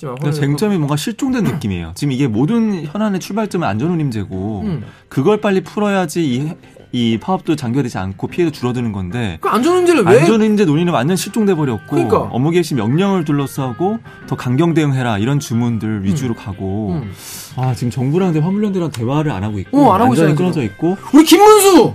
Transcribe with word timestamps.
그러니까 0.00 0.30
쟁점이 0.30 0.76
뭔가 0.76 0.96
실종된 0.96 1.42
느낌이에요. 1.42 1.90
지금 1.96 2.12
이게 2.12 2.28
모든 2.28 2.84
현안의 2.84 3.18
출발점은 3.18 3.66
안전운임제고 3.66 4.62
음. 4.64 4.84
그걸 5.08 5.40
빨리 5.40 5.60
풀어야지 5.60 6.24
이, 6.24 6.52
이 6.92 7.18
파업도 7.18 7.56
장결되지 7.56 7.98
않고 7.98 8.28
피해도 8.28 8.52
줄어드는 8.52 8.92
건데 8.92 9.38
그 9.40 9.48
안전운임제를 9.48 10.04
왜? 10.04 10.20
안전운임제 10.20 10.66
논의는 10.66 10.92
완전 10.92 11.16
실종돼 11.16 11.56
버렸고 11.56 11.96
그러니까. 11.96 12.18
업무 12.30 12.52
개시 12.52 12.76
명령을 12.76 13.24
둘러싸고 13.24 13.98
더 14.28 14.36
강경 14.36 14.74
대응해라 14.74 15.18
이런 15.18 15.40
주문들 15.40 16.04
위주로 16.04 16.34
음. 16.34 16.36
가고 16.36 16.90
음. 16.92 17.12
아 17.56 17.74
지금 17.74 17.90
정부랑 17.90 18.36
화물연대랑 18.36 18.92
대화를 18.92 19.32
안 19.32 19.42
하고 19.42 19.58
있고 19.58 19.80
어, 19.80 19.94
안 19.94 20.00
하고 20.00 20.12
안전이 20.12 20.36
끊어져 20.36 20.62
있고 20.62 20.96
우리 21.12 21.24
김문수 21.24 21.94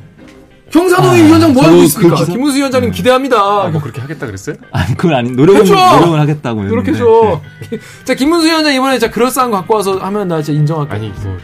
경사노위 0.74 1.22
아, 1.22 1.26
위원장 1.26 1.54
뭐 1.54 1.64
하고 1.64 1.76
있습니까? 1.84 2.16
그 2.16 2.22
기사... 2.22 2.32
김문수 2.32 2.58
위원장님 2.58 2.90
음. 2.90 2.92
기대합니다. 2.92 3.38
아, 3.38 3.70
뭐 3.72 3.80
그렇게 3.80 4.02
하겠다 4.02 4.26
그랬어요? 4.26 4.56
아니 4.72 4.98
그건 4.98 5.16
아니 5.16 5.30
노력은 5.32 5.66
그렇죠. 5.66 5.76
노력은 5.76 6.20
하겠다고 6.20 6.64
노력해줘. 6.64 7.42
네. 7.70 7.78
자 8.04 8.16
김문수 8.16 8.48
위원장 8.48 8.74
이번에 8.74 8.98
진짜 8.98 9.14
그럴싸한 9.14 9.52
거 9.52 9.58
갖고 9.58 9.76
와서 9.76 9.98
하면 10.00 10.28
나 10.28 10.42
진짜 10.42 10.58
인정할게. 10.60 10.96
아니 10.96 11.10
뭐 11.10 11.38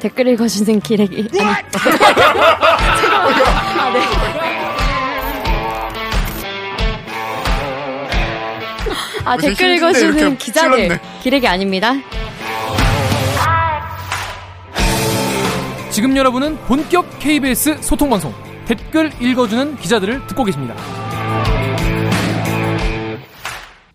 댓글 0.00 0.26
읽어주는 0.28 0.80
기레기. 0.80 1.28
아니. 1.38 1.38
아, 1.44 3.90
네. 3.92 4.00
아 9.24 9.36
댓글 9.36 9.76
읽어주는 9.76 10.38
기자들. 10.38 10.98
기레기 11.22 11.46
아닙니다. 11.46 11.94
지금 15.98 16.16
여러분은 16.16 16.56
본격 16.68 17.18
KBS 17.18 17.82
소통방송 17.82 18.32
댓글 18.66 19.10
읽어주는 19.20 19.78
기자들을 19.78 20.28
듣고 20.28 20.44
계십니다. 20.44 20.76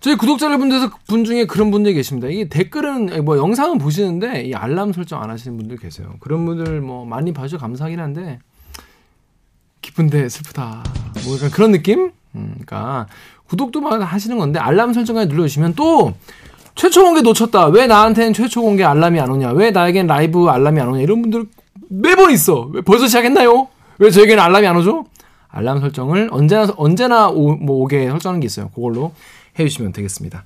저희 0.02 0.18
구독자 0.18 0.48
여러분들 0.48 0.90
분 1.08 1.24
중에 1.24 1.46
그런 1.46 1.72
분들이 1.72 1.94
계십니다. 1.94 2.28
이게 2.28 2.50
댓글은 2.50 3.24
뭐 3.24 3.38
영상은 3.38 3.78
보시는데 3.78 4.42
이 4.42 4.54
알람 4.54 4.92
설정 4.92 5.24
안 5.24 5.30
하시는 5.30 5.56
분들 5.56 5.78
계세요. 5.78 6.16
그런 6.20 6.46
분들 6.46 6.82
뭐 6.82 7.06
많이 7.06 7.32
봐주셔 7.32 7.58
감사하긴 7.58 8.02
한데 8.02 8.40
기쁜데 9.82 10.28
슬프다. 10.28 10.84
뭐 11.24 11.38
그런 11.54 11.72
느낌? 11.72 12.12
음, 12.36 12.56
그러니까 12.66 13.08
구독도 13.48 13.80
하시는 13.80 14.38
건데 14.38 14.60
알람 14.60 14.92
설정까지 14.92 15.30
눌러주시면 15.30 15.76
또 15.76 16.14
최초 16.76 17.02
공개 17.02 17.22
놓쳤다. 17.22 17.68
왜 17.68 17.88
나한테는 17.88 18.34
최초 18.34 18.62
공개 18.62 18.84
알람이 18.84 19.22
안 19.22 19.30
오냐? 19.30 19.52
왜 19.54 19.72
나에겐 19.72 20.08
라이브 20.08 20.50
알람이 20.50 20.82
안 20.82 20.90
오냐? 20.90 21.02
이런 21.02 21.22
분들 21.22 21.46
매번 21.94 22.32
있어. 22.32 22.70
왜 22.72 22.82
벌써 22.82 23.08
시작했나요? 23.08 23.68
왜 24.00 24.10
저에게는 24.10 24.42
알람이 24.44 24.66
안 24.66 24.76
오죠? 24.78 25.06
알람 25.50 25.80
설정을 25.82 26.30
언제나 26.32 26.68
언제나 26.78 27.28
오, 27.30 27.56
뭐 27.56 27.84
오게 27.84 28.10
설정하는 28.10 28.40
게 28.40 28.46
있어요. 28.48 28.70
그걸로 28.74 29.14
해주시면 29.60 29.94
되겠습니다. 29.94 30.44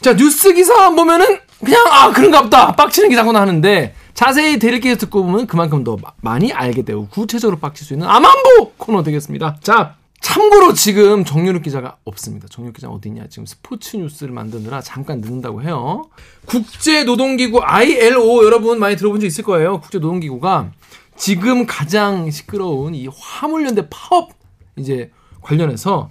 자 0.00 0.16
뉴스 0.16 0.54
기사 0.54 0.90
보면은 0.90 1.26
그냥 1.62 1.84
아 1.90 2.10
그런가 2.10 2.42
보다 2.42 2.74
빡치는 2.74 3.10
기사구나 3.10 3.42
하는데 3.42 3.94
자세히 4.14 4.58
대리기에 4.58 4.94
듣고 4.96 5.22
보면 5.24 5.46
그만큼 5.46 5.84
더 5.84 5.98
많이 6.22 6.52
알게 6.52 6.82
되고 6.82 7.06
구체적으로 7.08 7.58
빡칠 7.58 7.86
수 7.86 7.92
있는 7.92 8.08
암안보 8.08 8.72
코너 8.78 9.02
되겠습니다. 9.02 9.58
자 9.62 9.96
참고로 10.20 10.74
지금 10.74 11.24
정유럽 11.24 11.62
기자가 11.62 11.96
없습니다. 12.04 12.46
정유럽 12.48 12.76
기자 12.76 12.88
어디 12.88 13.08
있냐? 13.08 13.26
지금 13.28 13.46
스포츠 13.46 13.96
뉴스를 13.96 14.32
만드느라 14.32 14.82
잠깐 14.82 15.20
늦는다고 15.20 15.62
해요. 15.62 16.04
국제노동기구 16.46 17.60
ILO 17.62 18.44
여러분 18.44 18.78
많이 18.78 18.96
들어본 18.96 19.20
적 19.20 19.26
있을 19.26 19.44
거예요. 19.44 19.80
국제노동기구가 19.80 20.72
지금 21.16 21.66
가장 21.66 22.30
시끄러운 22.30 22.94
이 22.94 23.08
화물연대 23.08 23.88
파업 23.90 24.30
이제 24.76 25.10
관련해서 25.40 26.10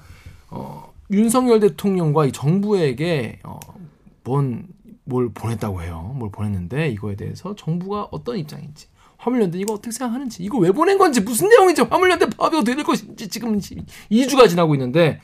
어, 0.50 0.92
윤석열 1.12 1.60
대통령과 1.60 2.26
이 2.26 2.32
정부에게 2.32 3.40
어, 3.44 3.60
뭔, 4.24 4.68
뭘 5.04 5.30
보냈다고 5.32 5.84
해요. 5.84 6.14
뭘 6.16 6.32
보냈는데 6.32 6.90
이거에 6.90 7.16
대해서 7.16 7.56
정부가 7.56 8.08
어떤 8.12 8.38
입장인지 8.38 8.88
화물연대 9.20 9.60
이거 9.60 9.74
어떻게 9.74 9.92
생각하는지 9.92 10.44
이거 10.44 10.58
왜 10.58 10.72
보낸 10.72 10.98
건지 10.98 11.20
무슨 11.22 11.50
내용인지 11.50 11.82
화물연대 11.82 12.30
파업이 12.30 12.56
어떻게 12.58 12.76
될 12.76 12.84
것인지 12.84 13.28
지금 13.28 13.60
2주가 13.60 14.50
지나고 14.50 14.74
있는데 14.76 15.20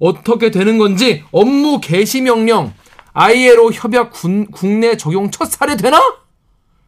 어떻게 0.00 0.50
되는 0.50 0.78
건지 0.78 1.22
업무 1.30 1.78
개시 1.80 2.22
명령 2.22 2.72
ILO 3.12 3.70
협약 3.70 4.10
군, 4.10 4.46
국내 4.50 4.96
적용 4.96 5.30
첫 5.30 5.44
사례 5.44 5.76
되나? 5.76 6.00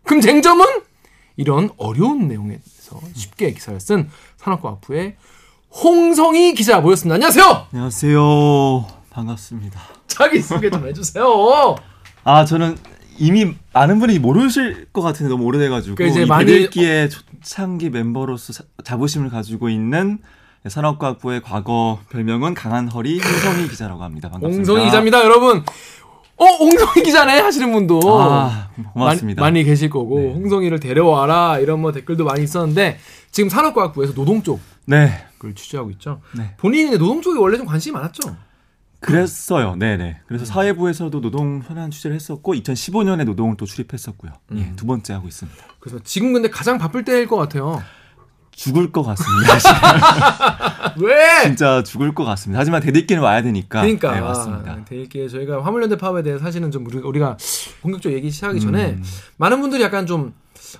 그럼 0.03 0.21
쟁점은 0.21 0.65
이런 1.37 1.71
어려운 1.77 2.27
내용에 2.27 2.59
대해서 2.59 3.01
쉽게 3.15 3.53
기사를 3.53 3.79
쓴 3.79 4.11
산업과학부의 4.39 5.17
홍성희 5.71 6.55
기자 6.55 6.81
모였습니다. 6.81 7.15
안녕하세요. 7.17 7.67
안녕하세요. 7.71 8.87
반갑습니다. 9.11 9.81
자기 10.07 10.41
소개 10.41 10.71
좀 10.71 10.87
해주세요. 10.89 11.77
아 12.25 12.45
저는 12.47 12.79
이미 13.19 13.55
많은 13.73 13.99
분이 13.99 14.19
모르실 14.19 14.87
것 14.93 15.03
같은데 15.03 15.31
너무 15.31 15.45
오래돼가지고 15.45 15.97
그러니까 15.97 16.19
이제 16.21 16.27
많이 16.27 16.47
대들기의 16.47 17.11
초창기 17.11 17.91
멤버로서 17.91 18.65
자부심을 18.85 19.31
가지고 19.31 19.69
있는 19.69 20.19
산업과학부의 20.67 21.43
과거 21.43 22.01
별명은 22.11 22.55
강한 22.55 22.89
허리 22.89 23.21
홍성희 23.21 23.69
기자라고 23.69 24.03
합니다. 24.03 24.29
반갑습니다. 24.31 24.57
홍성희 24.57 24.87
기자입니다, 24.87 25.23
여러분. 25.23 25.63
어, 26.39 26.45
홍성희 26.45 27.03
기자네 27.03 27.41
하시는 27.41 27.73
분도 27.73 28.01
아, 28.05 28.69
고맙습니다. 28.93 29.41
많이, 29.41 29.61
많이 29.61 29.65
계실 29.65 29.89
거고 29.89 30.19
네. 30.19 30.33
홍성희를 30.35 30.81
데려와라 30.81 31.61
이런 31.61 31.81
뭐 31.81 31.93
댓글도 31.93 32.25
많이 32.25 32.43
있었는데 32.43 32.99
지금 33.31 33.49
산업과학부에서 33.49 34.13
노동 34.13 34.43
쪽을 34.43 34.61
네. 34.87 35.25
취재하고 35.55 35.91
있죠. 35.93 36.21
네. 36.37 36.55
본인이 36.59 36.91
노동 36.91 37.23
쪽에 37.23 37.39
원래 37.39 37.57
좀 37.57 37.67
관심이 37.67 37.95
많았죠. 37.95 38.37
그랬어요. 39.01 39.77
네네. 39.77 40.21
그래서 40.27 40.45
음. 40.45 40.47
사회부에서도 40.47 41.21
노동 41.21 41.63
현안 41.67 41.91
취재를 41.91 42.15
했었고 42.15 42.55
2015년에 42.55 43.25
노동을 43.25 43.57
또 43.57 43.67
출입했었고요. 43.67 44.33
예, 44.53 44.55
음. 44.55 44.59
예, 44.59 44.77
두 44.77 44.87
번째 44.87 45.13
하고 45.13 45.29
있습니다. 45.29 45.65
그래서 45.81 45.99
지금 46.03 46.33
근데 46.33 46.51
가장 46.51 46.79
바쁠 46.79 47.05
때일 47.05 47.27
것 47.27 47.37
같아요. 47.37 47.83
죽을 48.57 48.91
것 48.91 49.03
같습니다. 49.03 50.95
왜? 50.99 51.45
진짜 51.45 51.83
죽을 51.83 52.15
것 52.15 52.25
같습니다. 52.25 52.59
하지만 52.59 52.81
대들기는 52.81 53.23
와야 53.23 53.43
되니까. 53.43 53.83
그러니까 53.83 54.15
네, 54.15 54.21
맞습니다. 54.23 54.85
대들기 54.87 55.29
저희가 55.29 55.63
화물연대 55.63 55.99
파업에 55.99 56.23
대해 56.23 56.39
사실은 56.39 56.71
좀 56.71 56.87
우리가 56.87 57.37
본격적으로 57.83 58.17
얘기 58.17 58.31
시작하기 58.31 58.61
전에 58.61 58.93
음. 58.93 59.05
많은 59.37 59.61
분들이 59.61 59.83
약간 59.83 60.07
좀 60.07 60.33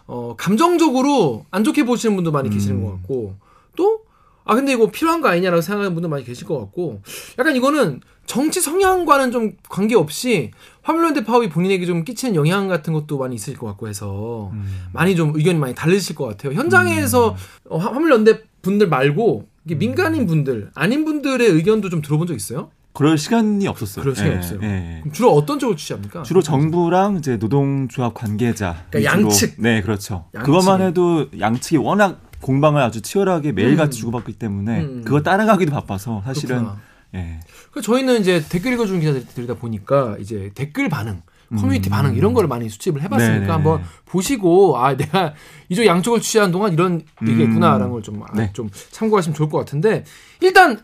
어, 0.07 0.35
감정적으로 0.39 1.45
안 1.51 1.65
좋게 1.65 1.85
보시는 1.85 2.17
분도 2.17 2.33
많이 2.33 2.49
음. 2.49 2.55
계시는 2.55 2.83
것 2.83 2.93
같고 2.93 3.37
또 3.77 4.06
아 4.47 4.55
근데 4.55 4.73
이거 4.73 4.91
필요한 4.91 5.21
거 5.21 5.29
아니냐라고 5.29 5.61
생각하는 5.61 5.95
분도 5.95 6.09
많이 6.09 6.25
계실 6.25 6.47
것 6.47 6.59
같고 6.59 7.03
약간 7.39 7.55
이거는 7.57 8.01
정치 8.27 8.61
성향과는 8.61 9.33
좀 9.33 9.53
관계없이 9.69 10.53
화물연대 10.83 11.25
파업이 11.25 11.49
본인에게 11.49 11.85
좀 11.85 12.05
끼치는 12.05 12.35
영향 12.37 12.69
같은 12.69 12.93
것도 12.93 13.19
많이 13.19 13.35
있을 13.35 13.55
것 13.55 13.67
같고 13.67 13.89
해서 13.89 14.51
음. 14.53 14.89
많이 14.93 15.17
좀 15.17 15.33
의견이 15.35 15.59
많이 15.59 15.75
다르실 15.75 16.15
것 16.15 16.27
같아요. 16.27 16.53
현장에서 16.53 17.31
음. 17.31 17.37
어, 17.71 17.79
화물연대 17.79 18.41
분들 18.63 18.89
말고 18.89 19.47
음. 19.71 19.79
민간인 19.79 20.27
분들 20.27 20.71
아닌 20.75 21.05
분들의 21.05 21.49
의견도 21.49 21.91
좀 21.91 22.03
들어본 22.03 22.29
적 22.29 22.35
있어요? 22.35 22.71
그럴 22.93 23.19
시간이 23.19 23.69
없었어요. 23.69 24.03
그럴 24.03 24.17
시간이 24.17 24.33
예, 24.33 24.39
없어요. 24.39 24.61
예. 24.63 24.99
그럼 25.01 25.13
주로 25.13 25.33
어떤 25.35 25.59
쪽을 25.59 25.77
취재합니까? 25.77 26.23
주로 26.23 26.41
정부랑 26.41 27.17
이제 27.19 27.37
노동조합 27.37 28.15
관계자. 28.15 28.85
그러니까 28.89 29.13
양측. 29.13 29.57
네, 29.59 29.83
그렇죠. 29.83 30.25
양측. 30.35 30.47
그것만 30.47 30.81
해도 30.81 31.27
양측이 31.39 31.77
워낙 31.77 32.23
공방을 32.47 32.81
아주 32.81 33.03
치열하게 33.03 33.51
매일같이 33.53 33.99
음. 33.99 34.01
주고받기 34.01 34.35
때문에 34.35 34.81
음. 34.81 35.03
그거 35.05 35.21
따라가기도 35.21 35.73
바빠서 35.73 36.23
사실은 36.25 36.59
그렇구나. 36.59 36.81
예. 37.17 37.41
그 37.73 37.83
저희는 37.83 38.21
이제 38.21 38.45
댓글 38.49 38.73
읽어주는 38.75 39.01
기자들이다 39.01 39.55
보니까 39.55 40.17
이제 40.21 40.53
댓글 40.55 40.89
반응, 40.89 41.23
커뮤니티 41.59 41.89
음. 41.89 41.91
반응 41.91 42.15
이런 42.15 42.35
거를 42.35 42.49
많이 42.49 42.69
수집을 42.69 43.03
해봤으니까 43.03 43.41
네네. 43.41 43.53
한번 43.53 43.83
보시고 44.05 44.79
아 44.79 44.97
내가 44.97 45.35
이쪽 45.69 45.87
양쪽을 45.87 46.21
취재한 46.21 46.53
동안 46.53 46.73
이런 46.73 47.03
얘기했구나라는 47.27 47.87
음. 47.87 47.91
걸좀 47.91 48.23
아, 48.23 48.27
네. 48.35 48.51
좀 48.53 48.71
참고하시면 48.93 49.35
좋을 49.35 49.49
것 49.49 49.59
같은데 49.59 50.05
일단 50.41 50.79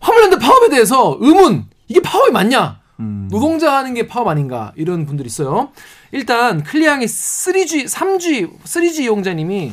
화물연대 0.00 0.38
파업에 0.38 0.68
대해서 0.68 1.16
의문 1.18 1.64
이게 1.88 2.00
파업이 2.02 2.30
맞냐? 2.30 2.80
음. 3.00 3.28
노동자 3.30 3.78
하는 3.78 3.94
게 3.94 4.06
파업 4.06 4.28
아닌가 4.28 4.72
이런 4.76 5.06
분들이 5.06 5.26
있어요. 5.26 5.70
일단 6.12 6.62
클리앙의 6.62 7.08
3G, 7.08 7.86
3G, 7.86 8.58
3G 8.64 9.00
이용자님이 9.00 9.72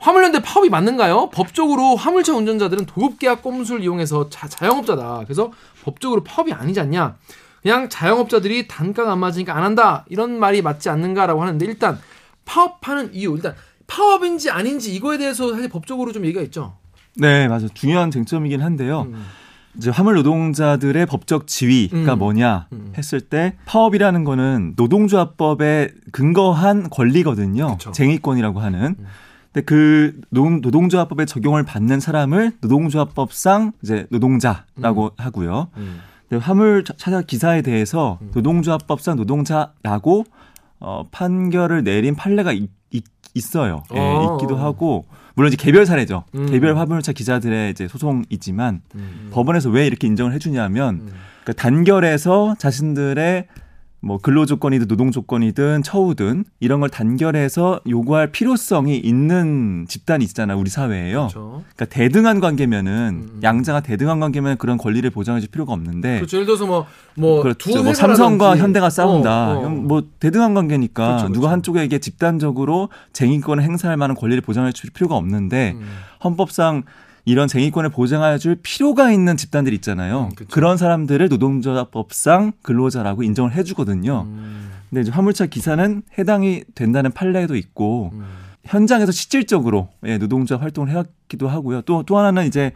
화물연대 0.00 0.40
파업이 0.40 0.70
맞는가요? 0.70 1.28
법적으로 1.30 1.94
화물차 1.94 2.34
운전자들은 2.34 2.86
도급계약 2.86 3.42
꼼수를 3.42 3.82
이용해서 3.82 4.30
자, 4.30 4.48
자영업자다. 4.48 5.22
그래서 5.24 5.52
법적으로 5.84 6.24
파업이 6.24 6.52
아니지 6.52 6.80
않냐? 6.80 7.16
그냥 7.62 7.88
자영업자들이 7.90 8.66
단가가 8.66 9.12
안 9.12 9.18
맞으니까 9.18 9.54
안 9.54 9.62
한다. 9.62 10.06
이런 10.08 10.38
말이 10.38 10.62
맞지 10.62 10.88
않는가라고 10.88 11.42
하는데 11.42 11.64
일단 11.66 11.98
파업하는 12.46 13.12
이유 13.12 13.34
일단 13.36 13.54
파업인지 13.86 14.50
아닌지 14.50 14.94
이거에 14.94 15.18
대해서 15.18 15.52
사실 15.52 15.68
법적으로 15.68 16.12
좀 16.12 16.24
얘기가 16.24 16.40
있죠. 16.42 16.76
네, 17.16 17.46
맞아요. 17.48 17.68
중요한 17.74 18.10
쟁점이긴 18.10 18.62
한데요. 18.62 19.02
음. 19.02 19.26
이제 19.76 19.90
화물 19.90 20.14
노동자들의 20.14 21.04
법적 21.06 21.46
지위가 21.46 22.14
음. 22.14 22.18
뭐냐 22.18 22.68
음. 22.72 22.92
했을 22.96 23.20
때 23.20 23.56
파업이라는 23.66 24.24
거는 24.24 24.72
노동조합법에 24.76 25.90
근거한 26.12 26.88
권리거든요. 26.88 27.76
그쵸. 27.76 27.92
쟁의권이라고 27.92 28.60
하는. 28.60 28.96
음. 28.98 29.06
근데 29.52 29.64
그 29.64 30.20
노동, 30.30 30.88
조합법에 30.88 31.24
적용을 31.24 31.64
받는 31.64 32.00
사람을 32.00 32.52
노동조합법상 32.60 33.72
이제 33.82 34.06
노동자라고 34.10 35.04
음. 35.06 35.10
하고요. 35.16 35.68
음. 35.76 36.00
화물차 36.38 37.22
기사에 37.22 37.62
대해서 37.62 38.18
음. 38.22 38.30
노동조합법상 38.32 39.16
노동자라고 39.16 40.24
어, 40.78 41.04
판결을 41.10 41.82
내린 41.82 42.14
판례가 42.14 42.52
있, 42.52 42.70
있 42.92 43.04
어요 43.56 43.82
예, 43.94 43.98
어. 43.98 44.38
있기도 44.40 44.56
하고 44.56 45.04
물론 45.34 45.52
이제 45.52 45.56
개별 45.56 45.86
사례죠. 45.86 46.24
음. 46.34 46.46
개별 46.46 46.76
화물차 46.76 47.12
기자들의 47.12 47.70
이제 47.70 47.88
소송이지만 47.88 48.82
음. 48.94 49.30
법원에서 49.32 49.70
왜 49.70 49.86
이렇게 49.86 50.06
인정을 50.06 50.32
해주냐면 50.34 50.94
음. 50.94 51.12
그러니까 51.42 51.62
단결해서 51.62 52.56
자신들의 52.58 53.46
뭐 54.02 54.18
근로 54.18 54.46
조건이든 54.46 54.88
노동 54.88 55.10
조건이든 55.10 55.82
처우든 55.82 56.44
이런 56.58 56.80
걸 56.80 56.88
단결해서 56.88 57.80
요구할 57.88 58.32
필요성이 58.32 58.96
있는 58.96 59.84
집단이 59.88 60.24
있잖아 60.24 60.56
우리 60.56 60.70
사회에요. 60.70 61.28
그렇죠. 61.28 61.62
그러니까 61.74 61.84
대등한 61.84 62.40
관계면은 62.40 62.92
음, 62.92 63.30
음. 63.34 63.40
양자가 63.42 63.80
대등한 63.80 64.18
관계면 64.18 64.56
그런 64.56 64.78
권리를 64.78 65.08
보장해 65.10 65.40
줄 65.40 65.50
필요가 65.50 65.74
없는데. 65.74 66.16
그렇죠. 66.16 66.38
예를 66.38 66.46
들어서 66.46 66.64
뭐뭐 66.66 66.86
뭐, 67.16 67.42
그렇죠. 67.42 67.82
뭐 67.82 67.92
삼성과 67.92 68.56
현대가 68.56 68.88
싸운다. 68.88 69.52
어, 69.52 69.66
어. 69.66 69.68
뭐 69.68 70.04
대등한 70.18 70.54
관계니까 70.54 71.04
그렇죠, 71.04 71.24
그렇죠. 71.24 71.32
누가 71.34 71.50
한쪽에게 71.52 71.98
집단적으로 71.98 72.88
쟁의권을 73.12 73.62
행사할 73.62 73.98
만한 73.98 74.16
권리를 74.16 74.40
보장해 74.40 74.72
줄 74.72 74.90
필요가 74.90 75.16
없는데 75.16 75.74
음. 75.76 75.86
헌법상 76.24 76.84
이런 77.24 77.48
쟁의권을 77.48 77.90
보장해 77.90 78.38
줄 78.38 78.56
필요가 78.62 79.10
있는 79.12 79.36
집단들 79.36 79.72
있잖아요. 79.74 80.30
음, 80.30 80.46
그런 80.50 80.76
사람들을 80.76 81.28
노동조합법상 81.28 82.52
근로자라고 82.62 83.22
인정을 83.22 83.52
해 83.52 83.62
주거든요. 83.62 84.26
음. 84.26 84.70
근데 84.88 85.02
이제 85.02 85.10
화물차 85.10 85.46
기사는 85.46 86.02
해당이 86.18 86.64
된다는 86.74 87.12
판례도 87.12 87.56
있고 87.56 88.10
음. 88.14 88.24
현장에서 88.64 89.12
실질적으로 89.12 89.88
예, 90.04 90.18
노동조합 90.18 90.62
활동을 90.62 90.90
해왔기도 90.90 91.48
하고요. 91.48 91.82
또또 91.82 92.18
하나는 92.18 92.46
이제 92.46 92.72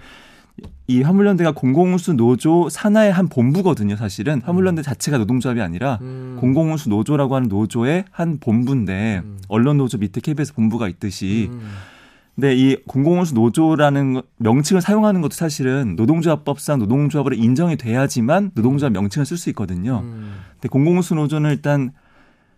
이 0.87 1.02
화물연대가 1.02 1.52
공공운수 1.52 2.12
노조 2.12 2.69
산하의 2.69 3.12
한 3.12 3.29
본부거든요, 3.29 3.96
사실은. 3.96 4.43
화물연대 4.44 4.82
음. 4.82 4.82
자체가 4.82 5.19
노동조합이 5.19 5.61
아니라 5.61 5.99
음. 6.02 6.37
공공운수 6.41 6.91
노조라고 6.91 7.35
하는 7.35 7.49
노조의 7.49 8.05
한 8.11 8.38
본부인데 8.38 9.23
음. 9.25 9.38
언론 9.49 9.79
노조 9.79 9.99
밑에 9.99 10.20
KBS 10.20 10.55
본부가 10.55 10.88
있듯이 10.88 11.49
음. 11.50 11.73
근데 12.34 12.54
이 12.54 12.76
공공운수 12.86 13.34
노조라는 13.34 14.22
명칭을 14.38 14.82
사용하는 14.82 15.20
것도 15.20 15.34
사실은 15.34 15.94
노동조합법상 15.96 16.81
노동조합으로 16.81 17.36
인정이 17.36 17.76
돼야지만 17.76 18.50
노동조합 18.54 18.92
명칭을 18.92 19.25
쓸 19.25 19.36
수 19.36 19.50
있거든요. 19.50 20.00
음. 20.02 20.34
근데 20.54 20.69
공공운수 20.69 21.14
노조는 21.14 21.50
일단 21.50 21.92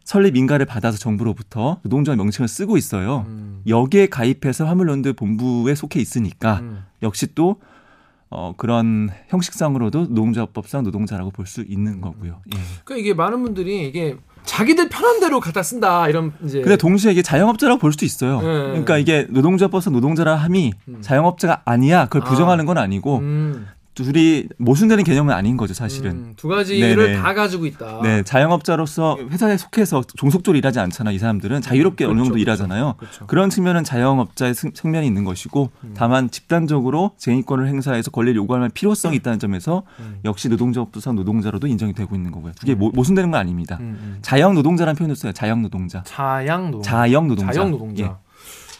설립 0.05 0.37
인가를 0.37 0.65
받아서 0.67 0.97
정부로부터 0.99 1.81
노동조합 1.83 2.17
명칭을 2.17 2.49
쓰고 2.49 2.77
있어요. 2.79 3.27
음. 3.29 3.63
여기에 3.67 4.07
가입해서 4.07 4.65
화물연대 4.65 5.13
본부에 5.13 5.75
속해 5.75 6.01
있으니까 6.01 6.61
음. 6.61 6.85
역시 7.03 7.35
또 7.35 7.57
어, 8.31 8.55
그런 8.57 9.11
형식상으로도 9.29 10.07
노동조합법상 10.07 10.85
노동자라고 10.85 11.31
볼 11.31 11.47
수 11.47 11.63
있는 11.63 12.01
거고요. 12.01 12.41
예. 12.55 12.59
그러니까 12.85 12.97
이게 12.97 13.15
많은 13.15 13.43
분들이 13.43 13.87
이게 13.87 14.17
자기들 14.47 14.89
편한 14.89 15.21
대로 15.21 15.41
갖다 15.41 15.63
쓴다 15.63 16.09
이런 16.09 16.33
이제. 16.45 16.63
근데 16.63 16.77
동시에 16.77 17.13
이게 17.13 17.21
자영업자라고 17.21 17.79
볼 17.79 17.93
수도 17.93 18.07
있어요. 18.07 18.41
네. 18.41 18.47
그러니까 18.47 18.97
이게 18.97 19.27
노동자법상 19.29 19.93
노동자라 19.93 20.37
함이 20.37 20.73
음. 20.89 20.99
자영업자가 21.03 21.63
아니야 21.65 22.07
그걸 22.07 22.23
아. 22.23 22.25
부정하는 22.25 22.65
건 22.65 22.79
아니고 22.79 23.19
음. 23.19 23.67
둘이 23.97 24.45
모순되는 24.59 25.05
개념은 25.05 25.33
아닌 25.33 25.57
거죠, 25.57 25.73
사실은. 25.73 26.11
음, 26.11 26.33
두 26.37 26.49
가지를 26.49 26.97
네네. 26.97 27.19
다 27.19 27.33
가지고 27.33 27.65
있다. 27.65 28.01
네, 28.03 28.23
자영업자로서 28.23 29.17
회사에 29.31 29.57
속해서 29.57 30.05
종속적으로 30.17 30.59
일하지 30.59 30.79
않잖아. 30.81 31.13
이 31.13 31.19
사람들은 31.19 31.63
자유롭게 31.63 32.05
음, 32.05 32.09
그렇죠, 32.09 32.11
어느 32.11 32.19
정도 32.19 32.35
그렇죠. 32.35 32.43
일하잖아요. 32.43 32.95
그렇죠. 32.99 33.27
그런 33.27 33.49
측면은 33.49 33.85
자영업자의 33.85 34.55
측면이 34.55 35.07
있는 35.07 35.25
것이고, 35.25 35.71
음. 35.83 35.95
다만 35.97 36.31
집단적으로 36.31 37.13
쟁의권을 37.17 37.69
행사해서 37.69 38.11
권리를 38.11 38.37
요구할 38.37 38.69
필요성이 38.69 39.17
있다는 39.17 39.39
점에서 39.39 39.85
음. 40.01 40.19
역시 40.27 40.51
노동자업부상 40.51 41.15
노동자로도 41.17 41.67
인정이 41.67 41.95
되고 41.95 42.15
있는 42.15 42.31
거고요. 42.33 42.53
그게 42.61 42.75
모, 42.75 42.91
모순되는 42.91 43.31
건 43.31 43.41
아닙니다. 43.41 43.79
음, 43.81 43.99
음. 43.99 44.19
자영 44.21 44.55
노동자라는 44.55 44.95
표현을 44.97 45.17
써요. 45.17 45.33
자영 45.33 45.63
노동자. 45.63 46.03
자양 46.03 46.71
노동자. 46.71 46.91
자영 46.91 47.29
노동자. 47.29 47.53
자영 47.53 47.71
노동자. 47.71 48.05
예. 48.05 48.11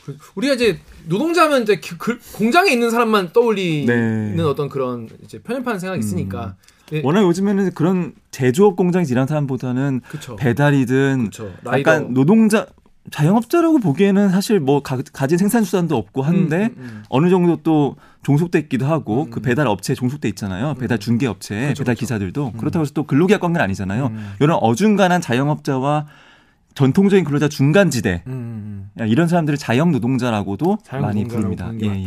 그 0.05 0.19
우리가 0.35 0.55
이제 0.55 0.79
노동자면 1.07 1.63
이제 1.63 1.81
그, 1.81 1.97
그 1.97 2.19
공장에 2.33 2.71
있는 2.71 2.91
사람만 2.91 3.33
떠올리는 3.33 4.37
네. 4.37 4.43
어떤 4.43 4.69
그런 4.69 5.09
이제 5.25 5.39
편협한 5.39 5.79
생각이 5.79 6.01
있으니까. 6.01 6.57
음. 6.93 7.03
워낙 7.03 7.23
요즘에는 7.23 7.73
그런 7.75 8.13
제조업 8.31 8.77
공장에 8.77 9.05
일하는 9.09 9.27
사람보다는 9.27 10.03
그쵸. 10.09 10.37
배달이든 10.37 11.25
그쵸. 11.25 11.53
약간 11.67 12.15
노동자 12.15 12.67
자영업자라고 13.11 13.79
보기에는 13.79 14.31
사실 14.31 14.61
뭐 14.61 14.83
가, 14.83 15.27
진 15.27 15.39
생산 15.39 15.65
수단도 15.65 15.97
없고 15.97 16.23
한데 16.23 16.71
음, 16.77 16.77
음, 16.77 16.83
음. 16.83 17.03
어느 17.09 17.29
정도 17.29 17.57
또 17.63 17.97
종속돼 18.23 18.59
있기도 18.61 18.87
하고 18.87 19.25
음. 19.25 19.31
그 19.31 19.41
배달 19.41 19.67
업체에 19.67 19.95
종속돼 19.95 20.29
있잖아요. 20.31 20.75
배달 20.75 20.99
중개 20.99 21.27
업체, 21.27 21.75
배달 21.77 21.95
기사들도 21.95 22.53
그렇다고 22.53 22.83
해서 22.83 22.93
또 22.95 23.05
근로계약 23.05 23.41
관계는 23.41 23.63
아니잖아요. 23.63 24.13
이런 24.41 24.59
어중간한 24.61 25.21
자영업자와 25.21 26.07
전통적인 26.77 27.25
근로자 27.25 27.49
중간지대 27.49 28.23
음, 28.29 28.91
음. 29.01 29.09
이런 29.09 29.27
사람들을 29.27 29.59
자영 29.59 29.91
노동자라고도 29.93 30.79
많이 30.93 31.25
부릅니다. 31.27 31.73
예, 31.83 31.87
예. 31.87 32.05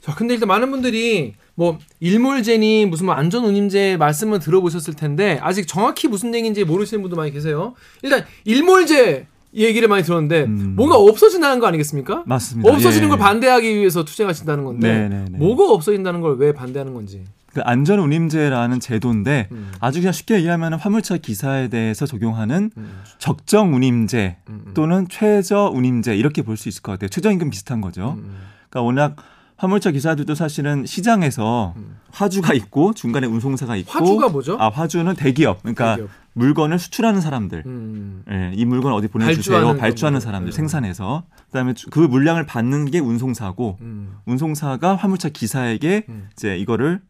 자, 0.00 0.14
근데 0.14 0.34
일단 0.34 0.48
많은 0.48 0.70
분들이 0.70 1.34
뭐 1.54 1.78
일몰제니 2.00 2.86
무슨 2.86 3.06
뭐 3.06 3.14
안전운임제 3.14 3.96
말씀을 3.98 4.40
들어보셨을 4.40 4.94
텐데 4.94 5.38
아직 5.42 5.68
정확히 5.68 6.08
무슨 6.08 6.34
얘기인지 6.34 6.64
모르시는 6.64 7.00
분도 7.02 7.16
많이 7.16 7.30
계세요. 7.30 7.74
일단 8.02 8.24
일몰제 8.44 9.26
얘기를 9.54 9.88
많이 9.88 10.02
들었는데 10.04 10.44
음. 10.44 10.74
뭔가 10.76 10.96
없어진다는 10.96 11.58
거 11.60 11.66
아니겠습니까? 11.66 12.22
맞습니다. 12.26 12.72
없어지는 12.72 13.06
예. 13.06 13.08
걸 13.10 13.18
반대하기 13.18 13.76
위해서 13.76 14.04
투쟁하신다는 14.04 14.64
건데 14.64 14.88
네네네. 14.92 15.14
네, 15.16 15.24
네. 15.32 15.38
뭐가 15.38 15.70
없어진다는 15.72 16.20
걸 16.20 16.36
왜 16.38 16.52
반대하는 16.52 16.94
건지. 16.94 17.22
그 17.52 17.60
안전운임제라는 17.62 18.80
제도인데 18.80 19.48
음. 19.50 19.72
아주 19.80 20.00
그냥 20.00 20.12
쉽게 20.12 20.36
얘기하면 20.36 20.74
화물차 20.74 21.16
기사에 21.18 21.68
대해서 21.68 22.06
적용하는 22.06 22.70
음. 22.76 23.00
적정운임제 23.18 24.36
음, 24.48 24.62
음. 24.66 24.74
또는 24.74 25.06
최저운임제 25.08 26.16
이렇게 26.16 26.42
볼 26.42 26.56
수 26.56 26.68
있을 26.68 26.82
것 26.82 26.92
같아요. 26.92 27.08
최저임금 27.08 27.50
비슷한 27.50 27.80
거죠. 27.80 28.12
음, 28.18 28.24
음. 28.24 28.36
그러니까 28.68 28.82
워낙 28.82 29.16
화물차 29.56 29.90
기사들도 29.90 30.34
사실은 30.34 30.86
시장에서 30.86 31.74
화주가 32.12 32.54
있고 32.54 32.94
중간에 32.94 33.26
운송사가 33.26 33.76
있고 33.76 33.92
화주가 33.92 34.28
뭐죠? 34.30 34.56
아 34.58 34.68
화주는 34.70 35.14
대기업 35.16 35.60
그러니까 35.62 35.96
대기업. 35.96 36.10
물건을 36.32 36.78
수출하는 36.78 37.20
사람들, 37.20 37.64
음. 37.66 38.22
예, 38.30 38.52
이 38.54 38.64
물건 38.64 38.92
어디 38.94 39.08
보내주세요 39.08 39.56
발주하는, 39.56 39.78
발주하는 39.80 40.20
사람들 40.20 40.50
네. 40.52 40.56
생산해서 40.56 41.24
그다음에 41.46 41.74
그 41.90 41.98
물량을 41.98 42.46
받는 42.46 42.86
게 42.86 43.00
운송사고 43.00 43.78
음. 43.82 44.14
운송사가 44.26 44.94
화물차 44.96 45.28
기사에게 45.30 46.04
음. 46.08 46.28
이제 46.32 46.56
이거를 46.56 47.00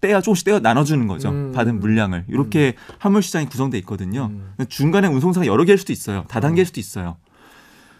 떼어 0.00 0.20
조금씩 0.20 0.44
떼어 0.46 0.60
나눠주는 0.60 1.06
거죠. 1.06 1.30
음. 1.30 1.52
받은 1.52 1.80
물량을 1.80 2.24
이렇게 2.28 2.74
음. 2.76 2.94
화물 2.98 3.22
시장이 3.22 3.46
구성돼 3.46 3.78
있거든요. 3.78 4.30
음. 4.30 4.54
중간에 4.68 5.08
운송사가 5.08 5.46
여러 5.46 5.64
개일 5.64 5.78
수도 5.78 5.92
있어요. 5.92 6.24
다단계일 6.28 6.66
수도 6.66 6.80
있어요. 6.80 7.16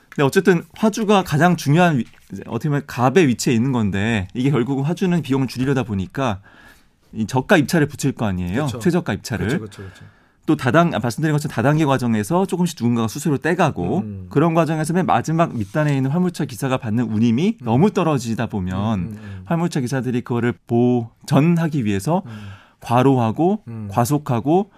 근데 0.08 0.24
어쨌든 0.24 0.64
화주가 0.74 1.22
가장 1.22 1.56
중요한 1.56 1.98
위, 1.98 2.04
어떻게 2.46 2.68
보면 2.68 2.82
갑의 2.86 3.28
위치에 3.28 3.54
있는 3.54 3.70
건데 3.72 4.28
이게 4.34 4.50
결국은 4.50 4.84
화주는 4.84 5.20
비용을 5.22 5.46
줄이려다 5.46 5.84
보니까 5.84 6.40
이 7.12 7.26
저가 7.26 7.56
입찰을 7.56 7.86
붙일 7.86 8.12
거 8.12 8.26
아니에요. 8.26 8.66
그쵸. 8.66 8.78
최저가 8.78 9.12
입찰을. 9.14 9.46
그쵸, 9.46 9.60
그쵸, 9.60 10.04
또 10.50 10.56
다당 10.56 10.92
아, 10.94 10.98
말씀드린 10.98 11.32
것처럼 11.32 11.54
다단계 11.54 11.84
과정에서 11.84 12.44
조금씩 12.44 12.76
누군가가 12.80 13.06
수수료 13.06 13.38
떼가고 13.38 13.98
음. 13.98 14.26
그런 14.30 14.52
과정에서 14.52 14.92
맨 14.92 15.06
마지막 15.06 15.56
밑단에 15.56 15.94
있는 15.96 16.10
화물차 16.10 16.44
기사가 16.44 16.76
받는 16.76 17.04
운임이 17.04 17.58
음. 17.60 17.64
너무 17.64 17.92
떨어지다 17.92 18.46
보면 18.46 18.98
음, 18.98 19.04
음, 19.12 19.18
음. 19.22 19.42
화물차 19.44 19.78
기사들이 19.78 20.22
그거를 20.22 20.52
보전하기 20.66 21.84
위해서 21.84 22.22
음. 22.26 22.32
과로하고 22.80 23.62
과속하고 23.90 24.70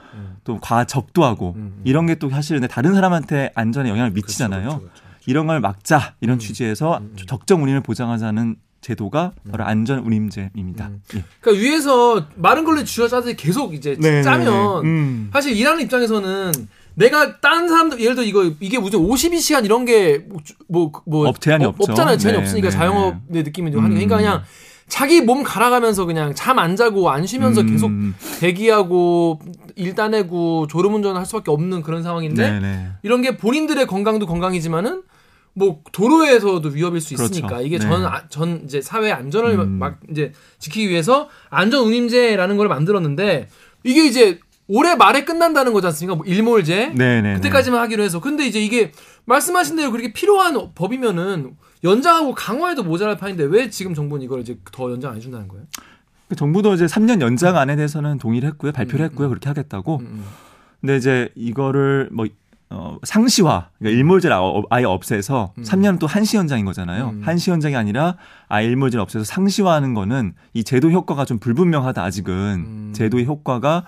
또 0.44 0.58
과적도하고 0.60 1.56
이런 1.84 2.06
게 2.06 2.16
또 2.16 2.28
사실은 2.28 2.66
다른 2.68 2.92
사람한테 2.94 3.52
안전에 3.54 3.88
영향을 3.88 4.10
미치잖아요. 4.10 4.60
그렇죠, 4.62 4.78
그렇죠, 4.80 5.02
그렇죠. 5.02 5.18
이런 5.26 5.46
걸 5.46 5.60
막자 5.60 6.16
이런 6.20 6.38
취지에서 6.38 7.00
적정 7.28 7.62
운임을 7.62 7.80
보장하자는 7.80 8.56
제도가 8.82 9.32
바로 9.50 9.64
음. 9.64 9.68
안전 9.68 10.00
운임제입니다. 10.00 10.88
음. 10.88 11.00
예. 11.14 11.24
그러니까 11.40 11.62
위에서 11.62 12.26
마른 12.34 12.64
걸로 12.64 12.84
쥐어짜서 12.84 13.32
계속 13.34 13.74
이제 13.74 13.96
네, 13.98 14.10
네 14.10 14.22
짜면 14.22 14.82
네. 14.82 14.88
음. 14.88 15.30
사실 15.32 15.56
일하는 15.56 15.82
입장에서는 15.84 16.52
내가 16.94 17.40
딴 17.40 17.68
사람들 17.68 18.00
예를 18.00 18.16
들어 18.16 18.26
이거 18.26 18.52
이게 18.60 18.78
무슨 18.78 18.98
52시간 18.98 19.64
이런 19.64 19.86
게 19.86 20.26
뭐뭐 20.68 20.92
뭐, 21.06 21.28
업 21.28 21.40
제한이 21.40 21.64
어, 21.64 21.68
없죠. 21.68 21.92
없잖아요. 21.92 22.18
제한이 22.18 22.38
네, 22.38 22.42
없으니까 22.44 22.68
네. 22.68 22.76
자영업의 22.76 23.42
느낌이 23.44 23.72
좀 23.72 23.84
하니까 23.84 23.94
그러니까 23.94 24.16
그냥 24.18 24.42
자기 24.88 25.22
몸 25.22 25.42
갈아가면서 25.42 26.04
그냥 26.04 26.34
잠 26.34 26.58
안 26.58 26.76
자고 26.76 27.08
안 27.08 27.24
쉬면서 27.24 27.62
음. 27.62 27.66
계속 27.68 27.90
대기하고 28.40 29.40
일 29.76 29.94
따내고 29.94 30.66
졸음운전을 30.66 31.18
할 31.18 31.24
수밖에 31.24 31.50
없는 31.50 31.82
그런 31.82 32.02
상황인데. 32.02 32.90
이런 33.02 33.22
게 33.22 33.36
본인들의 33.36 33.86
건강도 33.86 34.26
건강이지만은 34.26 35.02
뭐 35.54 35.82
도로에서도 35.92 36.66
위협일 36.70 37.00
수 37.00 37.14
그렇죠. 37.14 37.32
있으니까 37.32 37.48
그렇죠. 37.48 37.66
이게 37.66 37.78
네. 37.78 37.84
전, 37.84 38.04
아, 38.04 38.28
전 38.28 38.62
이제 38.64 38.80
사회 38.80 39.12
안전을 39.12 39.58
음. 39.58 39.70
막 39.72 40.00
이제 40.10 40.32
지키기 40.58 40.88
위해서 40.88 41.28
안전 41.50 41.84
운임제라는 41.84 42.56
걸 42.56 42.68
만들었는데 42.68 43.48
이게 43.84 44.06
이제 44.06 44.40
올해 44.68 44.94
말에 44.94 45.24
끝난다는 45.24 45.72
거지 45.72 45.86
않습니까? 45.88 46.14
뭐 46.14 46.24
일몰제 46.24 46.92
네네네. 46.94 47.34
그때까지만 47.34 47.80
하기로 47.80 48.02
해서 48.02 48.20
근데 48.20 48.46
이제 48.46 48.60
이게 48.60 48.92
말씀하신 49.26 49.76
대로 49.76 49.90
그렇게 49.90 50.12
필요한 50.12 50.56
법이면은 50.74 51.54
연장하고 51.84 52.34
강화해도 52.34 52.84
모자랄 52.84 53.18
판인데 53.18 53.44
왜 53.44 53.68
지금 53.68 53.92
정부는 53.92 54.24
이걸 54.24 54.40
이제 54.40 54.56
더 54.72 54.90
연장 54.90 55.10
안 55.10 55.16
해준다는 55.16 55.48
거예요? 55.48 55.66
그 56.28 56.36
정부도 56.36 56.72
이제 56.74 56.86
3년 56.86 57.20
연장 57.20 57.56
안에 57.58 57.76
대해서는 57.76 58.18
동의를 58.18 58.48
했고요. 58.50 58.72
발표를 58.72 59.04
했고요. 59.06 59.28
그렇게 59.28 59.48
하겠다고. 59.50 60.00
근데 60.80 60.96
이제 60.96 61.28
이거를 61.34 62.08
뭐 62.10 62.26
어, 62.74 62.96
상시화, 63.02 63.68
그러니까 63.78 63.98
일몰제를 63.98 64.36
아예 64.70 64.84
없애서 64.84 65.52
음. 65.58 65.62
3년은 65.62 65.98
또 65.98 66.06
한시 66.06 66.36
연장인 66.38 66.64
거잖아요. 66.64 67.10
음. 67.10 67.22
한시 67.22 67.50
연장이 67.50 67.76
아니라 67.76 68.16
아예 68.48 68.66
일몰제를 68.66 69.02
없애서 69.02 69.24
상시화하는 69.24 69.92
거는 69.94 70.32
이 70.54 70.64
제도 70.64 70.90
효과가 70.90 71.24
좀 71.26 71.38
불분명하다 71.38 72.02
아직은 72.02 72.34
음. 72.34 72.92
제도의 72.94 73.26
효과가 73.26 73.84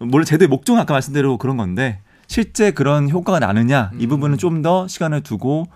물론 0.00 0.24
제도의 0.24 0.48
목적은 0.48 0.80
아까 0.80 0.94
말씀대로 0.94 1.36
그런 1.38 1.56
건데 1.56 2.00
실제 2.28 2.70
그런 2.70 3.10
효과가 3.10 3.38
나느냐 3.40 3.90
이 3.98 4.04
음. 4.04 4.08
부분은 4.08 4.38
좀 4.38 4.62
더 4.62 4.86
시간을 4.86 5.22
두고 5.22 5.66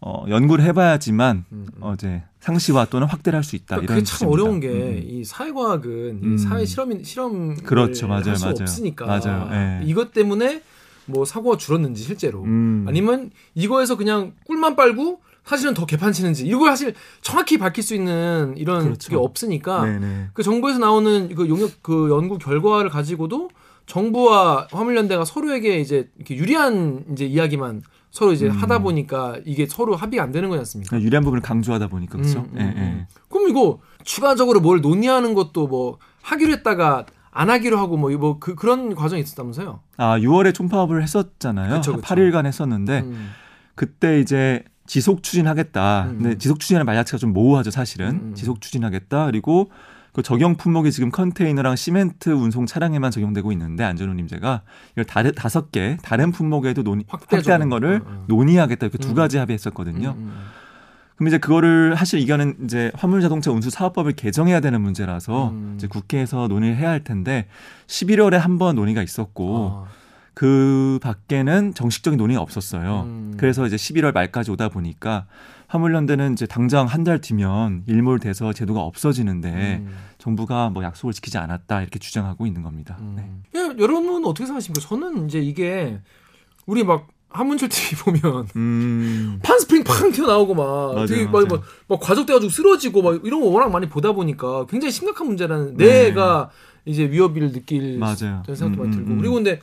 어, 0.00 0.24
연구를 0.28 0.64
해봐야지만 0.64 1.44
음, 1.52 1.66
음. 1.76 1.82
어, 1.82 1.94
제 1.96 2.22
상시화 2.40 2.86
또는 2.86 3.06
확대를 3.06 3.36
할 3.38 3.44
수 3.44 3.56
있다. 3.56 3.76
그러니까 3.76 3.94
이런 3.94 4.04
그게 4.04 4.18
참 4.18 4.28
어려운 4.28 4.60
게이 4.60 5.18
음. 5.20 5.24
사회과학은 5.24 6.20
이 6.34 6.38
사회 6.38 6.64
실험 6.66 7.02
실험 7.02 7.56
그렇죠, 7.56 8.06
맞아요, 8.08 8.24
할수 8.26 8.44
맞아요. 8.44 8.56
없으니까 8.60 9.06
맞아요. 9.06 9.48
네. 9.50 9.80
이것 9.84 10.12
때문에 10.12 10.62
뭐 11.06 11.24
사고가 11.24 11.56
줄었는지 11.56 12.02
실제로 12.02 12.42
음. 12.42 12.84
아니면 12.88 13.30
이거에서 13.54 13.96
그냥 13.96 14.32
꿀만 14.46 14.76
빨고 14.76 15.20
사실은 15.44 15.74
더 15.74 15.84
개판치는지 15.84 16.46
이걸 16.46 16.70
사실 16.70 16.94
정확히 17.20 17.58
밝힐 17.58 17.84
수 17.84 17.94
있는 17.94 18.54
이런 18.56 18.84
그렇죠. 18.84 19.10
게 19.10 19.16
없으니까 19.16 19.84
네네. 19.84 20.28
그 20.32 20.42
정부에서 20.42 20.78
나오는 20.78 21.34
그 21.34 21.48
용역 21.48 21.70
그 21.82 22.08
연구 22.10 22.38
결과를 22.38 22.90
가지고도 22.90 23.50
정부와 23.86 24.68
화물연대가 24.70 25.24
서로에게 25.26 25.78
이제 25.80 26.08
이렇게 26.16 26.36
유리한 26.36 27.04
이제 27.12 27.26
이야기만 27.26 27.82
서로 28.10 28.32
이제 28.32 28.46
음. 28.46 28.52
하다 28.52 28.78
보니까 28.78 29.38
이게 29.44 29.66
서로 29.66 29.96
합의가 29.96 30.22
안 30.22 30.32
되는 30.32 30.48
거지 30.48 30.60
않습니까? 30.60 31.00
유리한 31.00 31.24
부분을 31.24 31.42
강조하다 31.42 31.88
보니까 31.88 32.16
그렇죠. 32.16 32.38
음, 32.38 32.50
음, 32.54 32.74
예, 32.76 32.80
예. 32.80 33.06
그럼 33.28 33.48
이거 33.48 33.80
추가적으로 34.04 34.60
뭘 34.60 34.80
논의하는 34.80 35.34
것도 35.34 35.66
뭐 35.66 35.98
하기로 36.22 36.52
했다가 36.52 37.06
안 37.34 37.50
하기로 37.50 37.78
하고 37.78 37.96
뭐, 37.96 38.10
뭐 38.12 38.38
그, 38.38 38.54
그런 38.54 38.94
과정이 38.94 39.20
있었다면서요? 39.20 39.80
아 39.96 40.18
6월에 40.18 40.54
총파업을 40.54 41.02
했었잖아요. 41.02 41.74
그쵸, 41.74 41.96
그쵸. 41.96 42.02
8일간 42.02 42.46
했었는데 42.46 43.00
음. 43.00 43.30
그때 43.74 44.20
이제 44.20 44.64
지속 44.86 45.22
추진하겠다. 45.22 46.04
음. 46.10 46.18
근데 46.18 46.38
지속 46.38 46.60
추진하는 46.60 46.86
말 46.86 46.94
자체가 46.94 47.18
좀 47.18 47.32
모호하죠 47.32 47.70
사실은. 47.72 48.10
음. 48.10 48.20
음. 48.28 48.34
지속 48.34 48.60
추진하겠다. 48.60 49.26
그리고 49.26 49.70
그 50.12 50.22
적용 50.22 50.54
품목이 50.54 50.92
지금 50.92 51.10
컨테이너랑 51.10 51.74
시멘트 51.74 52.30
운송 52.30 52.66
차량에만 52.66 53.10
적용되고 53.10 53.50
있는데 53.50 53.82
안전운임제가 53.82 54.62
이걸 54.92 55.04
다른 55.04 55.32
다섯 55.34 55.72
개 55.72 55.96
다른 56.02 56.30
품목에도 56.30 56.84
논의 56.84 57.04
확대하는 57.08 57.68
거를 57.68 58.02
어, 58.06 58.08
어. 58.08 58.24
논의하겠다 58.28 58.86
이렇게 58.86 58.98
두 58.98 59.10
음. 59.10 59.14
가지 59.14 59.38
합의했었거든요. 59.38 60.16
음, 61.14 61.16
그럼 61.16 61.28
이제 61.28 61.38
그거를 61.38 61.94
사실 61.96 62.18
이거는 62.20 62.56
이제 62.64 62.90
화물 62.94 63.20
자동차 63.20 63.50
운수 63.50 63.70
사업법을 63.70 64.12
개정해야 64.12 64.60
되는 64.60 64.80
문제라서 64.80 65.50
음. 65.50 65.74
이제 65.76 65.86
국회에서 65.86 66.48
논의를 66.48 66.76
해야 66.76 66.90
할 66.90 67.04
텐데 67.04 67.46
11월에 67.86 68.32
한 68.38 68.58
번 68.58 68.76
논의가 68.76 69.02
있었고 69.02 69.84
아. 69.86 69.88
그 70.34 70.98
밖에는 71.02 71.74
정식적인 71.74 72.16
논의가 72.18 72.40
없었어요. 72.40 73.02
음. 73.06 73.34
그래서 73.36 73.66
이제 73.66 73.76
11월 73.76 74.12
말까지 74.12 74.50
오다 74.50 74.68
보니까 74.68 75.26
화물연대는 75.68 76.32
이제 76.32 76.46
당장 76.46 76.86
한 76.86 77.04
달 77.04 77.20
뒤면 77.20 77.84
일몰돼서 77.86 78.52
제도가 78.52 78.80
없어지는데 78.80 79.82
음. 79.84 79.94
정부가 80.18 80.70
뭐 80.70 80.82
약속을 80.82 81.12
지키지 81.12 81.38
않았다 81.38 81.82
이렇게 81.82 81.98
주장하고 82.00 82.46
있는 82.46 82.62
겁니다. 82.62 82.96
음. 83.00 83.14
네. 83.52 83.60
야, 83.60 83.74
여러분은 83.78 84.24
어떻게 84.24 84.46
생각하십니까? 84.46 84.80
저는 84.88 85.26
이제 85.26 85.38
이게 85.40 86.00
우리 86.66 86.82
막 86.82 87.08
한문철 87.34 87.68
TV 87.68 87.98
보면 88.20 88.46
음. 88.56 89.40
판스프링 89.42 89.84
팡 89.84 90.12
튀어나오고 90.12 90.54
막 90.54 90.94
맞아요, 90.94 91.06
되게 91.06 91.26
막, 91.26 91.46
막, 91.48 91.62
막 91.88 92.00
과적돼가지고 92.00 92.50
쓰러지고 92.50 93.02
막 93.02 93.20
이런 93.24 93.40
거 93.40 93.48
워낙 93.48 93.68
많이 93.70 93.88
보다 93.88 94.12
보니까 94.12 94.66
굉장히 94.66 94.92
심각한 94.92 95.26
문제라는 95.26 95.76
네. 95.76 96.04
내가 96.04 96.50
이제 96.84 97.10
위협을 97.10 97.52
느낄 97.52 97.98
맞아요. 97.98 98.42
생각도 98.46 98.82
많이 98.82 98.84
음, 98.84 98.90
들고 98.92 99.06
음, 99.06 99.12
음. 99.12 99.18
그리고 99.18 99.34
근데 99.34 99.60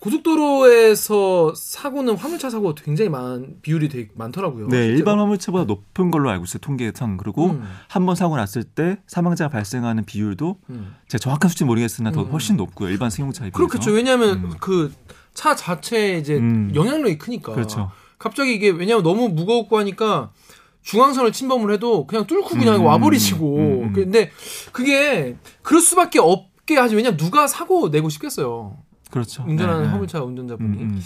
고속도로에서 0.00 1.54
사고는 1.56 2.16
화물차 2.16 2.50
사고가 2.50 2.74
굉장히 2.82 3.10
많은 3.10 3.56
비율이 3.62 3.88
되게 3.88 4.08
많더라고요. 4.14 4.68
네, 4.68 4.76
실제로. 4.76 4.96
일반 4.98 5.18
화물차보다 5.18 5.64
높은 5.64 6.10
걸로 6.12 6.30
알고 6.30 6.44
있어요. 6.44 6.60
통계상. 6.60 7.16
그리고 7.16 7.50
음. 7.50 7.64
한번 7.88 8.14
사고 8.14 8.36
났을 8.36 8.62
때 8.62 8.98
사망자가 9.08 9.50
발생하는 9.50 10.04
비율도 10.04 10.60
음. 10.70 10.94
제가 11.08 11.20
정확한 11.20 11.48
수치 11.48 11.64
모르겠으나 11.64 12.12
더 12.12 12.22
음. 12.22 12.30
훨씬 12.30 12.56
높고요. 12.56 12.90
일반 12.90 13.10
승용차에 13.10 13.50
비해서. 13.50 13.56
그렇겠죠. 13.56 13.90
왜냐하면 13.90 14.44
음. 14.44 14.50
그 14.60 14.92
차 15.38 15.54
자체에 15.54 16.18
이제 16.18 16.34
음. 16.34 16.72
영향력이 16.74 17.16
크니까. 17.16 17.52
그렇죠. 17.52 17.92
갑자기 18.18 18.54
이게 18.54 18.70
왜냐하면 18.70 19.04
너무 19.04 19.28
무겁고 19.28 19.78
하니까 19.78 20.32
중앙선을 20.82 21.30
침범을 21.30 21.72
해도 21.72 22.08
그냥 22.08 22.26
뚫고 22.26 22.48
그냥 22.48 22.80
음. 22.80 22.84
와버리시고. 22.86 23.92
근데 23.94 24.32
그게 24.72 25.36
그럴 25.62 25.80
수밖에 25.80 26.18
없게 26.18 26.76
하지. 26.76 26.96
왜냐면 26.96 27.16
누가 27.16 27.46
사고 27.46 27.88
내고 27.88 28.08
싶겠어요. 28.08 28.78
그렇죠. 29.12 29.44
운전하는 29.46 29.84
네. 29.84 29.88
화물차 29.90 30.24
운전자분이 30.24 30.76
음, 30.76 30.82
음. 30.82 31.02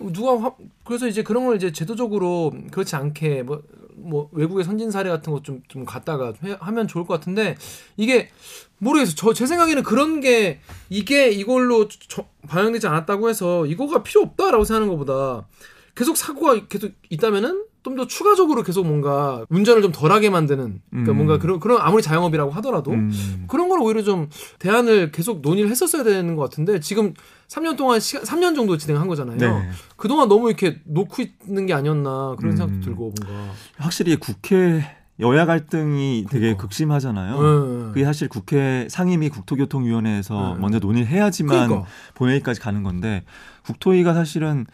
누가 0.00 0.40
화, 0.40 0.54
그래서 0.84 1.06
이제 1.08 1.22
그런 1.22 1.46
걸 1.46 1.56
이제 1.56 1.72
제도적으로 1.72 2.52
그렇지 2.70 2.96
않게 2.96 3.42
뭐, 3.42 3.62
뭐 3.94 4.28
외국의 4.32 4.64
선진 4.64 4.90
사례 4.90 5.10
같은 5.10 5.32
것 5.32 5.42
좀좀 5.44 5.84
갖다가 5.84 6.32
해, 6.44 6.56
하면 6.60 6.86
좋을 6.86 7.04
것 7.04 7.14
같은데 7.14 7.56
이게 7.96 8.30
모르겠어요. 8.78 9.14
저제 9.14 9.46
생각에는 9.46 9.82
그런 9.82 10.20
게 10.20 10.60
이게 10.88 11.30
이걸로 11.30 11.88
저, 11.88 12.24
반영되지 12.48 12.86
않았다고 12.86 13.28
해서 13.28 13.66
이거가 13.66 14.02
필요 14.02 14.22
없다라고 14.22 14.64
생각하는 14.64 14.92
것보다 14.92 15.46
계속 15.94 16.16
사고가 16.16 16.66
계속 16.68 16.92
있다면은 17.10 17.64
좀 17.90 17.98
더 17.98 18.06
추가적으로 18.06 18.62
계속 18.62 18.86
뭔가 18.86 19.44
운전을 19.48 19.82
좀 19.82 19.92
덜하게 19.92 20.30
만드는 20.30 20.80
그러니까 20.90 21.12
음. 21.12 21.16
뭔가 21.16 21.38
그런 21.38 21.58
그런 21.58 21.80
아무리 21.80 22.02
자영업이라고 22.02 22.50
하더라도 22.52 22.92
음. 22.92 23.44
그런 23.48 23.68
걸 23.68 23.80
오히려 23.80 24.02
좀 24.02 24.28
대안을 24.58 25.10
계속 25.10 25.40
논의를 25.40 25.70
했었어야 25.70 26.04
되는 26.04 26.36
것 26.36 26.42
같은데 26.42 26.80
지금 26.80 27.12
3년 27.48 27.76
동안 27.76 27.98
시간 27.98 28.22
3년 28.22 28.54
정도 28.54 28.76
진행한 28.76 29.08
거잖아요. 29.08 29.36
네. 29.36 29.70
그동안 29.96 30.28
너무 30.28 30.48
이렇게 30.48 30.80
놓고 30.84 31.22
있는 31.46 31.66
게 31.66 31.74
아니었나 31.74 32.36
그런 32.38 32.52
음. 32.52 32.56
생각도 32.56 32.80
들고 32.84 33.12
뭔가 33.20 33.52
확실히 33.78 34.16
국회 34.16 34.84
여야 35.20 35.46
갈등이 35.46 36.26
되게 36.30 36.40
그러니까. 36.40 36.62
극심하잖아요. 36.62 37.42
네. 37.42 37.84
그게 37.88 38.04
사실 38.04 38.28
국회 38.28 38.86
상임위 38.88 39.30
국토교통위원회에서 39.30 40.54
네. 40.54 40.60
먼저 40.60 40.78
논의를 40.78 41.08
해야지만 41.08 41.66
그러니까. 41.66 41.90
본회의까지 42.14 42.60
가는 42.60 42.84
건데 42.84 43.24
국토위가 43.64 44.14
사실은 44.14 44.66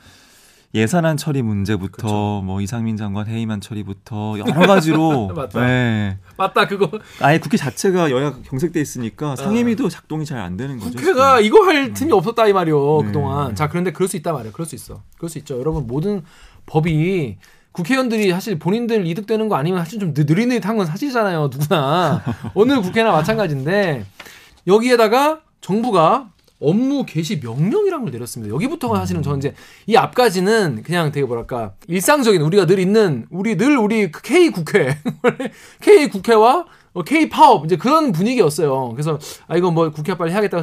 예산안 0.74 1.16
처리 1.16 1.42
문제부터 1.42 1.96
그렇죠. 1.96 2.42
뭐 2.44 2.60
이상민 2.60 2.96
장관 2.96 3.28
해임안 3.28 3.60
처리부터 3.60 4.36
여러 4.40 4.66
가지로 4.66 5.28
맞다. 5.36 5.60
네. 5.64 6.18
맞다 6.36 6.66
그거 6.66 6.90
아예 7.20 7.38
국회 7.38 7.56
자체가 7.56 8.10
여야 8.10 8.34
경색돼 8.44 8.80
있으니까 8.80 9.36
상임위도 9.36 9.88
작동이 9.88 10.24
잘 10.26 10.34
안 10.44 10.56
되는 10.56 10.78
거죠. 10.80 10.90
국회가 10.98 11.40
지금. 11.40 11.46
이거 11.46 11.64
할 11.64 11.76
음. 11.84 11.94
틈이 11.94 12.10
없었다 12.12 12.48
이 12.48 12.52
말이요 12.52 12.98
네. 13.02 13.06
그동안. 13.06 13.54
자 13.54 13.68
그런데 13.68 13.92
그럴 13.92 14.08
수 14.08 14.16
있다 14.16 14.32
말이야. 14.32 14.50
그럴 14.52 14.66
수 14.66 14.74
있어. 14.74 15.00
그럴 15.16 15.30
수 15.30 15.38
있죠. 15.38 15.58
여러분 15.60 15.86
모든 15.86 16.22
법이 16.66 17.36
국회의원들이 17.70 18.30
사실 18.32 18.58
본인들 18.58 19.06
이득되는 19.06 19.48
거 19.48 19.54
아니면 19.56 19.78
사실 19.84 20.00
좀 20.00 20.12
느릿느릿한 20.16 20.76
건 20.76 20.86
사실이잖아요. 20.86 21.50
누구나 21.52 22.22
어느 22.54 22.80
국회나 22.80 23.12
마찬가지인데 23.12 24.04
여기에다가 24.66 25.40
정부가 25.60 26.30
업무 26.64 27.04
개시 27.04 27.40
명령이라는 27.42 28.04
걸 28.04 28.12
내렸습니다. 28.12 28.54
여기부터가 28.54 28.98
사실은 28.98 29.22
저는 29.22 29.38
이제 29.38 29.54
이 29.86 29.96
앞까지는 29.96 30.82
그냥 30.82 31.12
되게 31.12 31.26
뭐랄까 31.26 31.74
일상적인 31.88 32.40
우리가 32.40 32.66
늘 32.66 32.78
있는 32.78 33.26
우리 33.30 33.56
늘 33.56 33.76
우리 33.76 34.10
K 34.10 34.50
국회 34.50 34.96
K 35.80 36.08
국회와 36.08 36.66
K 37.06 37.28
파업 37.28 37.64
이제 37.64 37.76
그런 37.76 38.12
분위기였어요. 38.12 38.90
그래서 38.90 39.18
아 39.46 39.56
이거 39.56 39.70
뭐 39.70 39.90
국회 39.90 40.16
빨리 40.16 40.32
해야겠다고 40.32 40.62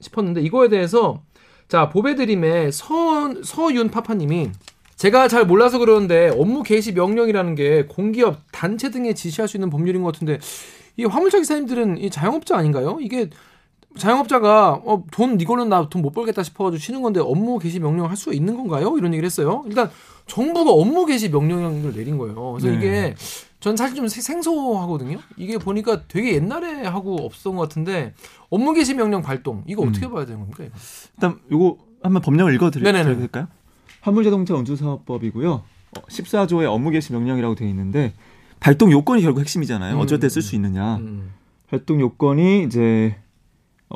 싶었는데 0.00 0.40
이거에 0.42 0.68
대해서 0.68 1.22
자 1.68 1.88
보배드림의 1.88 2.72
서 2.72 3.34
서윤 3.42 3.90
파파님이 3.90 4.50
제가 4.96 5.28
잘 5.28 5.44
몰라서 5.44 5.78
그러는데 5.78 6.30
업무 6.38 6.62
개시 6.62 6.92
명령이라는 6.92 7.54
게 7.54 7.84
공기업 7.86 8.40
단체 8.50 8.90
등에 8.90 9.12
지시할 9.12 9.46
수 9.46 9.56
있는 9.56 9.68
법률인 9.68 10.02
것 10.02 10.12
같은데 10.14 10.38
이 10.96 11.04
화물차 11.04 11.38
기사님들은 11.38 11.98
이 11.98 12.08
자영업자 12.08 12.56
아닌가요? 12.56 12.98
이게 13.00 13.28
자영업자가 13.96 14.80
어, 14.84 15.04
돈 15.10 15.40
이거는 15.40 15.68
나 15.68 15.88
돈 15.88 16.02
못 16.02 16.10
벌겠다 16.12 16.42
싶어가지고 16.42 16.78
쉬는 16.80 17.02
건데 17.02 17.20
업무 17.20 17.58
개시 17.58 17.80
명령 17.80 18.08
할 18.08 18.16
수가 18.16 18.34
있는 18.34 18.56
건가요? 18.56 18.96
이런 18.98 19.12
얘기를 19.14 19.26
했어요. 19.26 19.64
일단 19.66 19.90
정부가 20.26 20.70
업무 20.72 21.06
개시 21.06 21.28
명령을 21.30 21.92
내린 21.94 22.18
거예요. 22.18 22.52
그래서 22.52 22.68
네. 22.68 22.76
이게 22.76 23.14
전 23.60 23.76
사실 23.76 23.96
좀 23.96 24.06
생소하거든요. 24.08 25.18
이게 25.36 25.58
보니까 25.58 26.02
되게 26.08 26.34
옛날에 26.34 26.84
하고 26.84 27.16
없었던 27.24 27.56
것 27.56 27.62
같은데 27.62 28.12
업무 28.50 28.72
개시 28.74 28.94
명령 28.94 29.22
발동 29.22 29.62
이거 29.66 29.82
음. 29.82 29.88
어떻게 29.88 30.08
봐야 30.08 30.24
되는 30.26 30.40
겁니까? 30.40 30.64
이거? 30.64 30.74
일단 31.16 31.38
이거 31.50 31.78
한번 32.02 32.22
법령을 32.22 32.54
읽어드릴까요? 32.54 32.92
화물자동차 34.02 34.54
운주사업법이고요. 34.54 35.62
14조의 35.94 36.66
어, 36.66 36.72
업무 36.72 36.90
개시 36.90 37.12
명령이라고 37.12 37.54
되어 37.54 37.68
있는데 37.68 38.12
발동 38.60 38.90
요건이 38.92 39.22
결국 39.22 39.40
핵심이잖아요. 39.40 39.94
음. 39.96 40.00
어쩔 40.00 40.20
때 40.20 40.28
쓸 40.28 40.42
수 40.42 40.54
있느냐. 40.56 40.96
음. 40.96 41.32
발동 41.70 42.00
요건이 42.00 42.64
이제 42.64 43.16
어, 43.18 43.25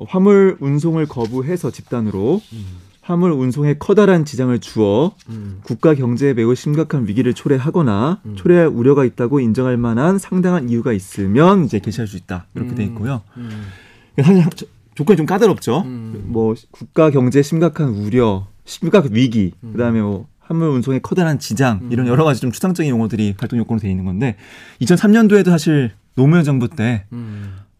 화물 0.09 0.57
운송을 0.61 1.07
거부해서 1.07 1.71
집단으로 1.71 2.41
음. 2.53 2.65
화물 3.03 3.33
운송에 3.33 3.75
커다란 3.75 4.25
지장을 4.25 4.57
주어 4.61 5.13
음. 5.31 5.61
국가 5.65 5.95
경제에 5.95 6.33
매우 6.33 6.55
심각한 6.55 7.09
위기를 7.09 7.35
초래하거나 7.35 8.21
음. 8.25 8.37
초래할 8.37 8.69
우려가 8.69 9.05
있다고 9.05 9.41
인정할 9.41 9.77
만한 9.77 10.19
상당한 10.19 10.69
이유가 10.69 10.93
있으면 10.93 11.65
이제 11.65 11.81
개시할 11.81 12.07
수 12.07 12.17
있다 12.17 12.47
이렇게 12.55 12.75
돼 12.75 12.85
음. 12.85 12.89
있고요. 12.89 13.23
음. 13.37 13.67
사실 14.23 14.45
조건이 14.95 15.17
좀 15.17 15.27
까다롭죠. 15.27 15.83
음. 15.87 16.25
뭐 16.27 16.55
국가 16.71 17.11
경제 17.11 17.43
심각한 17.43 17.89
우려, 17.89 18.47
심각한 18.65 19.15
위기, 19.15 19.55
음. 19.65 19.73
그다음에 19.73 20.01
뭐 20.03 20.29
화물 20.39 20.69
운송에 20.69 21.01
커다란 21.01 21.39
지장 21.39 21.89
이런 21.91 22.07
여러 22.07 22.25
가지 22.25 22.41
좀 22.41 22.53
추상적인 22.53 22.91
용어들이 22.91 23.35
발동 23.37 23.59
요건으로 23.59 23.81
돼 23.81 23.91
있는 23.91 24.05
건데 24.05 24.37
2003년도에도 24.83 25.47
사실 25.47 25.93
노무현 26.15 26.45
정부 26.45 26.69
때 26.69 27.07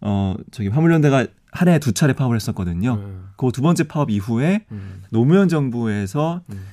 어, 0.01 0.35
저기 0.51 0.69
화물연대가 0.69 1.27
한 1.53 1.69
해에 1.69 1.79
두 1.79 1.93
차례 1.93 2.13
파업을 2.13 2.37
했었거든요. 2.37 2.95
음. 2.95 3.29
그두 3.37 3.63
번째 3.63 3.89
파업 3.89 4.11
이후에 4.11 4.67
음. 4.71 5.03
노무현 5.11 5.49
정부에서 5.49 6.43
음. 6.51 6.67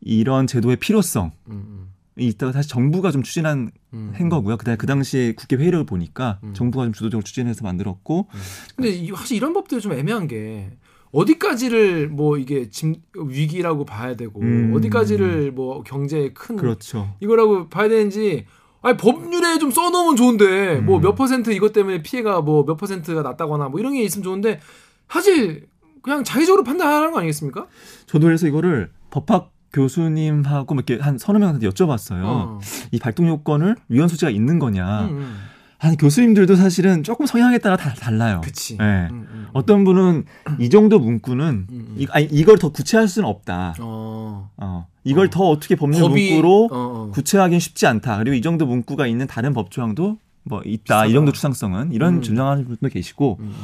이런 0.00 0.46
제도의 0.46 0.76
필요성 0.76 1.32
이 1.48 1.50
음, 1.50 1.52
음. 1.52 1.92
있다가 2.16 2.52
사실 2.52 2.70
정부가 2.70 3.10
좀 3.10 3.22
추진한 3.22 3.70
음. 3.92 4.12
한 4.14 4.28
거고요. 4.28 4.56
그다음에 4.56 4.76
그 4.76 4.86
당시에 4.86 5.32
국회 5.32 5.56
회의를 5.56 5.84
보니까 5.84 6.38
정부가 6.52 6.84
좀 6.84 6.92
주도적으로 6.92 7.24
추진해서 7.24 7.64
만들었고. 7.64 8.28
근데 8.76 9.06
사실 9.14 9.36
이런 9.36 9.52
법들이 9.52 9.80
좀 9.80 9.92
애매한 9.92 10.28
게 10.28 10.76
어디까지를 11.12 12.08
뭐 12.08 12.36
이게 12.36 12.68
짐, 12.70 12.96
위기라고 13.14 13.84
봐야 13.84 14.14
되고 14.16 14.40
어디까지를 14.74 15.52
뭐 15.52 15.82
경제에 15.82 16.32
큰 16.32 16.56
그렇죠. 16.56 17.14
이거라고 17.20 17.68
봐야 17.68 17.88
되는지 17.88 18.46
아니 18.86 18.96
법률에 18.96 19.58
좀 19.58 19.72
써놓으면 19.72 20.14
좋은데 20.14 20.76
뭐 20.76 20.98
음. 20.98 21.02
뭐몇 21.02 21.16
퍼센트 21.16 21.50
이것 21.50 21.72
때문에 21.72 22.02
피해가 22.02 22.40
뭐 22.40 22.64
몇 22.64 22.76
퍼센트가 22.76 23.22
났다거나 23.22 23.68
뭐 23.68 23.80
이런 23.80 23.94
게 23.94 24.02
있으면 24.02 24.22
좋은데 24.22 24.60
사실 25.08 25.66
그냥 26.02 26.22
자의적으로 26.22 26.62
판단하는 26.62 27.10
거 27.10 27.18
아니겠습니까? 27.18 27.66
저도 28.06 28.26
그래서 28.26 28.46
이거를 28.46 28.90
법학 29.10 29.50
교수님하고 29.72 30.74
뭐 30.74 30.84
이렇게 30.86 31.02
한 31.02 31.18
서너 31.18 31.40
명한테 31.40 31.68
여쭤봤어요. 31.68 32.22
어. 32.22 32.60
이 32.92 32.98
발동 33.00 33.26
요건을 33.26 33.74
위헌 33.88 34.06
소지가 34.06 34.30
있는 34.30 34.60
거냐. 34.60 35.06
음, 35.06 35.16
음. 35.16 35.36
아니 35.78 35.96
교수님들도 35.96 36.56
사실은 36.56 37.02
조금 37.02 37.26
성향에 37.26 37.58
따라 37.58 37.76
다 37.76 37.92
달라요. 37.92 38.40
그치. 38.42 38.78
네. 38.78 39.08
음, 39.10 39.26
음, 39.30 39.46
어떤 39.52 39.84
분은 39.84 40.24
이 40.58 40.70
정도 40.70 40.98
문구는 40.98 41.66
음, 41.70 41.94
이, 41.98 42.06
아니, 42.10 42.26
이걸 42.26 42.58
더 42.58 42.70
구체할 42.70 43.08
수는 43.08 43.28
없다. 43.28 43.74
어. 43.80 44.50
어. 44.56 44.86
이걸 45.04 45.26
어. 45.26 45.30
더 45.30 45.44
어떻게 45.44 45.76
법률 45.76 46.00
법이, 46.00 46.30
문구로 46.32 46.64
어, 46.64 46.68
어. 46.72 47.10
구체하기는 47.12 47.60
쉽지 47.60 47.86
않다. 47.86 48.18
그리고 48.18 48.34
이 48.34 48.40
정도 48.40 48.66
문구가 48.66 49.06
있는 49.06 49.26
다른 49.26 49.52
법 49.52 49.70
조항도 49.70 50.18
뭐 50.44 50.62
있다. 50.64 50.82
비싸다. 50.82 51.06
이 51.06 51.12
정도 51.12 51.32
추상성은 51.32 51.92
이런 51.92 52.16
음. 52.16 52.22
주장하는 52.22 52.64
분도 52.64 52.88
계시고 52.88 53.36
음, 53.40 53.44
음. 53.46 53.54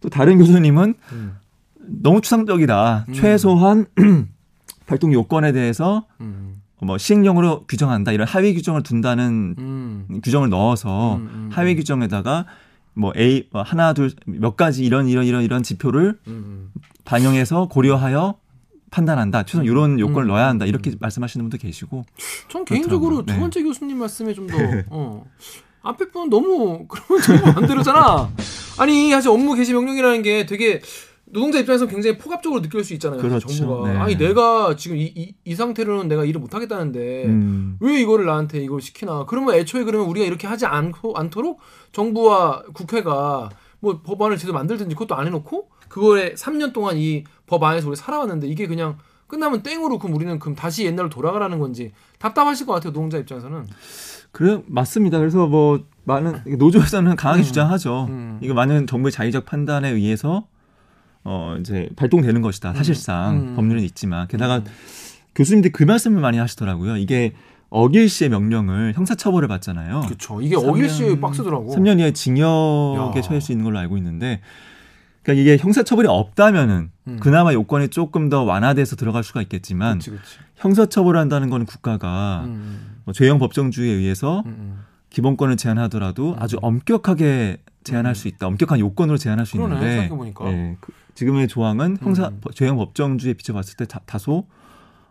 또 0.00 0.08
다른 0.08 0.38
교수님은 0.38 0.94
음. 1.12 1.36
너무 1.78 2.20
추상적이다. 2.20 3.06
음. 3.08 3.14
최소한 3.14 3.86
발동 4.86 5.12
요건에 5.12 5.52
대해서 5.52 6.06
음. 6.20 6.55
뭐 6.82 6.98
시행령으로 6.98 7.64
규정한다 7.66 8.12
이런 8.12 8.26
하위 8.28 8.54
규정을 8.54 8.82
둔다는 8.82 10.20
규정을 10.22 10.50
넣어서 10.50 11.20
하위 11.50 11.74
규정에다가 11.76 12.46
뭐 12.94 13.12
A 13.16 13.48
뭐 13.50 13.62
하나 13.62 13.92
둘 13.92 14.10
몇 14.26 14.56
가지 14.56 14.84
이런 14.84 15.08
이런 15.08 15.24
이런 15.26 15.42
이런 15.42 15.62
지표를 15.62 16.18
반영해서 17.04 17.68
고려하여 17.68 18.38
판단한다. 18.90 19.42
최소한 19.42 19.66
이런 19.66 19.92
음. 19.92 20.00
요건을 20.00 20.24
음. 20.24 20.28
넣어야 20.28 20.46
한다. 20.48 20.64
이렇게 20.64 20.90
음. 20.90 20.96
말씀하시는 21.00 21.44
분도 21.44 21.58
계시고. 21.58 22.04
전 22.48 22.64
개인적으로 22.64 23.24
네. 23.26 23.34
두 23.34 23.40
번째 23.40 23.62
교수님 23.62 23.98
말씀에 23.98 24.32
좀 24.32 24.46
더, 24.46 24.56
어. 24.90 25.24
앞에 25.82 26.08
분 26.10 26.30
너무, 26.30 26.86
그러면 26.88 27.22
정부 27.22 27.52
반대로잖아. 27.52 28.30
아니, 28.78 29.10
사실 29.10 29.30
업무 29.30 29.54
개시 29.54 29.72
명령이라는 29.72 30.22
게 30.22 30.46
되게 30.46 30.80
노동자 31.36 31.58
입장에서 31.58 31.86
굉장히 31.86 32.18
포괄적으로 32.18 32.62
느낄 32.62 32.82
수 32.82 32.94
있잖아요. 32.94 33.20
그렇죠. 33.20 33.46
정부가. 33.48 33.92
네. 33.92 33.98
아니, 33.98 34.16
내가 34.16 34.74
지금 34.76 34.96
이, 34.96 35.04
이, 35.14 35.34
이, 35.44 35.54
상태로는 35.54 36.08
내가 36.08 36.24
일을 36.24 36.40
못 36.40 36.54
하겠다는데, 36.54 37.24
음. 37.26 37.76
왜 37.80 38.00
이거를 38.00 38.26
나한테 38.26 38.62
이걸 38.62 38.80
시키나. 38.80 39.26
그러면 39.26 39.54
애초에 39.54 39.84
그러면 39.84 40.08
우리가 40.08 40.26
이렇게 40.26 40.46
하지 40.46 40.66
않고, 40.66 41.14
않도록 41.16 41.60
정부와 41.92 42.62
국회가 42.72 43.50
뭐 43.80 44.00
법안을 44.02 44.36
제대로 44.38 44.54
만들든지 44.54 44.94
그것도 44.94 45.14
안 45.14 45.26
해놓고, 45.26 45.68
그거에 45.88 46.34
3년 46.34 46.72
동안 46.72 46.96
이 46.96 47.24
법 47.46 47.62
안에서 47.62 47.88
우리 47.88 47.96
살아왔는데 47.96 48.46
이게 48.48 48.66
그냥 48.66 48.98
끝나면 49.26 49.62
땡으로 49.62 49.98
그럼 49.98 50.14
우리는 50.14 50.38
그럼 50.38 50.54
다시 50.54 50.84
옛날로 50.84 51.08
돌아가라는 51.08 51.58
건지 51.58 51.92
답답하실 52.18 52.66
것 52.66 52.74
같아요 52.74 52.92
노동자 52.92 53.18
입장에서는. 53.18 53.66
그래 54.32 54.60
맞습니다. 54.66 55.18
그래서 55.18 55.46
뭐 55.46 55.80
많은 56.04 56.42
노조에서는 56.58 57.16
강하게 57.16 57.42
음, 57.42 57.44
주장하죠. 57.44 58.06
음. 58.08 58.38
이거 58.42 58.54
많은 58.54 58.86
정부의 58.86 59.12
자의적 59.12 59.46
판단에 59.46 59.90
의해서 59.90 60.46
어 61.28 61.56
이제 61.58 61.88
발동되는 61.96 62.40
것이다. 62.40 62.70
음. 62.70 62.74
사실상 62.76 63.36
음. 63.36 63.56
법률은 63.56 63.82
있지만 63.82 64.28
게다가 64.28 64.58
음. 64.58 64.64
교수님들이 65.34 65.72
그 65.72 65.82
말씀을 65.82 66.20
많이 66.20 66.38
하시더라고요. 66.38 66.96
이게 66.96 67.34
어길 67.68 68.08
시의 68.08 68.30
명령을 68.30 68.94
형사처벌을 68.94 69.48
받잖아요. 69.48 70.02
그렇죠. 70.06 70.40
이게 70.40 70.56
어길 70.56 70.88
시 70.88 71.18
빡세더라고. 71.20 71.74
3년 71.74 71.98
이하의 71.98 72.14
징역에 72.14 73.20
처할 73.22 73.40
수 73.40 73.50
있는 73.50 73.64
걸로 73.64 73.78
알고 73.78 73.96
있는데 73.96 74.40
그러니까 75.26 75.42
이게 75.42 75.56
형사처벌이 75.60 76.06
없다면은 76.06 76.90
음. 77.08 77.18
그나마 77.20 77.52
요건이 77.52 77.88
조금 77.88 78.28
더 78.28 78.44
완화돼서 78.44 78.94
들어갈 78.94 79.24
수가 79.24 79.42
있겠지만 79.42 79.98
그치, 79.98 80.10
그치. 80.10 80.38
형사처벌한다는 80.54 81.50
거는 81.50 81.66
국가가 81.66 82.44
음. 82.46 83.00
뭐 83.04 83.12
죄형 83.12 83.40
법정주의에 83.40 83.92
의해서 83.92 84.44
음. 84.46 84.56
음. 84.58 84.84
기본권을 85.10 85.56
제한하더라도 85.56 86.30
음. 86.30 86.36
아주 86.38 86.58
엄격하게 86.62 87.58
제한할 87.82 88.12
음. 88.12 88.14
수 88.14 88.28
있다. 88.28 88.46
엄격한 88.46 88.78
요건으로 88.78 89.18
제한할 89.18 89.46
수 89.46 89.56
그러네, 89.56 89.74
있는데 89.74 90.14
네, 90.44 90.76
그, 90.80 90.92
지금의 91.16 91.48
조항은 91.48 91.96
형사 92.00 92.30
죄형 92.54 92.76
법정주의에 92.76 93.34
비춰봤을 93.34 93.76
때 93.76 93.86
다, 93.86 94.00
다소 94.06 94.46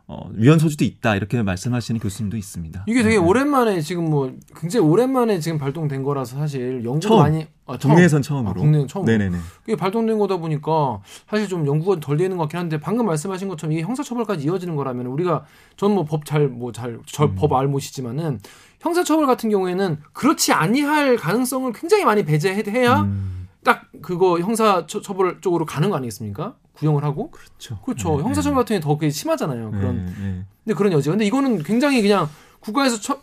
어, 0.07 0.29
위헌 0.35 0.59
소지도 0.59 0.85
있다 0.85 1.15
이렇게 1.15 1.41
말씀하시는 1.41 1.99
교수님도 1.99 2.37
있습니다. 2.37 2.83
이게 2.87 3.01
되게 3.01 3.15
네. 3.15 3.25
오랜만에 3.25 3.81
지금 3.81 4.07
뭐 4.07 4.31
굉장히 4.55 4.85
오랜만에 4.85 5.39
지금 5.39 5.57
발동된 5.57 6.03
거라서 6.03 6.37
사실 6.37 6.83
처음. 7.01 7.19
많이 7.23 7.47
아, 7.65 7.75
처음. 7.79 7.93
국내에선 7.95 8.21
처음으로. 8.21 8.51
아, 8.51 8.53
국내는 8.53 8.87
처음. 8.87 9.05
네네네. 9.05 9.35
이게 9.65 9.75
발동된 9.75 10.19
거다 10.19 10.37
보니까 10.37 10.99
사실 11.27 11.47
좀 11.47 11.65
연구가 11.65 11.99
덜 11.99 12.17
되는 12.17 12.37
것 12.37 12.43
같긴 12.43 12.59
한데 12.59 12.79
방금 12.79 13.07
말씀하신 13.07 13.47
것처럼 13.47 13.73
이게 13.73 13.81
형사처벌까지 13.81 14.45
이어지는 14.45 14.75
거라면 14.75 15.07
우리가 15.07 15.43
전 15.75 15.93
뭐 15.93 16.05
법 16.05 16.23
잘 16.23 16.49
뭐 16.49 16.71
잘법 16.71 17.51
음. 17.51 17.57
알못이지만은 17.57 18.41
형사처벌 18.81 19.25
같은 19.25 19.49
경우에는 19.49 19.97
그렇지 20.13 20.53
아니할 20.53 21.17
가능성을 21.17 21.73
굉장히 21.73 22.05
많이 22.05 22.23
배제해야 22.23 23.01
음. 23.01 23.44
딱 23.65 23.87
그거 24.01 24.39
형사 24.39 24.85
처벌 24.87 25.41
쪽으로 25.41 25.65
가는 25.65 25.89
거 25.89 25.97
아니겠습니까? 25.97 26.55
구형을 26.73 27.03
하고 27.03 27.31
그렇죠. 27.31 27.79
그렇죠. 27.83 28.17
네, 28.17 28.23
형사 28.23 28.41
처벌 28.41 28.63
같은 28.63 28.79
게더 28.79 28.97
심하잖아요. 29.09 29.71
그런. 29.71 30.05
네, 30.05 30.11
네. 30.21 30.45
근데 30.63 30.75
그런 30.77 30.93
여지. 30.93 31.09
근데 31.09 31.25
이거는 31.25 31.63
굉장히 31.63 32.01
그냥 32.01 32.29
국가에서 32.59 32.99
처, 33.01 33.19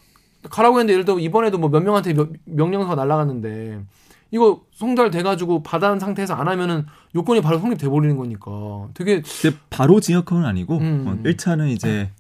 가라고 0.51 0.79
했는데 0.79 0.95
예를 0.95 1.05
들어 1.05 1.19
이번에도 1.19 1.57
뭐 1.59 1.71
몇 1.71 1.81
명한테 1.83 2.13
몇, 2.13 2.29
명령서가 2.45 2.97
날라갔는데 2.97 3.81
이거 4.33 4.63
송달돼 4.73 5.23
가지고 5.23 5.63
받아는 5.63 6.01
상태에서 6.01 6.35
안 6.35 6.49
하면은 6.49 6.87
요건이 7.15 7.43
바로 7.43 7.59
성립돼 7.59 7.89
버리는 7.89 8.17
거니까 8.17 8.89
되게 8.95 9.23
바로 9.71 10.01
징역형은 10.01 10.45
아니고 10.45 10.79
음. 10.79 11.05
어, 11.07 11.23
1차는 11.29 11.71
이제 11.71 12.11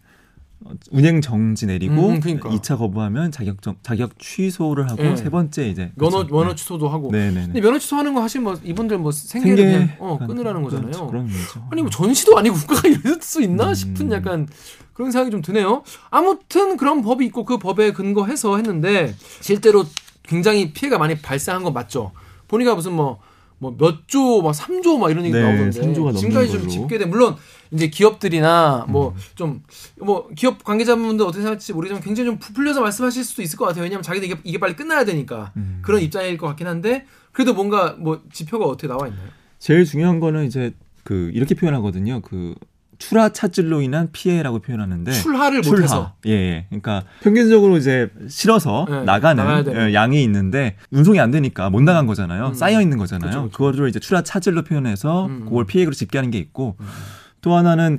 운행 0.90 1.20
정지 1.20 1.66
내리고 1.66 2.09
음, 2.09 2.20
그러니까. 2.20 2.48
2차 2.51 2.79
거부하면 2.79 3.31
자격 3.33 3.57
자격 3.83 4.18
취소를 4.18 4.90
하고 4.90 5.03
네. 5.03 5.16
세 5.16 5.31
번째 5.31 5.68
이제 5.68 5.92
면허 5.96 6.18
그렇죠. 6.18 6.35
면허 6.35 6.51
네. 6.51 6.57
취소도 6.57 6.88
하고. 6.88 7.11
네네. 7.11 7.46
근데 7.46 7.61
면허 7.61 7.79
취소하는 7.79 8.14
거 8.14 8.20
사실 8.20 8.40
뭐 8.40 8.59
이분들 8.62 8.98
뭐 8.98 9.12
생계를 9.12 9.57
생계... 9.57 9.72
그냥 9.72 9.96
어, 9.98 10.18
끊으라는 10.18 10.62
거잖아요. 10.62 10.87
그렇죠. 10.87 11.07
그런 11.07 11.27
거죠. 11.27 11.66
아니 11.70 11.83
뭐 11.83 11.90
전시도 11.90 12.37
아니고 12.38 12.57
국가가 12.57 12.88
이럴 12.88 13.18
수 13.20 13.42
있나 13.42 13.68
음. 13.68 13.75
싶은 13.75 14.12
약간 14.12 14.48
그런 14.92 15.11
생각이 15.11 15.31
좀 15.31 15.42
드네요. 15.42 15.83
아무튼 16.11 16.77
그런 16.77 17.03
법이 17.03 17.25
있고 17.27 17.44
그 17.44 17.59
법에 17.59 17.92
근거해서 17.92 18.57
했는데 18.57 19.14
실제로 19.40 19.85
굉장히 20.22 20.72
피해가 20.72 20.98
많이 20.98 21.20
발생한 21.20 21.62
건 21.62 21.72
맞죠. 21.72 22.12
보니까 22.48 22.75
무슨 22.75 22.92
뭐 22.92 23.20
뭐몇 23.62 24.09
조, 24.09 24.42
막 24.42 24.53
3조 24.53 24.98
막 24.98 25.11
이런 25.11 25.25
얘기 25.25 25.35
네, 25.35 25.42
나오던데. 25.42 25.81
3조가 25.81 26.16
지금까지 26.16 26.51
좀 26.51 26.68
집계된 26.68 27.09
물론 27.09 27.37
이제 27.73 27.89
기업들이나 27.89 28.87
뭐 28.89 29.15
좀뭐 29.35 29.55
음. 29.55 29.63
뭐 30.05 30.29
기업 30.37 30.63
관계자분들 30.63 31.25
어떻게 31.25 31.41
생각할지 31.41 31.73
모르지만 31.73 32.03
굉장히 32.03 32.29
좀 32.29 32.39
부풀려서 32.39 32.81
말씀하실 32.81 33.25
수도 33.25 33.43
있을 33.43 33.59
것 33.59 33.65
같아요. 33.65 33.85
왜냐하면 33.85 34.03
자기들 34.03 34.29
이게, 34.29 34.41
이게 34.45 34.59
빨리 34.59 34.77
끝나야 34.77 35.05
되니까 35.05 35.53
음. 35.57 35.81
그런 35.83 36.03
입장일 36.03 36.37
것 36.37 36.47
같긴 36.49 36.67
한데 36.67 37.07
그래도 37.33 37.55
뭔가 37.55 37.97
뭐 37.99 38.23
지표가 38.33 38.67
어떻게 38.67 38.89
나와 38.89 39.09
있나요? 39.09 39.29
제일 39.59 39.85
중요한 39.85 40.21
거는 40.21 40.45
이제 40.47 40.75
그 41.03 41.31
이렇게 41.33 41.55
표현하거든요. 41.55 42.21
그 42.21 42.55
출하 42.99 43.31
차질로 43.31 43.81
인한 43.81 44.11
피해라고 44.13 44.61
표현하는데 44.61 45.11
출하를 45.11 45.63
출하. 45.63 45.77
못해서 45.77 46.13
예, 46.27 46.31
예, 46.31 46.67
그러니까 46.69 47.03
평균적으로 47.23 47.77
이제 47.77 48.11
실어서 48.29 48.87
네, 48.89 49.03
나가는 49.03 49.65
예, 49.75 49.95
양이 49.95 50.23
있는데 50.23 50.77
운송이 50.93 51.19
안 51.19 51.33
되니까 51.33 51.69
못 51.69 51.83
나간 51.83 52.07
거잖아요. 52.07 52.49
음. 52.49 52.55
쌓여 52.55 52.81
있는 52.81 52.99
거잖아요. 52.99 53.31
그쵸, 53.31 53.43
그쵸. 53.45 53.57
그거를 53.57 53.89
이제 53.89 53.99
출하 53.99 54.23
차질로 54.23 54.63
표현해서 54.63 55.27
음. 55.27 55.47
그걸 55.47 55.65
피해로 55.65 55.91
집계하는 55.93 56.31
게 56.31 56.39
있고 56.39 56.77
음. 56.79 56.87
또 57.42 57.55
하나는 57.55 57.98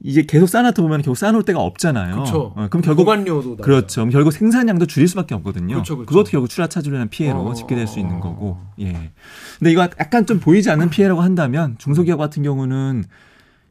이게 0.00 0.26
계속 0.26 0.46
쌓아놓다 0.46 0.82
보면 0.82 1.00
결국 1.00 1.16
쌓아놓을 1.16 1.44
데가 1.44 1.60
없잖아요. 1.60 2.14
그렇죠. 2.14 2.52
어, 2.54 2.68
그럼 2.68 2.82
결국 2.82 3.04
보관료도 3.04 3.56
그렇죠. 3.56 4.02
그럼 4.02 4.10
결국 4.10 4.32
생산량도 4.32 4.86
줄일 4.86 5.08
수밖에 5.08 5.34
없거든요. 5.34 5.76
그렇죠, 5.76 5.96
그렇죠. 5.96 6.08
그것도 6.08 6.30
결국 6.30 6.48
출하 6.48 6.68
인 6.68 7.08
피해로 7.08 7.40
어... 7.40 7.54
집계될 7.54 7.86
수 7.86 7.98
있는 7.98 8.20
거고. 8.20 8.58
예. 8.80 9.10
근데 9.58 9.72
이거 9.72 9.82
약간 9.82 10.26
좀 10.26 10.40
보이지 10.40 10.70
않는 10.70 10.90
피해라고 10.90 11.22
한다면 11.22 11.76
중소기업 11.78 12.18
같은 12.18 12.42
경우는 12.42 13.04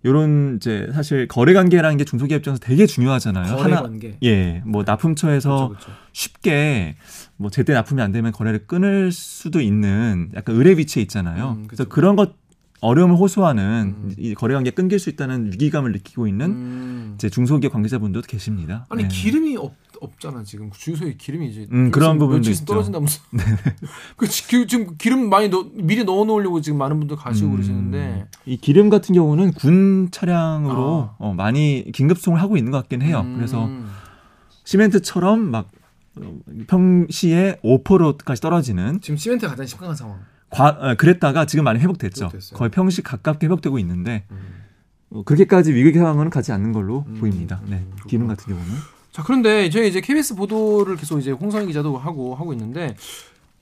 요런 0.06 0.58
이제 0.58 0.89
사실 0.93 1.28
거래 1.28 1.54
관계라는 1.54 1.97
게 1.97 2.04
중소기업 2.04 2.39
입장에서 2.39 2.60
되게 2.60 2.88
중요하잖아요. 2.88 3.56
거래 3.56 3.73
하나 3.73 3.84
관계. 3.84 4.17
예, 4.23 4.63
뭐 4.65 4.84
납품처에서 4.86 5.69
그렇죠, 5.69 5.86
그렇죠. 5.86 5.91
쉽게 6.12 6.95
뭐 7.38 7.49
제때 7.52 7.73
납품이 7.73 8.02
안 8.02 8.12
되면 8.12 8.32
거래를 8.32 8.65
끊을 8.65 9.12
수도 9.12 9.62
있는 9.62 10.30
약간 10.36 10.56
의뢰 10.56 10.71
위치에 10.71 11.02
있잖아요. 11.04 11.52
음, 11.52 11.67
그쵸. 11.67 11.67
그래서 11.67 11.86
그런 11.86 12.15
것 12.15 12.34
어려움을 12.84 13.15
호소하는 13.15 13.96
음. 13.98 14.13
이 14.17 14.34
거래 14.36 14.54
관계 14.54 14.69
끊길 14.72 15.00
수 15.00 15.10
있다는 15.10 15.54
위기감을 15.54 15.91
느끼고 15.93 16.28
있는 16.28 16.46
음. 16.52 17.12
이제 17.15 17.30
중소기업 17.30 17.72
관계자분들도 17.72 18.28
계십니다. 18.28 18.86
아니 18.89 19.04
네. 19.04 19.10
기름이 19.10 19.56
없, 19.56 19.74
없잖아 20.02 20.43
지금 20.43 20.69
주유소에 20.72 21.15
기름이 21.17 21.48
이제 21.50 21.67
음, 21.72 21.91
그런 21.91 22.19
부분도 22.19 22.50
있죠. 22.50 22.65
떨어진다면서 22.65 23.22
그 24.17 24.28
지- 24.28 24.48
기- 24.48 24.67
지금 24.67 24.96
기름 24.98 25.30
많이 25.30 25.48
넣, 25.50 25.65
미리 25.74 26.04
넣어 26.04 26.26
놓으려고 26.26 26.60
지금 26.60 26.78
많은 26.78 27.00
분들 27.00 27.15
가시고 27.15 27.48
음, 27.48 27.52
그러시는데 27.54 28.28
이 28.46 28.58
기름 28.58 28.89
같은 28.89 29.15
경우는 29.15 29.54
군 29.54 30.10
차량으로 30.12 31.10
아. 31.13 31.15
어, 31.19 31.34
많이 31.34 31.86
긴급 31.93 32.17
수송을 32.17 32.41
하고 32.41 32.58
있는 32.58 32.72
것 32.72 32.80
같긴 32.80 33.02
해요. 33.02 33.22
음. 33.24 33.36
그래서 33.38 33.69
시멘트처럼 34.65 35.39
막 35.52 35.69
어, 36.22 36.38
평시에 36.67 37.60
5%까지 37.63 38.41
떨어지는 38.41 39.00
지금 39.02 39.17
시멘트 39.17 39.48
가장 39.48 39.65
심각한 39.65 39.96
상황. 39.96 40.19
과, 40.54 40.68
어, 40.80 40.96
그랬다가 40.96 41.46
지금 41.46 41.63
많이 41.63 41.80
회복됐죠. 41.80 42.26
회복됐어요. 42.26 42.58
거의 42.58 42.72
평시 42.72 43.02
가깝게 43.02 43.48
회복되고 43.48 43.80
있는데 43.80 44.24
음. 44.32 44.63
어, 45.10 45.24
그렇게까지 45.24 45.74
위기 45.74 45.98
상황은 45.98 46.30
가지 46.30 46.52
않는 46.52 46.72
걸로 46.72 47.06
음, 47.08 47.16
보입니다. 47.20 47.62
네, 47.66 47.78
음, 47.78 47.96
기름. 48.08 48.28
같은 48.28 48.46
경우는. 48.54 48.74
자 49.12 49.22
그런데 49.24 49.70
저희 49.70 49.88
이제 49.89 50.02
KBS 50.02 50.36
보도를 50.36 50.96
계속 50.96 51.20
이제 51.20 51.32
홍성희 51.32 51.68
기자도 51.68 51.98
하고 51.98 52.34
하고 52.36 52.52
있는데 52.54 52.96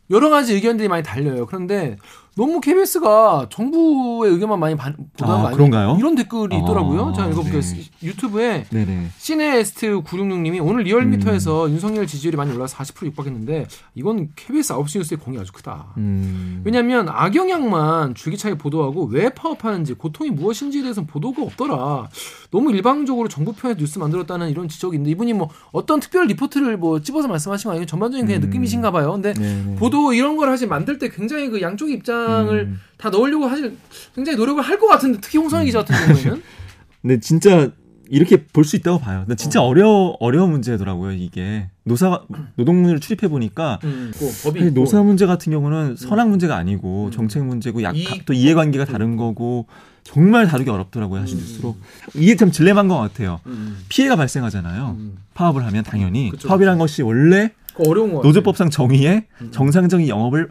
여러 0.09 0.29
가지 0.29 0.53
의견들이 0.53 0.87
많이 0.87 1.03
달려요. 1.03 1.45
그런데 1.45 1.97
너무 2.37 2.61
KBS가 2.61 3.47
정부의 3.51 4.31
의견만 4.31 4.57
많이 4.57 4.75
반- 4.77 4.95
보도한 5.17 5.45
아, 5.45 5.49
거? 5.49 5.55
그런가요? 5.57 5.97
이런 5.99 6.15
댓글이 6.15 6.55
아, 6.55 6.59
있더라고요. 6.59 7.11
제가 7.13 7.27
읽어볼게요. 7.27 7.59
네. 7.61 7.83
유튜브에 8.03 8.65
네네. 8.69 9.07
시네스트 9.17 10.01
966님이 10.03 10.65
오늘 10.65 10.83
리얼미터에서 10.85 11.65
음. 11.67 11.71
윤석열 11.71 12.07
지지율이 12.07 12.37
많이 12.37 12.53
올라서 12.55 12.77
40% 12.77 13.05
육박했는데 13.07 13.67
이건 13.95 14.29
KBS 14.37 14.73
9시 14.75 14.99
뉴스의 14.99 15.17
공이 15.19 15.37
아주 15.39 15.51
크다. 15.51 15.87
음. 15.97 16.61
왜냐하면 16.63 17.09
악영향만 17.09 18.15
줄기차게 18.15 18.55
보도하고 18.57 19.05
왜 19.11 19.27
파업하는지 19.29 19.95
고통이 19.95 20.29
무엇인지에 20.31 20.83
대해서는 20.83 21.07
보도가 21.07 21.43
없더라. 21.43 22.07
너무 22.51 22.71
일방적으로 22.71 23.27
정부 23.27 23.51
편에서 23.51 23.77
뉴스 23.77 23.99
만들었다는 23.99 24.49
이런 24.49 24.69
지적이 24.69 24.95
있는데 24.95 25.11
이분이 25.11 25.33
뭐 25.33 25.49
어떤 25.73 25.99
특별 25.99 26.27
리포트를 26.27 26.77
뭐 26.77 27.01
집어서 27.01 27.27
말씀하신 27.27 27.67
거 27.67 27.71
아니에요? 27.71 27.85
전반적인 27.85 28.25
그냥 28.25 28.41
음. 28.41 28.47
느낌이신가 28.47 28.91
봐요. 28.91 29.11
근데 29.11 29.33
네네. 29.33 29.75
보도 29.75 30.13
이런 30.13 30.37
걸 30.37 30.47
사실 30.49 30.69
만들 30.69 30.97
때 30.97 31.09
굉장히 31.09 31.49
그 31.49 31.61
양쪽 31.61 31.89
입장 31.91 32.20
을 32.51 32.59
음. 32.67 32.79
다 32.97 33.09
넣으려고 33.09 33.49
사실 33.49 33.75
굉장히 34.15 34.37
노력을 34.37 34.61
할 34.61 34.79
것 34.79 34.87
같은데 34.87 35.19
특히 35.21 35.37
홍성희 35.39 35.65
기자 35.65 35.79
같은 35.83 35.95
경우에는 35.95 36.41
근데 37.01 37.19
진짜 37.19 37.71
이렇게 38.09 38.45
볼 38.45 38.65
수 38.65 38.75
있다고 38.75 38.99
봐요. 38.99 39.23
근데 39.25 39.35
진짜 39.35 39.61
어. 39.61 39.67
어. 39.67 39.73
려 39.73 39.87
어려운 40.19 40.51
문제더라고요. 40.51 41.13
이게 41.13 41.69
노사 41.85 42.21
노동문을 42.57 42.99
출입해 42.99 43.29
보니까 43.29 43.79
음, 43.85 44.11
그 44.17 44.29
법이. 44.43 44.71
노사 44.71 45.01
문제 45.01 45.25
같은 45.25 45.51
경우는 45.51 45.95
선악 45.95 46.29
문제가 46.29 46.57
아니고 46.57 47.05
음. 47.05 47.11
정책 47.11 47.45
문제고 47.45 47.81
약, 47.83 47.95
이익- 47.95 48.25
또 48.25 48.33
이해관계가 48.33 48.83
다른 48.85 49.15
거고 49.15 49.65
정말 50.03 50.45
다루기 50.47 50.69
어렵더라고요. 50.69 51.21
사실 51.21 51.37
음. 51.37 51.39
뉴스로 51.39 51.77
이게 52.15 52.35
참 52.35 52.51
딜레마인 52.51 52.87
것 52.89 52.97
같아요. 52.97 53.39
음, 53.45 53.77
피해가 53.87 54.15
발생하잖아요. 54.17 54.97
음. 54.99 55.17
파업을 55.33 55.65
하면 55.67 55.83
당연히 55.83 56.31
그쵸, 56.31 56.49
파업이란 56.49 56.77
것이 56.79 57.01
원래 57.03 57.51
그거 57.73 57.89
어려운 57.89 58.11
거. 58.13 58.21
노조법상 58.21 58.69
정의에 58.71 59.25
음. 59.39 59.51
정상적인 59.51 60.07
영업을 60.09 60.49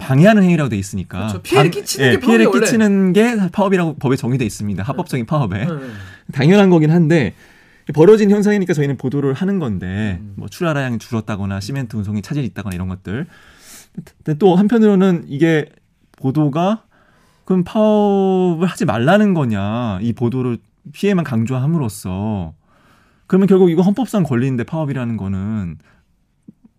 방해하는 0.00 0.42
행위라고 0.42 0.68
돼 0.68 0.76
있으니까 0.76 1.18
그렇죠. 1.18 1.42
피해를 1.42 1.70
방- 1.70 1.80
끼치는 1.80 2.06
예, 2.06 2.10
게 2.12 2.20
피해를 2.20 2.44
파업이 2.46 2.56
원래. 2.58 2.66
끼치는 2.66 3.12
게 3.12 3.36
파업이라고 3.52 3.96
법에 3.96 4.16
정의돼 4.16 4.44
있습니다. 4.44 4.82
합법적인 4.82 5.26
파업에 5.26 5.64
네, 5.64 5.72
네. 5.72 5.80
당연한 6.32 6.70
거긴 6.70 6.90
한데 6.90 7.34
벌어진 7.94 8.30
현상이니까 8.30 8.72
저희는 8.74 8.96
보도를 8.96 9.34
하는 9.34 9.58
건데 9.58 10.18
음. 10.20 10.34
뭐 10.36 10.48
출하량이 10.48 10.98
줄었다거나 10.98 11.60
시멘트 11.60 11.96
운송이 11.96 12.22
차질이 12.22 12.46
있다거나 12.46 12.74
이런 12.74 12.88
것들. 12.88 13.26
근데 14.24 14.38
또 14.38 14.54
한편으로는 14.56 15.24
이게 15.26 15.66
보도가 16.18 16.84
그럼 17.44 17.64
파업을 17.64 18.68
하지 18.68 18.84
말라는 18.84 19.34
거냐 19.34 19.98
이 20.02 20.12
보도를 20.12 20.58
피해만 20.92 21.24
강조함으로써 21.24 22.54
그러면 23.26 23.48
결국 23.48 23.70
이거 23.70 23.82
헌법상 23.82 24.22
권리인데 24.22 24.62
파업이라는 24.64 25.16
거는 25.16 25.78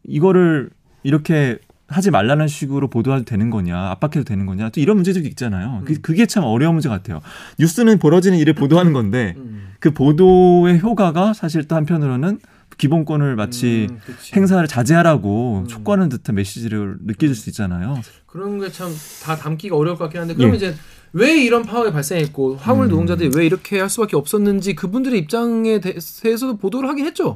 이거를 0.04 0.70
이렇게 1.04 1.60
하지 1.92 2.12
말라는 2.12 2.48
식으로 2.48 2.90
보도해도 2.90 3.26
되는 3.26 3.50
거냐 3.50 3.78
압박해도 3.92 4.24
되는 4.24 4.46
거냐 4.46 4.70
또 4.70 4.80
이런 4.82 4.96
문제들도 4.98 5.28
있잖아요. 5.30 5.82
그- 5.86 5.94
음. 5.94 5.98
그 6.02 6.14
게 6.14 6.26
참 6.26 6.44
어려운 6.44 6.74
문제 6.76 6.90
같아요. 6.90 7.22
뉴스는 7.60 8.00
벌어지는 8.00 8.38
일을 8.40 8.54
보도하는 8.54 8.94
건데 8.94 9.36
음. 9.38 9.74
그 9.80 9.92
보도의 9.92 10.80
효과가 10.80 11.34
사실 11.34 11.68
또 11.68 11.76
한편으로는 11.76 12.40
기본권을 12.78 13.36
마치 13.36 13.88
음. 13.92 14.00
행사를 14.36 14.66
자제하라고 14.68 15.60
음. 15.64 15.68
촉구하는 15.68 16.10
듯한 16.10 16.36
메시지를 16.36 16.98
느껴질 17.06 17.36
수 17.36 17.50
있잖아요. 17.50 18.00
그런 18.26 18.60
게 18.60 18.70
참 18.70 18.90
다 19.24 19.36
담기가 19.36 19.76
어려울 19.76 19.98
것 19.98 20.06
같긴 20.06 20.22
한데 20.22 20.34
그러면 20.36 20.54
예. 20.56 20.58
이제 20.58 20.76
왜 21.14 21.44
이런 21.44 21.64
파업이 21.64 21.92
발생했고 21.92 22.56
화물 22.56 22.86
음. 22.86 22.90
노동자들이 22.92 23.32
왜 23.36 23.46
이렇게 23.46 23.80
할 23.80 23.90
수밖에 23.90 24.16
없었는지 24.16 24.74
그분들의 24.76 25.20
입장에 25.20 25.80
대해서도 25.82 26.56
보도를 26.58 26.88
하긴 26.90 27.06
했죠. 27.06 27.36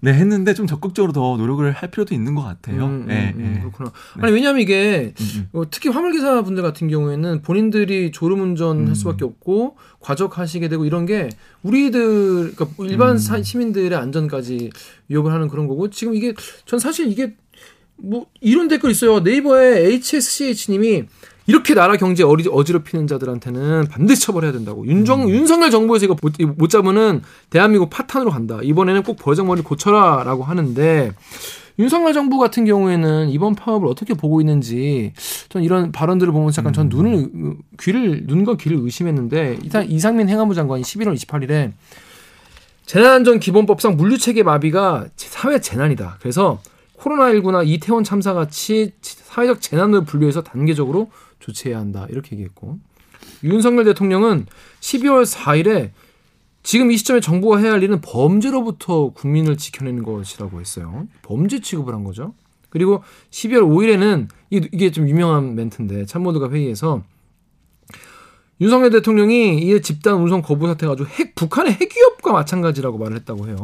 네, 0.00 0.12
했는데 0.12 0.54
좀 0.54 0.68
적극적으로 0.68 1.12
더 1.12 1.36
노력을 1.36 1.68
할 1.72 1.90
필요도 1.90 2.14
있는 2.14 2.34
것 2.36 2.42
같아요. 2.42 2.84
음, 2.86 3.06
네, 3.08 3.32
음, 3.36 3.40
음, 3.40 3.52
네. 3.54 3.60
그렇구나. 3.60 3.90
네. 4.16 4.22
아니 4.22 4.32
왜냐하면 4.32 4.60
이게 4.62 5.12
음, 5.20 5.26
음. 5.36 5.48
어, 5.58 5.62
특히 5.70 5.88
화물 5.88 6.12
기사 6.12 6.40
분들 6.42 6.62
같은 6.62 6.88
경우에는 6.88 7.42
본인들이 7.42 8.12
졸음운전 8.12 8.78
할 8.82 8.88
음. 8.88 8.94
수밖에 8.94 9.24
없고 9.24 9.76
과적하시게 10.00 10.68
되고 10.68 10.84
이런 10.84 11.04
게 11.04 11.28
우리들 11.64 12.54
그러니까 12.54 12.68
일반 12.84 13.10
음. 13.12 13.18
사- 13.18 13.42
시민들의 13.42 13.98
안전까지 13.98 14.70
위협을 15.08 15.32
하는 15.32 15.48
그런 15.48 15.66
거고 15.66 15.90
지금 15.90 16.14
이게 16.14 16.32
전 16.64 16.78
사실 16.78 17.08
이게 17.08 17.34
뭐 17.96 18.26
이런 18.40 18.68
댓글 18.68 18.92
있어요 18.92 19.18
네이버에 19.20 19.84
HSCH님이 19.94 21.04
이렇게 21.48 21.72
나라 21.72 21.96
경제 21.96 22.22
어리, 22.22 22.44
어지럽히는 22.46 23.06
자들한테는 23.06 23.86
반드시 23.90 24.20
처벌해야 24.20 24.52
된다고. 24.52 24.86
윤정, 24.86 25.22
음. 25.24 25.28
윤석열 25.30 25.70
정부에서 25.70 26.04
이거 26.04 26.14
못, 26.20 26.34
못 26.56 26.68
잡으면 26.68 27.22
대한민국 27.48 27.88
파탄으로 27.88 28.30
간다. 28.30 28.58
이번에는 28.62 29.02
꼭 29.02 29.16
버정머리 29.16 29.62
고쳐라. 29.62 30.24
라고 30.24 30.44
하는데, 30.44 31.12
윤석열 31.78 32.12
정부 32.12 32.36
같은 32.38 32.66
경우에는 32.66 33.30
이번 33.30 33.54
파업을 33.54 33.88
어떻게 33.88 34.12
보고 34.12 34.42
있는지, 34.42 35.14
전 35.48 35.62
이런 35.62 35.90
발언들을 35.90 36.30
보면서 36.34 36.60
약간 36.60 36.74
전 36.74 36.86
음. 36.86 36.90
눈을, 36.90 37.12
의- 37.14 37.54
귀를, 37.80 38.24
눈과 38.26 38.58
귀를 38.58 38.76
의심했는데, 38.82 39.58
일단 39.62 39.90
이상민 39.90 40.28
행안부 40.28 40.54
장관이 40.54 40.82
11월 40.82 41.14
28일에 41.14 41.72
재난안전 42.84 43.40
기본법상 43.40 43.96
물류체계 43.96 44.42
마비가 44.42 45.06
사회 45.16 45.60
재난이다. 45.62 46.18
그래서 46.20 46.60
코로나19나 46.98 47.66
이태원 47.66 48.04
참사 48.04 48.34
같이 48.34 48.92
사회적 49.00 49.60
재난으로 49.60 50.04
분류해서 50.04 50.42
단계적으로 50.42 51.10
조치해야 51.38 51.78
한다. 51.78 52.06
이렇게 52.10 52.32
얘기했고 52.32 52.78
윤석열 53.44 53.84
대통령은 53.84 54.46
12월 54.80 55.24
4일에 55.24 55.90
지금 56.62 56.90
이 56.90 56.96
시점에 56.96 57.20
정부가 57.20 57.58
해야 57.58 57.72
할 57.72 57.82
일은 57.82 58.00
범죄로부터 58.00 59.10
국민을 59.10 59.56
지켜내는 59.56 60.02
것이라고 60.02 60.60
했어요. 60.60 61.06
범죄 61.22 61.60
취급을 61.60 61.94
한 61.94 62.04
거죠. 62.04 62.34
그리고 62.68 63.02
12월 63.30 63.62
5일에는 63.62 64.28
이게 64.50 64.90
좀 64.90 65.08
유명한 65.08 65.54
멘트인데 65.54 66.04
참모들과 66.04 66.50
회의에서 66.50 67.02
윤석열 68.60 68.90
대통령이 68.90 69.58
이 69.58 69.82
집단 69.82 70.16
운송 70.16 70.42
거부 70.42 70.66
사태 70.66 70.86
가지고 70.86 71.08
핵 71.08 71.34
북한의 71.36 71.74
핵 71.74 71.96
위협과 71.96 72.32
마찬가지라고 72.32 72.98
말을 72.98 73.16
했다고 73.18 73.46
해요. 73.46 73.56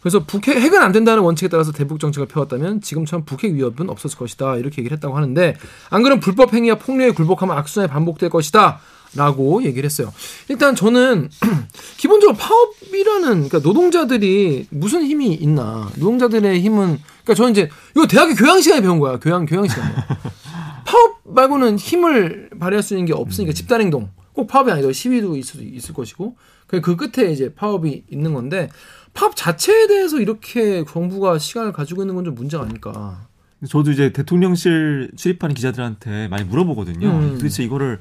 그래서 0.00 0.24
북핵 0.24 0.56
핵은 0.56 0.80
안 0.80 0.92
된다는 0.92 1.22
원칙에 1.22 1.48
따라서 1.48 1.72
대북 1.72 2.00
정책을 2.00 2.26
펴왔다면 2.26 2.80
지금처럼 2.80 3.24
북핵 3.24 3.52
위협은 3.52 3.90
없었을 3.90 4.18
것이다. 4.18 4.56
이렇게 4.56 4.80
얘기를 4.80 4.96
했다고 4.96 5.16
하는데 5.16 5.56
안 5.90 6.02
그러면 6.02 6.20
불법 6.20 6.54
행위와 6.54 6.76
폭력에 6.76 7.12
굴복하면 7.12 7.56
악순환이 7.56 7.90
반복될 7.90 8.30
것이다 8.30 8.80
라고 9.14 9.62
얘기를 9.64 9.84
했어요. 9.84 10.12
일단 10.48 10.74
저는 10.74 11.28
기본적으로 11.98 12.36
파업이라는 12.36 13.48
그러니까 13.48 13.58
노동자들이 13.58 14.68
무슨 14.70 15.04
힘이 15.04 15.34
있나. 15.34 15.90
노동자들의 15.96 16.60
힘은 16.60 16.98
그러니까 17.24 17.34
저는 17.34 17.50
이제 17.52 17.68
이거 17.96 18.06
대학교 18.06 18.34
교양 18.34 18.60
시간에 18.60 18.80
배운 18.80 19.00
거야. 19.00 19.18
교양 19.18 19.46
교양 19.46 19.66
시간에. 19.66 19.94
파업 20.86 21.20
말고는 21.24 21.78
힘을 21.78 22.50
발휘할 22.58 22.82
수 22.82 22.94
있는 22.94 23.06
게 23.06 23.12
없으니까 23.12 23.52
집단 23.52 23.80
행동. 23.80 24.10
꼭 24.32 24.46
파업이 24.46 24.70
아니라 24.70 24.92
시위도 24.92 25.36
있을 25.36 25.60
수 25.60 25.62
있을 25.62 25.94
것이고. 25.94 26.36
그그 26.68 26.94
끝에 26.94 27.32
이제 27.32 27.52
파업이 27.52 28.04
있는 28.08 28.32
건데 28.32 28.68
파업 29.14 29.34
자체에 29.36 29.86
대해서 29.86 30.18
이렇게 30.20 30.84
정부가 30.84 31.38
시간을 31.38 31.72
가지고 31.72 32.02
있는 32.02 32.14
건 32.14 32.24
좀 32.24 32.34
문제가 32.34 32.64
아닐까. 32.64 33.26
저도 33.68 33.90
이제 33.90 34.12
대통령실 34.12 35.10
출입하는 35.16 35.54
기자들한테 35.54 36.28
많이 36.28 36.44
물어보거든요. 36.44 37.08
음. 37.08 37.30
도대체 37.38 37.62
이거를 37.62 37.98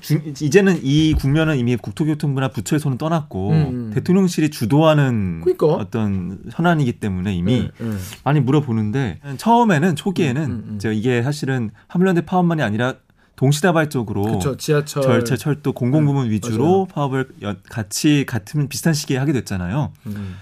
주- 0.00 0.20
이제는 0.40 0.80
이 0.82 1.14
국면은 1.14 1.56
이미 1.56 1.76
국토교통부나 1.76 2.48
부처의 2.48 2.78
손은 2.80 2.98
떠났고 2.98 3.50
음. 3.50 3.90
대통령실이 3.94 4.50
주도하는 4.50 5.40
그러니까. 5.42 5.66
어떤 5.66 6.38
현안이기 6.50 6.94
때문에 7.00 7.34
이미 7.34 7.60
네, 7.78 7.84
네. 7.84 7.96
많이 8.24 8.40
물어보는데 8.40 9.20
처음에는 9.38 9.96
초기에는 9.96 10.42
음, 10.42 10.50
음, 10.50 10.64
음. 10.74 10.78
제가 10.78 10.92
이게 10.94 11.22
사실은 11.22 11.70
화물연대 11.88 12.22
파업만이 12.22 12.62
아니라 12.62 12.94
동시다발적으로 13.38 14.24
그쵸, 14.24 14.56
지하철, 14.56 15.02
절차, 15.02 15.36
철도, 15.36 15.72
공공부문 15.72 16.28
위주로 16.28 16.64
맞아요. 16.64 16.86
파업을 16.86 17.28
같이 17.70 18.26
같은 18.26 18.68
비슷한 18.68 18.94
시기에 18.94 19.16
하게 19.16 19.32
됐잖아요. 19.32 19.92
음. 20.06 20.36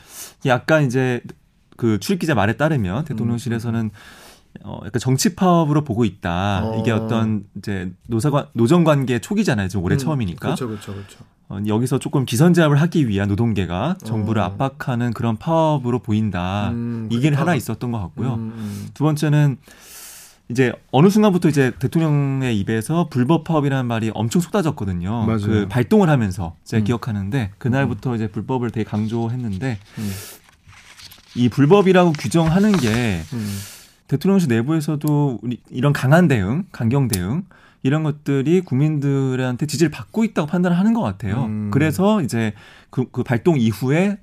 약간 0.46 0.86
이제 0.86 1.20
그 1.76 2.00
출입기자 2.00 2.34
말에 2.34 2.54
따르면 2.56 3.04
대통령실에서는 3.04 3.80
음. 3.80 3.90
어, 4.64 4.80
약간 4.86 4.98
정치 4.98 5.36
파업으로 5.36 5.84
보고 5.84 6.06
있다. 6.06 6.64
어. 6.64 6.80
이게 6.80 6.90
어떤 6.90 7.44
이제 7.58 7.92
노사관 8.06 8.46
노정 8.54 8.82
관계 8.82 9.18
초기잖아요. 9.18 9.68
지금 9.68 9.84
올해 9.84 9.96
음, 9.96 9.98
처음이니까. 9.98 10.40
그렇죠, 10.40 10.66
그렇죠, 10.66 10.94
그렇죠. 10.94 11.18
어, 11.50 11.58
여기서 11.66 11.98
조금 11.98 12.24
기선제압을 12.24 12.80
하기 12.80 13.08
위한 13.08 13.28
노동계가 13.28 13.98
정부를 14.02 14.40
어. 14.40 14.46
압박하는 14.46 15.12
그런 15.12 15.36
파업으로 15.36 15.98
보인다. 15.98 16.70
음, 16.70 17.10
이게 17.12 17.28
하나 17.28 17.54
있었던 17.54 17.92
것 17.92 18.00
같고요. 18.00 18.34
음, 18.34 18.54
음. 18.56 18.88
두 18.94 19.04
번째는 19.04 19.58
이제 20.48 20.72
어느 20.92 21.08
순간부터 21.08 21.48
이제 21.48 21.72
대통령의 21.78 22.58
입에서 22.60 23.08
불법 23.08 23.44
파업이라는 23.44 23.86
말이 23.86 24.10
엄청 24.14 24.40
쏟아졌거든요. 24.40 25.26
맞아요. 25.26 25.38
그 25.38 25.66
발동을 25.68 26.08
하면서 26.08 26.54
제가 26.64 26.82
음. 26.82 26.84
기억하는데 26.84 27.50
그날부터 27.58 28.14
이제 28.14 28.28
불법을 28.28 28.70
되게 28.70 28.84
강조했는데 28.88 29.78
음. 29.98 30.12
이 31.34 31.48
불법이라고 31.48 32.12
규정하는 32.12 32.72
게 32.72 33.22
음. 33.32 33.58
대통령실 34.06 34.48
내부에서도 34.48 35.40
이런 35.70 35.92
강한 35.92 36.28
대응, 36.28 36.64
강경 36.70 37.08
대응 37.08 37.44
이런 37.82 38.04
것들이 38.04 38.60
국민들한테 38.60 39.66
지지를 39.66 39.90
받고 39.90 40.24
있다고 40.24 40.46
판단을 40.46 40.78
하는 40.78 40.94
것 40.94 41.02
같아요. 41.02 41.44
음. 41.44 41.70
그래서 41.72 42.22
이제 42.22 42.52
그, 42.90 43.10
그 43.10 43.22
발동 43.22 43.58
이후에 43.58 44.18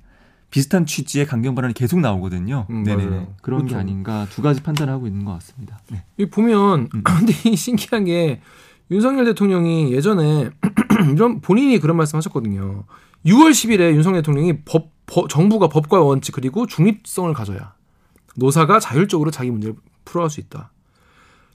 비슷한 0.54 0.86
취지의 0.86 1.26
강경 1.26 1.56
발언이 1.56 1.74
계속 1.74 1.98
나오거든요. 1.98 2.68
음, 2.70 2.84
네네 2.84 3.02
그런 3.42 3.62
그렇죠. 3.62 3.66
게 3.66 3.74
아닌가 3.74 4.24
두 4.30 4.40
가지 4.40 4.62
판단을 4.62 4.92
하고 4.92 5.08
있는 5.08 5.24
것 5.24 5.32
같습니다. 5.32 5.80
네. 5.90 6.04
이 6.16 6.26
보면 6.26 6.90
음. 6.94 7.02
근데 7.02 7.32
신기한 7.56 8.04
게 8.04 8.40
윤석열 8.88 9.24
대통령이 9.24 9.92
예전에 9.92 10.50
이런 11.12 11.40
본인이 11.40 11.80
그런 11.80 11.96
말씀하셨거든요. 11.96 12.84
6월 13.26 13.50
10일에 13.50 13.96
윤석열 13.96 14.22
대통령이 14.22 14.58
법, 14.64 14.90
법 15.06 15.28
정부가 15.28 15.66
법과 15.66 16.00
원칙 16.02 16.30
그리고 16.30 16.66
중립성을 16.66 17.34
가져야 17.34 17.74
노사가 18.36 18.78
자율적으로 18.78 19.32
자기 19.32 19.50
문제를 19.50 19.74
풀어갈 20.04 20.30
수 20.30 20.38
있다. 20.38 20.70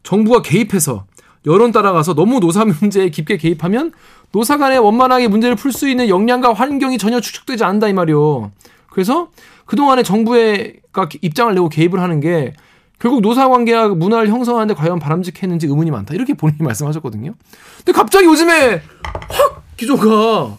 정부가 0.03 0.41
개입해서 0.41 1.05
여론 1.45 1.71
따라가서 1.71 2.15
너무 2.15 2.41
노사 2.41 2.65
문제에 2.81 3.07
깊게 3.11 3.37
개입하면 3.37 3.93
노사 4.33 4.57
간에 4.57 4.75
원만하게 4.75 5.29
문제를 5.29 5.55
풀 5.55 5.71
수 5.71 5.87
있는 5.87 6.09
역량과 6.09 6.51
환경이 6.51 6.97
전혀 6.97 7.21
축적되지 7.21 7.63
않는다 7.63 7.87
이 7.87 7.93
말이요. 7.93 8.51
그래서 8.91 9.29
그동안에 9.65 10.03
정부가 10.03 11.09
입장을 11.21 11.53
내고 11.53 11.69
개입을 11.69 11.99
하는 11.99 12.19
게 12.19 12.53
결국 12.99 13.21
노사 13.21 13.47
관계와 13.47 13.89
문화를 13.89 14.27
형성하는데 14.29 14.73
과연 14.73 14.99
바람직했는지 14.99 15.67
의문이 15.67 15.89
많다. 15.91 16.13
이렇게 16.13 16.33
본인이 16.33 16.59
말씀하셨거든요. 16.63 17.33
근데 17.77 17.91
갑자기 17.91 18.25
요즘에 18.25 18.81
확 19.29 19.63
기조가 19.77 20.57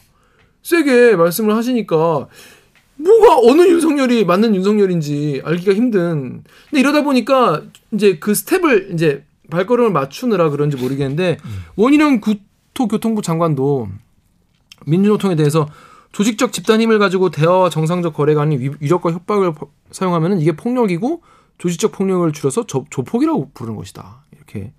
세게 0.63 1.17
말씀을 1.17 1.55
하시니까 1.55 2.29
뭐가 2.97 3.39
어느 3.43 3.63
윤석열이 3.63 4.25
맞는 4.25 4.55
윤석열인지 4.55 5.43
알기가 5.45 5.75
힘든. 5.75 6.43
근데 6.69 6.81
이러다 6.81 7.03
보니까 7.03 7.63
이제 7.93 8.19
그 8.19 8.35
스텝을 8.35 8.91
이제 8.93 9.25
발걸음을 9.51 9.91
맞추느라 9.91 10.51
그런지 10.51 10.77
모르겠는데 10.77 11.39
음. 11.45 11.51
원희룡 11.77 12.21
국토교통부 12.21 13.23
장관도 13.23 13.89
민주노통에 14.87 15.35
대해서 15.35 15.69
조직적 16.13 16.53
집단 16.53 16.81
힘을 16.81 16.99
가지고 16.99 17.31
대화와 17.31 17.71
정상적 17.71 18.15
거래가 18.15 18.43
아닌 18.43 18.75
위력과 18.81 19.13
협박을 19.13 19.53
사용하면 19.91 20.41
이게 20.41 20.53
폭력이고 20.53 21.23
조직적 21.59 21.93
폭력을 21.93 22.31
줄여서 22.33 22.67
조, 22.67 22.85
조폭이라고 22.91 23.51
부르는 23.55 23.77
것이다. 23.77 24.25
이렇게 24.33 24.73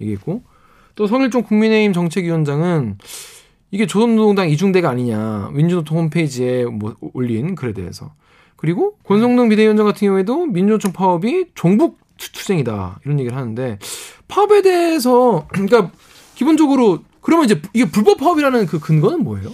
얘기했고 0.00 0.42
또 0.94 1.06
성일종 1.06 1.42
국민의힘 1.42 1.92
정책위원장은 1.92 2.98
이게 3.70 3.86
조선노동당 3.86 4.48
이중대가 4.48 4.88
아니냐 4.90 5.50
민주노총 5.52 5.98
홈페이지에 5.98 6.64
뭐 6.64 6.94
올린 7.14 7.54
글에 7.54 7.72
대해서 7.72 8.12
그리고 8.56 8.96
권성동 9.04 9.48
비대위원장 9.48 9.84
같은 9.84 10.06
경우에도 10.06 10.46
민주노총 10.46 10.92
파업이 10.92 11.46
종북 11.54 11.98
투쟁이다 12.16 13.00
이런 13.04 13.18
얘기를 13.18 13.36
하는데 13.36 13.78
파업에 14.28 14.62
대해서 14.62 15.46
그러니까 15.48 15.90
기본적으로 16.34 17.00
그러면 17.20 17.46
이제 17.46 17.60
이게 17.74 17.90
불법 17.90 18.18
파업이라는 18.18 18.66
그 18.66 18.78
근거는 18.78 19.24
뭐예요? 19.24 19.50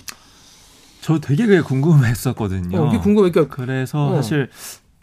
저 1.02 1.18
되게 1.18 1.46
그게 1.46 1.60
궁금했었거든요. 1.60 2.80
어, 2.80 3.00
궁금해. 3.00 3.32
그러니까 3.32 3.54
그래서 3.54 4.12
어. 4.12 4.14
사실 4.14 4.48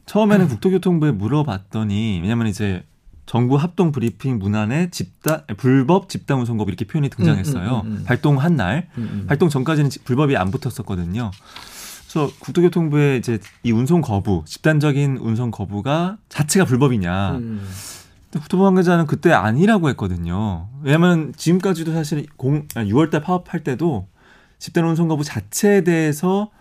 처음에는 0.06 0.48
국토교통부에 0.48 1.12
물어봤더니 1.12 2.22
왜냐면 2.24 2.48
이제 2.48 2.84
정부 3.26 3.58
합동 3.58 3.92
브리핑 3.92 4.40
문안에 4.40 4.90
집단 4.92 5.44
불법 5.58 6.08
집단 6.08 6.40
운송법 6.40 6.70
이렇게 6.70 6.86
표현이 6.86 7.10
등장했어요. 7.10 7.82
음, 7.84 7.88
음, 7.88 7.92
음, 7.92 7.98
음. 7.98 8.04
발동한 8.06 8.56
날, 8.56 8.88
음, 8.98 9.10
음. 9.12 9.26
발동 9.28 9.50
전까지는 9.50 9.92
불법이 10.06 10.38
안 10.38 10.52
붙었었거든요. 10.52 11.32
그래서 12.10 12.32
국토교통부의 12.40 13.20
이제 13.20 13.38
이 13.64 13.72
운송 13.74 14.00
거부, 14.00 14.44
집단적인 14.48 15.18
운송 15.18 15.52
거부가 15.52 16.18
자체가 16.30 16.66
불법이냐. 16.66 17.40
국토부 18.32 18.64
관계자는 18.64 19.06
그때 19.06 19.34
아니라고 19.34 19.90
했거든요. 19.90 20.70
왜냐하면 20.82 21.34
지금까지도 21.36 21.92
사실 21.94 22.26
공, 22.38 22.68
6월달 22.70 23.22
파업할 23.22 23.64
때도 23.64 24.08
집단 24.60 24.86
운송 24.86 25.08
거부 25.08 25.24
자체에 25.24 25.84
대해서 25.84 26.52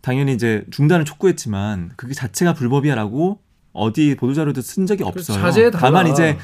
당연히 0.00 0.32
이제 0.32 0.64
중단을 0.70 1.04
촉구했지만 1.04 1.90
그게 1.96 2.14
자체가 2.14 2.54
불법이야라고 2.54 3.38
어디 3.72 4.16
보도자료도 4.16 4.62
쓴 4.62 4.86
적이 4.86 5.04
없어요. 5.04 5.38
다만 5.70 6.06
이제 6.06 6.38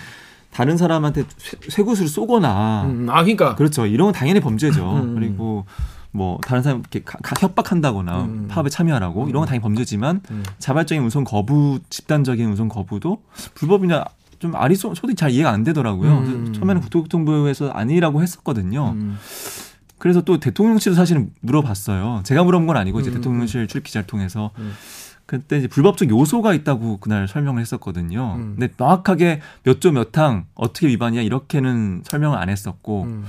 다른 0.53 0.77
사람한테 0.77 1.25
쇠구슬을 1.69 2.09
쏘거나 2.09 2.85
음, 2.85 2.91
음, 2.91 3.11
아 3.11 3.23
그러니까 3.23 3.55
그렇죠. 3.55 3.87
이런 3.87 4.07
건 4.07 4.15
당연히 4.15 4.41
범죄죠. 4.41 4.97
음. 4.97 5.15
그리고 5.15 5.65
뭐 6.13 6.39
다른 6.43 6.63
사람 6.63 6.81
이렇게 6.81 7.03
가, 7.03 7.19
가, 7.23 7.35
협박한다거나 7.39 8.25
음. 8.25 8.49
파업에 8.49 8.71
참여하라고 8.71 9.25
음. 9.25 9.29
이런 9.29 9.41
건 9.41 9.49
당연히 9.49 9.63
범죄지만 9.63 10.23
음. 10.31 10.45
자발적인 10.59 11.03
운송 11.03 11.25
거부, 11.25 11.81
집단적인 11.91 12.47
운송 12.47 12.69
거부도 12.69 13.23
불법이냐 13.55 14.05
좀 14.39 14.55
아리소 14.55 14.95
소리 14.95 15.15
잘 15.15 15.31
이해가 15.31 15.51
안 15.51 15.65
되더라고요. 15.65 16.53
처음에는 16.53 16.83
국토교통부에서 16.83 17.71
아니라고 17.71 18.23
했었거든요. 18.23 18.95
그래서 20.07 20.21
또 20.21 20.39
대통령실도 20.39 20.95
사실은 20.95 21.33
물어봤어요. 21.41 22.21
제가 22.23 22.45
물어본 22.45 22.69
건 22.69 22.77
아니고 22.77 23.01
이제 23.01 23.11
대통령실 23.11 23.67
출입 23.67 23.83
기자를 23.83 24.07
통해서 24.07 24.53
그때 25.27 25.59
이제 25.59 25.67
불법적 25.67 26.09
요소가 26.11 26.55
있다고 26.55 26.99
그날 26.99 27.27
설명을 27.27 27.61
했었거든요. 27.61 28.37
음. 28.37 28.55
근데 28.57 28.73
명확하게 28.79 29.41
몇 29.65 29.81
조 29.81 29.91
몇 29.91 30.17
항 30.17 30.47
어떻게 30.55 30.87
위반이야 30.87 31.23
이렇게는 31.23 32.03
설명을 32.05 32.39
안 32.39 32.49
했었고 32.49 33.03
음. 33.03 33.25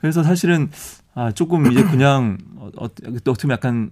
그래서 0.00 0.24
사실은 0.24 0.68
아 1.14 1.30
조금 1.30 1.70
이제 1.70 1.84
그냥 1.84 2.38
어, 2.56 2.70
어 2.76 2.84
어떻게 2.86 3.42
보면 3.42 3.54
약간 3.54 3.90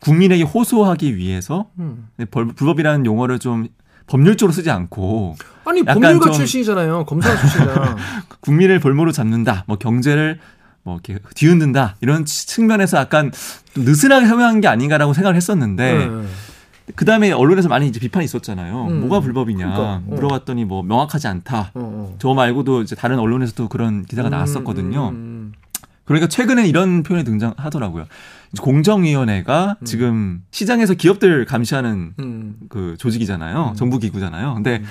국민에게 0.00 0.42
호소하기 0.42 1.16
위해서 1.16 1.70
음. 1.78 2.08
불법이라는 2.28 3.06
용어를 3.06 3.38
좀 3.38 3.68
법률적으로 4.08 4.52
쓰지 4.52 4.72
않고 4.72 5.36
아니 5.64 5.84
법률가 5.84 6.32
출신이잖아요 6.32 7.04
검사 7.04 7.36
출신이야 7.36 7.96
국민을 8.40 8.80
볼모로 8.80 9.12
잡는다 9.12 9.62
뭐 9.68 9.78
경제를 9.78 10.40
뭐 10.82 10.98
이렇게 11.04 11.22
뒤흔든다 11.34 11.96
이런 12.00 12.24
측면에서 12.24 12.98
약간 12.98 13.32
느슨하게 13.76 14.26
설명한 14.26 14.60
게 14.60 14.68
아닌가라고 14.68 15.12
생각을 15.12 15.36
했었는데 15.36 15.92
네. 15.92 16.26
그 16.96 17.04
다음에 17.04 17.30
언론에서 17.30 17.68
많이 17.68 17.86
이제 17.86 18.00
비판이 18.00 18.24
있었잖아요. 18.24 18.86
음. 18.86 19.00
뭐가 19.00 19.20
불법이냐 19.20 19.72
그러니까, 19.72 19.94
어. 19.94 20.02
물어봤더니 20.06 20.64
뭐 20.64 20.82
명확하지 20.82 21.28
않다. 21.28 21.70
어, 21.74 21.74
어. 21.74 22.16
저 22.18 22.34
말고도 22.34 22.82
이제 22.82 22.96
다른 22.96 23.18
언론에서도 23.18 23.68
그런 23.68 24.04
기사가 24.04 24.28
음, 24.28 24.30
나왔었거든요. 24.30 25.08
음, 25.10 25.14
음. 25.14 25.52
그러니까 26.04 26.28
최근에 26.28 26.66
이런 26.66 27.04
표현이 27.04 27.24
등장하더라고요. 27.24 28.06
공정위원회가 28.60 29.76
음. 29.80 29.84
지금 29.84 30.42
시장에서 30.50 30.94
기업들 30.94 31.44
감시하는 31.44 32.14
음. 32.18 32.56
그 32.68 32.96
조직이잖아요. 32.98 33.74
정부 33.76 34.00
기구잖아요. 34.00 34.54
근데 34.54 34.82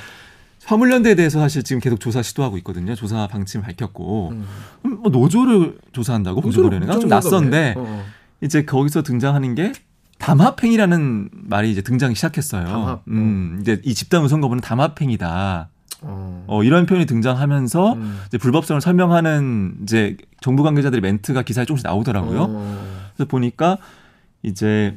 화물연대에 0.70 1.16
대해서 1.16 1.40
사실 1.40 1.64
지금 1.64 1.80
계속 1.80 2.00
조사 2.00 2.22
시도하고 2.22 2.56
있거든요. 2.60 2.94
조사 2.94 3.26
방침 3.26 3.62
밝혔고 3.64 4.30
음. 4.34 4.46
음뭐 4.86 5.10
노조를 5.10 5.80
조사한다고 5.94 6.42
공정거래가 6.42 7.00
좀 7.00 7.10
낯선데 7.10 7.74
어, 7.76 7.82
어. 7.82 8.04
이제 8.42 8.64
거기서 8.66 9.02
등장하는 9.02 9.56
게 9.56 9.72
담합행위라는 10.20 11.30
말이 11.34 11.72
이제 11.72 11.82
등장이 11.82 12.14
시작했어요. 12.14 12.66
담합. 12.66 13.02
음, 13.08 13.56
어. 13.58 13.62
이제 13.62 13.82
이 13.84 13.96
집단 13.96 14.24
우선 14.24 14.42
거부는 14.42 14.62
담합행위다. 14.62 15.70
어. 16.02 16.46
어, 16.46 16.64
이런 16.64 16.86
표현이 16.86 17.08
등장하면서 17.08 17.94
음. 17.94 18.20
이제 18.28 18.38
불법성을 18.38 18.80
설명하는 18.80 19.78
이제 19.82 20.18
정부 20.40 20.62
관계자들의 20.62 21.02
멘트가 21.02 21.42
기사에 21.42 21.66
조금씩 21.66 21.88
나오더라고요. 21.88 22.46
어. 22.48 23.10
그래서 23.16 23.28
보니까 23.28 23.80
이제 24.44 24.96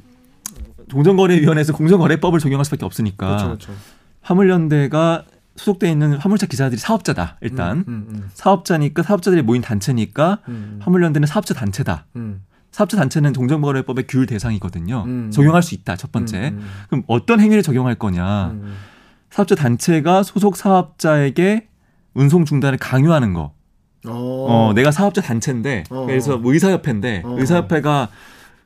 공정거래위원회에서 0.92 1.72
공정거래법을 1.72 2.40
적용할 2.40 2.66
수밖에 2.66 2.84
없으니까 2.84 3.26
그렇죠, 3.26 3.46
그렇죠. 3.46 3.72
화물연대가 4.20 5.24
소속돼 5.56 5.90
있는 5.90 6.16
화물차 6.16 6.46
기사들이 6.46 6.78
사업자다. 6.78 7.36
일단 7.40 7.78
음, 7.78 7.84
음, 7.88 8.06
음. 8.08 8.30
사업자니까 8.34 9.02
사업자들이 9.02 9.42
모인 9.42 9.62
단체니까 9.62 10.38
음. 10.48 10.80
화물연대는 10.82 11.26
사업자 11.26 11.54
단체다. 11.54 12.06
음. 12.16 12.42
사업자 12.70 12.96
단체는 12.96 13.34
종정거래법의 13.34 14.06
규율 14.08 14.26
대상이거든요. 14.26 15.04
음. 15.06 15.30
적용할 15.30 15.62
수 15.62 15.74
있다. 15.74 15.96
첫 15.96 16.10
번째. 16.10 16.54
그럼 16.88 17.04
어떤 17.06 17.38
행위를 17.40 17.62
적용할 17.62 17.96
거냐? 17.96 18.54
사업자 19.30 19.54
단체가 19.54 20.22
소속 20.22 20.56
사업자에게 20.56 21.68
운송 22.14 22.44
중단을 22.44 22.78
강요하는 22.78 23.34
거. 23.34 23.52
어, 24.06 24.10
어 24.48 24.72
내가 24.74 24.90
사업자 24.90 25.20
단체인데 25.20 25.84
어. 25.90 26.06
그래서 26.06 26.36
뭐 26.36 26.52
의사협회인데 26.52 27.22
어. 27.24 27.36
의사협회가 27.38 28.08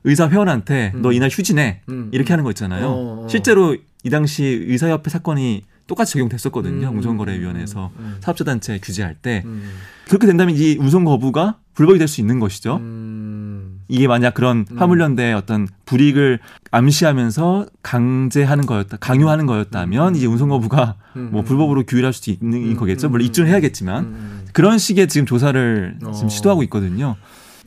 의사 0.03 0.29
회원한테 0.29 0.93
음. 0.95 1.01
너 1.01 1.11
이날 1.11 1.29
휴지내 1.29 1.81
음. 1.89 2.09
이렇게 2.11 2.33
하는 2.33 2.43
거 2.43 2.51
있잖아요. 2.51 2.87
어. 2.87 3.27
실제로 3.29 3.75
이 4.03 4.09
당시 4.09 4.43
의사협회 4.45 5.09
사건이 5.09 5.63
똑같이 5.87 6.13
적용됐었거든요. 6.13 6.89
음. 6.89 6.97
운송거래위원회에서 6.97 7.91
음. 7.97 8.05
음. 8.05 8.17
사업자 8.21 8.43
단체 8.43 8.79
규제할 8.79 9.15
때 9.15 9.43
음. 9.45 9.71
그렇게 10.07 10.27
된다면 10.27 10.55
이 10.55 10.77
운송 10.79 11.03
거부가 11.05 11.57
불법이 11.73 11.99
될 11.99 12.07
수 12.07 12.21
있는 12.21 12.39
것이죠. 12.39 12.77
음. 12.77 13.81
이게 13.87 14.07
만약 14.07 14.33
그런 14.33 14.65
음. 14.71 14.79
화물연대의 14.79 15.33
어떤 15.33 15.67
불이익을 15.85 16.39
암시하면서 16.71 17.67
강제하는 17.83 18.65
거였다, 18.65 18.97
강요하는 18.97 19.45
거였다면 19.45 20.15
이제 20.15 20.25
운송 20.27 20.49
거부가 20.49 20.95
뭐 21.13 21.41
불법으로 21.43 21.83
규율할 21.85 22.13
수도 22.13 22.31
있는 22.31 22.75
거겠죠. 22.75 23.09
물론 23.09 23.25
입증을 23.27 23.49
해야겠지만 23.49 24.43
그런 24.53 24.77
식의 24.77 25.07
지금 25.07 25.25
조사를 25.25 25.97
어. 26.03 26.11
지금 26.11 26.29
시도하고 26.29 26.63
있거든요. 26.63 27.15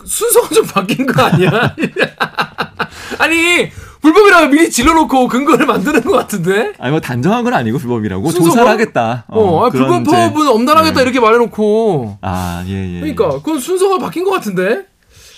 순서가 0.05 0.49
좀 0.55 0.67
바뀐 0.67 1.07
거 1.07 1.23
아니야? 1.23 1.51
아니 3.19 3.71
불법이라고 4.01 4.49
미리 4.49 4.71
질러놓고 4.71 5.29
근거를 5.29 5.67
만드는 5.67 6.03
것 6.03 6.13
같은데? 6.13 6.73
아니 6.79 6.91
뭐 6.91 7.01
단정한 7.01 7.45
건 7.45 7.55
아니고 7.55 7.79
불법이라고 7.79 8.33
조사를 8.33 8.63
뭐? 8.63 8.73
하겠다. 8.73 9.25
어, 9.29 9.41
어 9.41 9.67
아, 9.67 9.71
불법 9.71 10.05
파업은 10.05 10.49
엄단하겠다 10.49 10.97
네. 10.97 11.03
이렇게 11.03 11.21
말해놓고. 11.21 12.19
아 12.23 12.65
예, 12.67 12.97
예. 12.97 13.01
그러니까 13.01 13.31
그건 13.31 13.59
순서가 13.59 13.99
바뀐 13.99 14.25
것 14.25 14.31
같은데? 14.31 14.87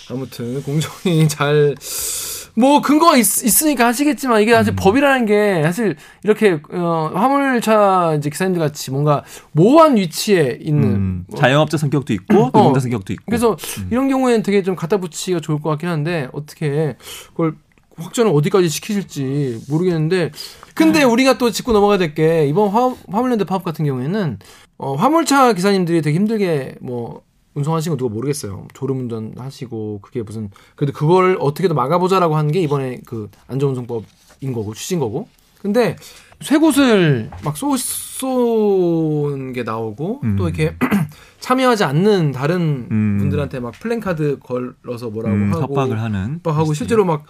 아무튼 0.09 0.61
공정이 0.63 1.27
잘. 1.29 1.75
뭐 2.55 2.81
근거가 2.81 3.17
있, 3.17 3.25
으니까 3.63 3.87
하시겠지만 3.87 4.41
이게 4.41 4.53
사실 4.53 4.73
음. 4.73 4.75
법이라는 4.75 5.25
게 5.25 5.63
사실 5.63 5.95
이렇게 6.23 6.59
어, 6.71 7.11
화물차 7.13 8.13
이제 8.19 8.29
기사님들 8.29 8.59
같이 8.61 8.91
뭔가 8.91 9.23
모호한 9.53 9.97
위치에 9.97 10.59
있는 10.61 10.83
음. 10.83 11.25
뭐 11.27 11.39
자영업자 11.39 11.77
성격도 11.77 12.13
있고 12.13 12.51
노동자 12.53 12.77
어. 12.77 12.79
성격도 12.79 13.11
있고 13.13 13.23
그래서 13.25 13.57
음. 13.79 13.87
이런 13.89 14.07
경우에는 14.07 14.43
되게 14.43 14.61
좀 14.61 14.75
갖다 14.75 14.97
붙이기가 14.97 15.39
좋을 15.39 15.61
것 15.61 15.71
같긴 15.71 15.89
한데 15.89 16.29
어떻게 16.31 16.95
그걸 17.31 17.55
확전을 17.97 18.31
어디까지 18.33 18.69
시키실지 18.69 19.65
모르겠는데 19.69 20.31
근데 20.73 21.03
음. 21.03 21.11
우리가 21.11 21.37
또 21.37 21.51
짚고 21.51 21.71
넘어가야 21.73 21.97
될 21.97 22.13
게 22.15 22.47
이번 22.47 22.69
화, 22.69 22.93
화물랜드 23.11 23.45
파업 23.45 23.63
같은 23.63 23.85
경우에는 23.85 24.39
어, 24.77 24.95
화물차 24.95 25.53
기사님들이 25.53 26.01
되게 26.01 26.15
힘들게 26.17 26.75
뭐 26.81 27.21
운송하시는 27.55 27.95
거 27.95 28.03
누가 28.03 28.13
모르겠어요. 28.13 28.67
졸음운전 28.73 29.35
하시고 29.37 29.99
그게 30.01 30.23
무슨 30.23 30.49
그래도 30.75 30.91
그걸 30.93 31.37
어떻게든 31.39 31.75
막아보자라고 31.75 32.35
한게 32.35 32.59
이번에 32.61 32.99
그 33.05 33.29
안전운송법인 33.47 34.53
거고 34.53 34.73
취지인 34.73 34.99
거고. 34.99 35.27
근데 35.61 35.95
쇠곳을 36.41 37.29
막 37.43 37.55
쏘, 37.55 37.77
쏜게 37.77 39.63
나오고 39.63 40.21
음. 40.23 40.35
또 40.35 40.47
이렇게 40.47 40.75
참여하지 41.39 41.83
않는 41.83 42.31
다른 42.31 42.87
음. 42.91 43.17
분들한테 43.19 43.59
막 43.59 43.71
플랜카드 43.79 44.39
걸어서 44.39 45.09
뭐라고 45.09 45.35
음, 45.35 45.53
하고 45.53 45.61
협박을 45.61 46.01
하는 46.01 46.35
협박하고 46.35 46.73
실제로 46.73 47.05
막 47.05 47.25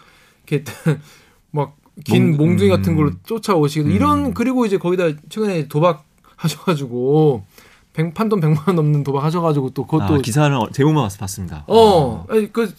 이렇게 0.47 0.63
막긴 1.51 2.37
몽 2.37 2.57
둥이 2.57 2.69
같은 2.69 2.95
걸로 2.95 3.09
음. 3.09 3.19
쫓아오시고 3.23 3.89
이런 3.89 4.27
음. 4.27 4.33
그리고 4.33 4.65
이제 4.65 4.77
거기다 4.77 5.09
최근에 5.29 5.67
도박 5.67 6.05
하셔가지고 6.35 7.45
백, 7.93 8.13
판돈 8.13 8.41
100만 8.41 8.67
원 8.67 8.75
넘는 8.75 9.03
도박 9.03 9.23
하셔가지고 9.23 9.71
또 9.71 9.85
그것도 9.85 10.15
아, 10.15 10.17
기사를 10.17 10.57
제목만 10.71 11.09
봤습니다. 11.19 11.63
어, 11.67 12.25
아. 12.27 12.47
그 12.51 12.73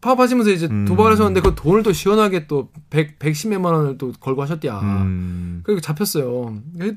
파업하시면서 0.00 0.50
이제 0.50 0.66
음. 0.66 0.84
도박을 0.84 1.12
하셨는데 1.12 1.40
그 1.40 1.54
돈을 1.54 1.82
또 1.82 1.92
시원하게 1.92 2.46
또 2.46 2.68
100, 2.90 3.18
110몇만 3.18 3.64
원을 3.64 3.98
또 3.98 4.12
걸고 4.20 4.42
하셨디야. 4.42 4.80
음. 4.80 5.60
그리고 5.64 5.80
잡혔어요. 5.80 6.54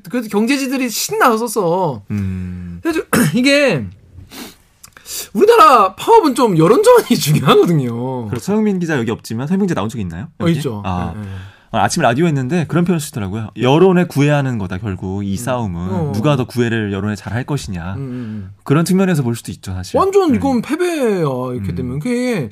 그래서 0.08 0.28
경제지들이 0.28 0.88
신나서 0.88 2.02
음. 2.10 2.80
그래서 2.82 3.02
이게 3.34 3.86
우리나라 5.32 5.94
파업은 5.94 6.34
좀 6.34 6.56
여론전이 6.58 7.08
중요하거든요. 7.18 8.26
그렇죠. 8.28 8.44
서영민 8.44 8.78
기자 8.78 8.98
여기 8.98 9.10
없지만 9.10 9.46
설명제 9.46 9.74
나온 9.74 9.88
적 9.88 9.98
있나요? 10.00 10.28
어, 10.38 10.48
있죠. 10.48 10.82
아. 10.84 11.12
네, 11.14 11.20
네. 11.22 11.26
아, 11.72 11.84
아침에 11.84 12.02
라디오 12.02 12.26
했는데 12.26 12.64
그런 12.66 12.84
표현을 12.84 13.00
쓰더라고요. 13.00 13.50
여론에 13.56 14.04
구애하는 14.04 14.58
거다 14.58 14.78
결국 14.78 15.24
이 15.24 15.32
음. 15.32 15.36
싸움은 15.36 15.80
어. 15.80 16.12
누가 16.12 16.34
더 16.36 16.44
구애를 16.44 16.92
여론에 16.92 17.14
잘 17.14 17.30
할 17.32 17.44
것이냐 17.44 17.94
음, 17.94 18.00
음, 18.00 18.02
음. 18.02 18.50
그런 18.64 18.84
측면에서 18.84 19.22
볼 19.22 19.36
수도 19.36 19.52
있죠 19.52 19.72
사실. 19.72 19.96
완전 19.96 20.32
네. 20.32 20.36
이건 20.38 20.62
패배야 20.62 21.04
이렇게 21.20 21.68
음. 21.70 21.74
되면 21.76 21.98
그게 22.00 22.48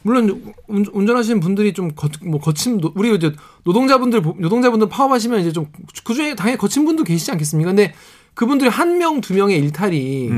물론 0.00 0.54
운전하시는 0.68 1.40
분들이 1.40 1.74
좀 1.74 1.90
거, 1.94 2.08
뭐 2.24 2.40
거친 2.40 2.80
우리 2.94 3.14
이제 3.14 3.32
노동자분들 3.64 4.22
노동자분들 4.38 4.88
파업하시면 4.88 5.40
이제 5.40 5.52
좀 5.52 5.66
그중에 6.04 6.34
당연히 6.34 6.56
거친 6.56 6.84
분도 6.86 7.04
계시지 7.04 7.30
않겠습니까? 7.32 7.70
근데 7.72 7.92
그분들이 8.36 8.68
한 8.70 8.98
명 8.98 9.20
두 9.20 9.34
명의 9.34 9.58
일탈이나 9.58 10.34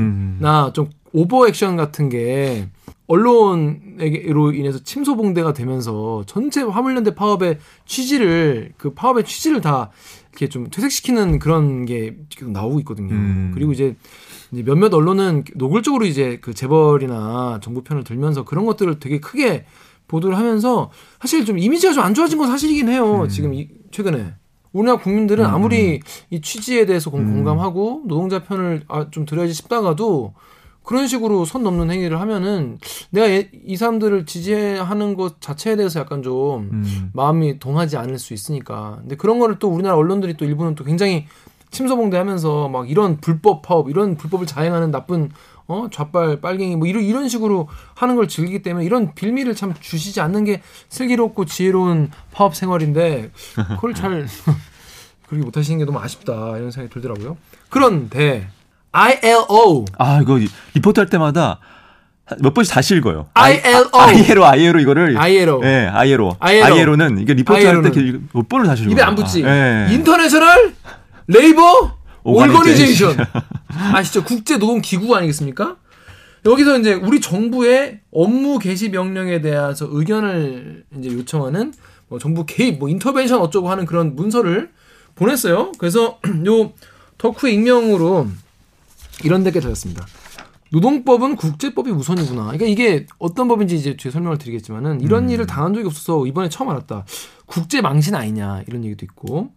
음. 0.67 0.73
좀 0.73 0.89
오버 1.13 1.47
액션 1.47 1.75
같은 1.75 2.09
게 2.09 2.69
언론으로 3.07 4.53
인해서 4.53 4.79
침소봉대가 4.83 5.53
되면서 5.53 6.23
전체 6.27 6.61
화물연대 6.61 7.15
파업의 7.15 7.57
취지를 7.85 8.73
그 8.77 8.93
파업의 8.93 9.25
취지를 9.25 9.61
다 9.61 9.89
이렇게 10.31 10.47
좀 10.47 10.69
퇴색시키는 10.69 11.39
그런 11.39 11.85
게 11.85 12.17
계속 12.29 12.51
나오고 12.51 12.79
있거든요. 12.81 13.13
음. 13.13 13.51
그리고 13.53 13.71
이제 13.71 13.95
몇몇 14.51 14.93
언론은 14.93 15.43
노골적으로 15.55 16.05
이제 16.05 16.37
그 16.41 16.53
재벌이나 16.53 17.59
정부 17.61 17.83
편을 17.83 18.03
들면서 18.03 18.45
그런 18.45 18.65
것들을 18.65 18.99
되게 18.99 19.19
크게 19.19 19.65
보도를 20.07 20.37
하면서 20.37 20.89
사실 21.19 21.45
좀 21.45 21.57
이미지가 21.59 21.93
좀 21.93 22.03
안 22.03 22.13
좋아진 22.13 22.37
건 22.37 22.47
사실이긴 22.47 22.89
해요. 22.89 23.23
음. 23.23 23.29
지금 23.29 23.53
이, 23.53 23.69
최근에. 23.91 24.33
우리나라 24.73 24.99
국민들은 24.99 25.45
음. 25.45 25.49
아무리 25.49 25.99
이 26.29 26.41
취지에 26.41 26.85
대해서 26.85 27.09
공, 27.09 27.21
음. 27.21 27.43
감하고 27.43 28.03
노동자 28.05 28.43
편을 28.43 28.83
아, 28.87 29.09
좀 29.09 29.25
들어야지 29.25 29.53
싶다가도 29.53 30.33
그런 30.83 31.07
식으로 31.07 31.45
선 31.45 31.63
넘는 31.63 31.91
행위를 31.91 32.19
하면은 32.19 32.79
내가 33.11 33.47
이 33.65 33.75
사람들을 33.75 34.25
지지하는 34.25 35.15
것 35.15 35.39
자체에 35.39 35.75
대해서 35.75 35.99
약간 35.99 36.23
좀 36.23 36.69
음. 36.71 37.11
마음이 37.13 37.59
동하지 37.59 37.97
않을 37.97 38.17
수 38.17 38.33
있으니까. 38.33 38.97
근데 39.01 39.15
그런 39.15 39.39
거를 39.39 39.59
또 39.59 39.69
우리나라 39.69 39.95
언론들이 39.97 40.35
또 40.35 40.45
일부는 40.45 40.75
또 40.75 40.83
굉장히 40.83 41.27
침소봉대하면서 41.71 42.69
막 42.69 42.89
이런 42.89 43.17
불법 43.17 43.61
파업, 43.61 43.89
이런 43.89 44.15
불법을 44.15 44.47
자행하는 44.47 44.89
나쁜 44.89 45.29
어 45.69 45.87
좌빨 45.91 46.41
빨갱이 46.41 46.75
뭐 46.77 46.87
이런 46.87 47.03
이런 47.03 47.29
식으로 47.29 47.69
하는 47.95 48.15
걸 48.15 48.27
즐기기 48.27 48.63
때문에 48.63 48.83
이런 48.85 49.13
빌미를 49.13 49.55
참 49.55 49.73
주시지 49.79 50.19
않는 50.19 50.43
게 50.43 50.61
슬기롭고 50.89 51.45
지혜로운 51.45 52.09
파업 52.31 52.55
생활인데 52.55 53.29
그걸 53.75 53.93
잘 53.93 54.25
그렇게 55.29 55.45
못 55.45 55.55
하시는 55.55 55.77
게 55.77 55.85
너무 55.85 55.99
아쉽다 55.99 56.57
이런 56.57 56.71
생각이 56.71 56.91
들더라고요. 56.91 57.37
그런데 57.69 58.47
ILO. 58.91 59.85
아, 59.99 60.19
이거 60.23 60.39
리포트 60.73 60.99
할 60.99 61.07
때마다 61.07 61.59
몇 62.39 62.51
번씩 62.55 62.73
다시 62.73 62.95
읽어요. 62.95 63.27
ILO. 63.35 63.89
ILO, 63.93 64.45
ILO 64.45 64.79
이거를. 64.79 65.17
ILO. 65.19 65.61
예, 65.63 65.87
ILO. 65.93 66.35
ILO. 66.39 66.95
는 66.95 67.19
이게 67.19 67.35
리포트 67.35 67.63
할 67.63 67.81
때 67.83 68.19
몇 68.33 68.49
번을 68.49 68.65
다시 68.65 68.81
읽어요. 68.83 68.93
입에 68.95 69.01
안 69.03 69.13
붙지. 69.13 69.45
아, 69.45 69.87
예. 69.87 69.93
International 69.93 70.73
Labor 71.27 71.98
Organization. 72.31 73.17
아시죠? 73.93 74.23
국제 74.23 74.57
노동 74.57 74.81
기구 74.81 75.15
아니겠습니까? 75.15 75.77
여기서 76.45 76.79
이제 76.79 76.93
우리 76.93 77.19
정부의 77.19 77.99
업무 78.11 78.59
개시 78.59 78.89
명령에 78.89 79.41
대해서 79.41 79.87
의견을 79.89 80.85
이제 80.97 81.09
요청하는 81.09 81.73
뭐 82.07 82.17
정부 82.17 82.45
개입, 82.45 82.79
뭐 82.79 82.89
intervention 82.89 83.39
어쩌고 83.41 83.69
하는 83.69 83.85
그런 83.85 84.15
문서를 84.15 84.71
보냈어요. 85.15 85.71
그래서 85.77 86.19
요 86.47 86.71
덕후 87.17 87.49
익명으로 87.49 88.27
이런 89.23 89.43
데게 89.43 89.59
적었습니다. 89.59 90.05
노동법은 90.71 91.35
국제법이 91.35 91.89
우선이구나. 91.91 92.43
그러니까 92.43 92.65
이게 92.65 93.07
어떤 93.17 93.47
법인지 93.47 93.75
이제 93.75 93.97
뒤에 93.97 94.11
설명을 94.11 94.37
드리겠지만은 94.37 95.01
이런 95.01 95.25
음. 95.25 95.29
일을 95.29 95.47
당한 95.47 95.73
적이 95.73 95.87
없어서 95.87 96.25
이번에 96.27 96.47
처음 96.49 96.69
알았다. 96.69 97.05
국제 97.49 97.81
망신 97.81 98.13
아니냐 98.13 98.61
이런 98.67 98.85
얘기도 98.85 99.05
있고 99.05 99.49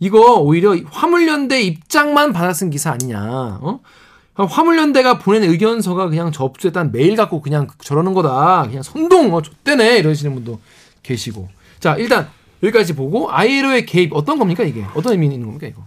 이거 0.00 0.34
오히려 0.40 0.76
화물연대 0.90 1.62
입장만 1.62 2.32
받아 2.32 2.52
쓴 2.52 2.70
기사 2.70 2.90
아니냐. 2.90 3.60
어? 3.62 3.80
화물연대가 4.34 5.18
보낸 5.18 5.44
의견서가 5.44 6.08
그냥 6.08 6.32
접수했다는 6.32 6.90
메일 6.92 7.14
갖고 7.14 7.40
그냥 7.40 7.68
저러는 7.78 8.14
거다. 8.14 8.64
그냥 8.66 8.82
선동 8.82 9.32
어 9.32 9.40
좆대네 9.40 9.98
이러시는 9.98 10.34
분도 10.34 10.58
계시고. 11.04 11.48
자 11.78 11.94
일단 11.96 12.28
여기까지 12.64 12.96
보고 12.96 13.30
아이에로의 13.30 13.86
개입 13.86 14.12
어떤 14.12 14.38
겁니까 14.38 14.64
이게 14.64 14.84
어떤 14.94 15.12
의미 15.12 15.26
있는 15.26 15.46
겁니까 15.46 15.68
이거? 15.68 15.86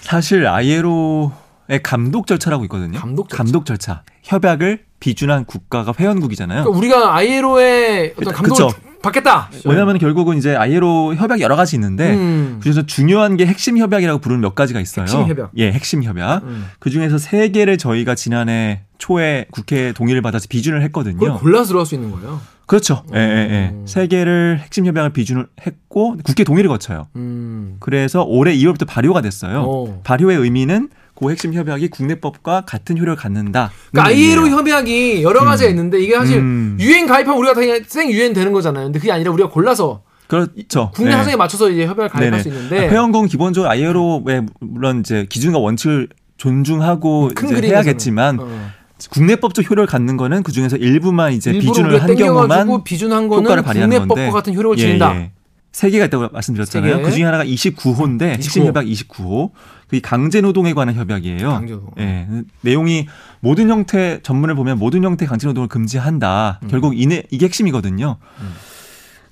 사실 0.00 0.46
아이에로 0.46 1.30
의 1.68 1.82
감독 1.82 2.26
절차라고 2.26 2.64
있거든요. 2.64 2.98
감독 2.98 3.28
절차. 3.28 3.42
감독 3.42 3.66
절차. 3.66 4.02
협약을 4.22 4.84
비준한 4.98 5.44
국가가 5.44 5.92
회원국이잖아요. 5.98 6.64
그러니까 6.64 6.78
우리가 6.78 7.16
ILO의 7.16 8.14
어떤 8.16 8.32
그쵸. 8.34 8.70
받겠다. 9.06 9.50
왜냐하면 9.64 9.98
결국은 9.98 10.36
이제 10.36 10.54
ILO 10.54 11.14
협약 11.14 11.40
여러 11.40 11.56
가지 11.56 11.76
있는데 11.76 12.14
음. 12.14 12.56
그중에서 12.58 12.86
중요한 12.86 13.36
게 13.36 13.46
핵심 13.46 13.78
협약이라고 13.78 14.20
부르는 14.20 14.40
몇 14.40 14.54
가지가 14.54 14.80
있어요. 14.80 15.04
핵심 15.04 15.26
협약. 15.28 15.50
예, 15.56 15.72
핵심 15.72 16.02
협약. 16.02 16.44
음. 16.44 16.66
그 16.78 16.90
중에서 16.90 17.18
세 17.18 17.48
개를 17.48 17.78
저희가 17.78 18.14
지난해 18.14 18.82
초에 18.98 19.46
국회 19.50 19.92
동의를 19.92 20.22
받아서 20.22 20.46
비준을 20.48 20.82
했거든요. 20.82 21.18
그걸 21.18 21.34
골라서 21.34 21.68
들어갈 21.68 21.86
수 21.86 21.94
있는 21.94 22.10
거예요. 22.10 22.40
그렇죠. 22.66 23.04
예, 23.14 23.18
예, 23.18 23.22
예. 23.22 23.70
음. 23.72 23.84
세 23.86 24.06
개를 24.08 24.60
핵심 24.62 24.86
협약을 24.86 25.10
비준을 25.10 25.46
했고 25.64 26.16
국회 26.24 26.42
동의를 26.42 26.68
거쳐요. 26.68 27.06
음. 27.14 27.76
그래서 27.78 28.24
올해 28.24 28.54
2월부터 28.56 28.86
발효가 28.86 29.20
됐어요. 29.20 29.62
오. 29.62 30.00
발효의 30.02 30.36
의미는 30.38 30.88
그 31.16 31.30
핵심 31.30 31.54
협약이 31.54 31.88
국내법과 31.88 32.62
같은 32.66 32.98
효력을 32.98 33.16
갖는다. 33.16 33.72
그러니까 33.90 34.14
ILO 34.14 34.48
협약이 34.48 35.22
여러 35.22 35.44
가지가 35.44 35.68
음. 35.68 35.70
있는데 35.70 36.00
이게 36.00 36.14
사실 36.14 36.38
음. 36.38 36.76
유엔 36.78 37.06
가입하면 37.06 37.38
우리가 37.40 37.54
그냥 37.54 37.80
생 37.86 38.10
유엔 38.10 38.32
되는 38.32 38.52
거잖아요. 38.52 38.84
근데 38.84 38.98
그게 38.98 39.10
아니라 39.10 39.32
우리가 39.32 39.48
골라서 39.48 40.02
그렇죠. 40.28 40.90
국내 40.94 41.10
네. 41.12 41.16
사정에 41.16 41.36
맞춰서 41.36 41.70
이제 41.70 41.86
협약을 41.86 42.08
가입할 42.08 42.30
네네. 42.30 42.42
수 42.42 42.48
있는데 42.48 42.88
회원국은 42.88 43.28
기본적으로 43.28 43.70
ILO의 43.70 44.46
물론 44.60 45.00
이제 45.00 45.26
기준과 45.28 45.58
원칙을 45.58 46.08
존중하고 46.36 47.30
이제 47.44 47.68
해야겠지만 47.68 48.40
어. 48.40 48.70
국내법적 49.10 49.70
효력을 49.70 49.86
갖는 49.86 50.16
거는 50.16 50.42
그 50.42 50.52
중에서 50.52 50.76
일부만 50.76 51.32
이제 51.32 51.52
비준을 51.52 52.02
한 52.02 52.14
경우만 52.14 52.84
비준한 52.84 53.28
거는 53.28 53.44
효과를 53.44 53.62
발휘하는 53.62 53.98
국내법과 54.00 54.32
같은 54.32 54.54
효력을 54.54 54.76
지닌다. 54.76 55.14
예, 55.14 55.20
예. 55.20 55.30
세 55.76 55.90
개가 55.90 56.06
있다고 56.06 56.30
말씀드렸잖아요. 56.32 57.02
그 57.02 57.12
중에 57.12 57.24
하나가 57.24 57.44
29호인데 57.44 58.20
29호. 58.20 58.32
핵심 58.32 58.64
협약 58.64 58.86
29호. 58.86 59.50
그 59.88 60.00
강제 60.00 60.40
노동에 60.40 60.72
관한 60.72 60.94
협약이에요. 60.94 61.50
강제 61.50 61.74
노동. 61.74 61.90
예. 61.98 62.26
내용이 62.62 63.06
모든 63.40 63.68
형태 63.68 64.18
전문을 64.22 64.54
보면 64.54 64.78
모든 64.78 65.04
형태 65.04 65.26
강제 65.26 65.46
노동을 65.46 65.68
금지한다. 65.68 66.60
음. 66.62 66.68
결국 66.68 66.98
이내 66.98 67.24
이게 67.30 67.44
핵심이거든요. 67.44 68.16
음. 68.40 68.54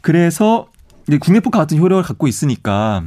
그래서 0.02 0.68
국내법과 1.18 1.60
같은 1.60 1.78
효력을 1.78 2.02
갖고 2.02 2.28
있으니까 2.28 3.04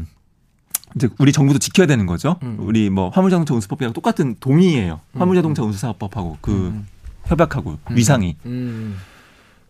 이제 0.95 1.07
우리 1.19 1.31
정부도 1.31 1.59
지켜야 1.59 1.85
되는 1.85 2.07
거죠. 2.07 2.37
음. 2.41 2.57
우리 2.59 2.89
뭐 2.89 3.09
화물자동차 3.09 3.53
운수법이랑 3.53 3.93
똑같은 3.93 4.35
동의예요. 4.39 4.99
음. 5.11 5.21
화물자동차 5.21 5.61
운수사업법하고 5.61 6.39
그 6.41 6.51
음. 6.51 6.87
협약하고 7.25 7.77
음. 7.91 7.95
위상이. 7.95 8.35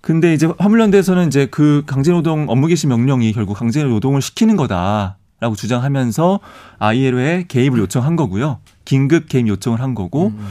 근데 0.02 0.34
이제 0.34 0.48
화물연대에서는 0.58 1.28
이제 1.28 1.48
그 1.48 1.84
강제노동 1.86 2.45
업무 2.50 2.68
개시 2.68 2.88
명령이 2.88 3.34
결국 3.34 3.56
강제노동을 3.56 4.22
시키는 4.22 4.56
거다라고 4.56 5.56
주장하면서 5.56 6.39
ILO에 6.80 7.45
개입을 7.48 7.80
요청한 7.80 8.16
거고요. 8.16 8.60
긴급 8.86 9.28
개입 9.28 9.48
요청을 9.48 9.82
한 9.82 9.95
거고 9.95 10.28
음. 10.28 10.48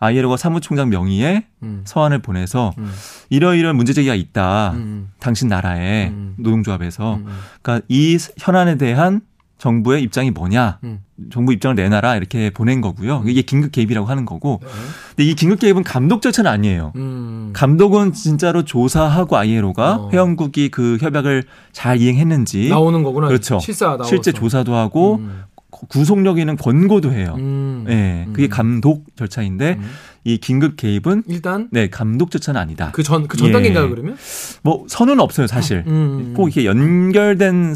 ILO가 0.00 0.36
사무총장 0.36 0.88
명의의 0.88 1.44
음. 1.62 1.82
서한을 1.84 2.20
보내서 2.20 2.72
음. 2.78 2.90
이러이러한 3.28 3.76
문제 3.76 3.92
제기가 3.92 4.14
있다. 4.14 4.72
음. 4.72 5.10
당신 5.20 5.48
나라의 5.48 6.08
음. 6.08 6.34
노동조합에서 6.38 7.16
음. 7.16 7.26
그러니까 7.62 7.86
이 7.88 8.18
현안에 8.38 8.76
대한 8.76 9.20
정부의 9.60 10.02
입장이 10.02 10.30
뭐냐, 10.30 10.78
음. 10.84 11.00
정부 11.30 11.52
입장을 11.52 11.76
내놔라 11.76 12.16
이렇게 12.16 12.48
보낸 12.48 12.80
거고요. 12.80 13.22
이게 13.26 13.42
긴급 13.42 13.72
개입이라고 13.72 14.08
하는 14.08 14.24
거고. 14.24 14.58
네. 14.62 14.68
근데 15.10 15.24
이 15.30 15.34
긴급 15.34 15.60
개입은 15.60 15.84
감독 15.84 16.22
절차는 16.22 16.50
아니에요. 16.50 16.92
음. 16.96 17.50
감독은 17.52 18.14
진짜로 18.14 18.64
조사하고 18.64 19.36
ILO가 19.36 19.96
어. 19.96 20.10
회원국이 20.12 20.70
그 20.70 20.96
협약을 20.98 21.44
잘 21.72 22.00
이행했는지 22.00 22.70
나오는 22.70 23.02
거구나. 23.02 23.28
그렇죠. 23.28 23.58
실사 23.58 23.98
실제 24.02 24.32
조사도 24.32 24.74
하고 24.74 25.16
음. 25.16 25.42
구속력 25.70 26.38
있는 26.38 26.56
권고도 26.56 27.12
해요. 27.12 27.34
음. 27.38 27.84
네, 27.86 28.26
그게 28.32 28.48
감독 28.48 29.04
절차인데 29.14 29.76
음. 29.78 29.90
이 30.24 30.36
긴급 30.38 30.76
개입은 30.76 31.24
일단 31.28 31.68
네 31.72 31.88
감독 31.88 32.30
절차는 32.30 32.60
아니다. 32.60 32.90
그 32.92 33.02
전 33.02 33.26
그전 33.26 33.48
예. 33.48 33.52
단계인가요 33.52 33.88
그러면? 33.90 34.16
뭐 34.62 34.84
선은 34.88 35.18
없어요 35.20 35.46
사실. 35.46 35.84
음. 35.86 36.34
꼭 36.36 36.48
이렇게 36.48 36.66
연결된 36.66 37.74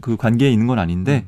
그 0.00 0.16
관계에 0.16 0.50
있는 0.50 0.66
건 0.66 0.78
아닌데 0.78 1.24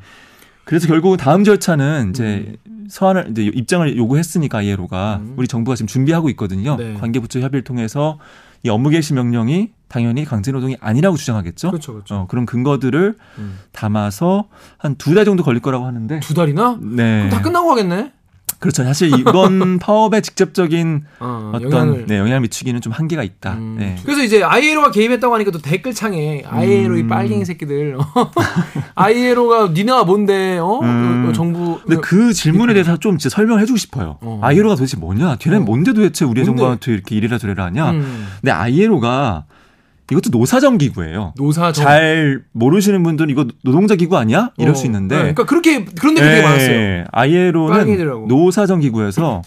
그래서 0.65 0.89
결국 0.89 1.17
다음 1.17 1.45
절차는 1.45 2.11
이제 2.11 2.57
음. 2.67 2.87
서한을 2.89 3.29
이제 3.31 3.43
입장을 3.45 3.97
요구했으니까 3.97 4.63
이에로가 4.63 5.21
음. 5.23 5.35
우리 5.37 5.47
정부가 5.47 5.77
지금 5.77 5.87
준비하고 5.87 6.29
있거든요. 6.31 6.77
네. 6.77 6.95
관계부처 6.95 7.41
협의를 7.41 7.63
통해서 7.63 8.19
이 8.65 8.69
업무 8.69 8.91
개시 8.91 9.13
명령이 9.15 9.71
당연히 9.89 10.25
강제노동이 10.25 10.77
아니라고 10.81 11.17
주장하겠죠. 11.17 11.71
그렇죠, 11.71 11.93
그렇죠. 11.93 12.15
어, 12.17 12.27
그런 12.27 12.45
근거들을 12.47 13.15
음. 13.39 13.59
담아서 13.73 14.49
한 14.79 14.97
두 14.99 15.15
달 15.15 15.25
정도 15.25 15.45
걸릴 15.45 15.61
거라고 15.63 15.85
하는데. 15.87 16.19
두 16.21 16.35
달이나? 16.35 16.77
네. 16.83 17.19
그럼 17.19 17.31
다 17.31 17.43
끝나고 17.43 17.71
하겠네. 17.71 18.13
그렇죠. 18.59 18.85
사실 18.85 19.11
이번 19.19 19.79
파업에 19.81 20.21
직접적인 20.21 21.05
어, 21.21 21.53
떤 21.55 21.63
영향을. 21.63 22.07
네, 22.07 22.19
영향을 22.19 22.41
미치기는 22.41 22.81
좀 22.81 22.93
한계가 22.93 23.23
있다. 23.23 23.55
음. 23.55 23.77
네. 23.79 23.97
그래서 24.05 24.23
이제 24.23 24.43
ILO가 24.43 24.91
개입했다고 24.91 25.35
하니까 25.35 25.51
또 25.51 25.59
댓글창에 25.59 26.45
ILO 26.47 26.97
이 26.97 27.03
음. 27.03 27.09
빨갱이 27.09 27.45
새끼들 27.45 27.97
ILO가 28.95 29.69
니네가 29.69 30.05
뭔데 30.05 30.59
어? 30.59 30.81
음. 30.83 31.33
정부 31.35 31.81
근데 31.83 32.01
그 32.01 32.33
질문에 32.33 32.73
대해서 32.73 32.97
좀 32.97 33.19
진짜 33.19 33.35
설명해 33.35 33.67
주고 33.67 33.77
싶어요. 33.77 34.19
어. 34.21 34.41
ILO가 34.43 34.77
도대체 34.77 34.97
뭐냐? 34.97 35.37
걔는 35.37 35.59
어. 35.59 35.61
뭔데 35.63 35.93
도대체 35.93 36.25
우리 36.25 36.45
정부한테 36.45 36.93
이렇게 36.93 37.15
이래라 37.17 37.39
저래라 37.39 37.65
하냐? 37.67 37.91
음. 37.91 38.27
근데 38.41 38.53
ILO가 38.53 39.45
이것도 40.11 40.31
노사정 40.31 40.79
기구예요. 40.79 41.33
노사정. 41.37 41.85
잘 41.85 42.43
모르시는 42.53 43.03
분들은 43.03 43.31
이거 43.31 43.47
노동자 43.65 43.97
기구 43.97 44.17
아니야? 44.17 44.51
이럴 44.57 44.73
어, 44.73 44.75
수 44.75 44.87
있는데. 44.87 45.17
네, 45.17 45.21
그러니까 45.23 45.47
그렇게 45.47 45.85
그런 45.85 46.15
데가 46.15 46.27
되게 46.27 46.41
네, 46.41 46.47
많았어요. 46.47 47.05
ILO는 47.11 48.29
노사정 48.29 48.81
기구에서 48.81 49.43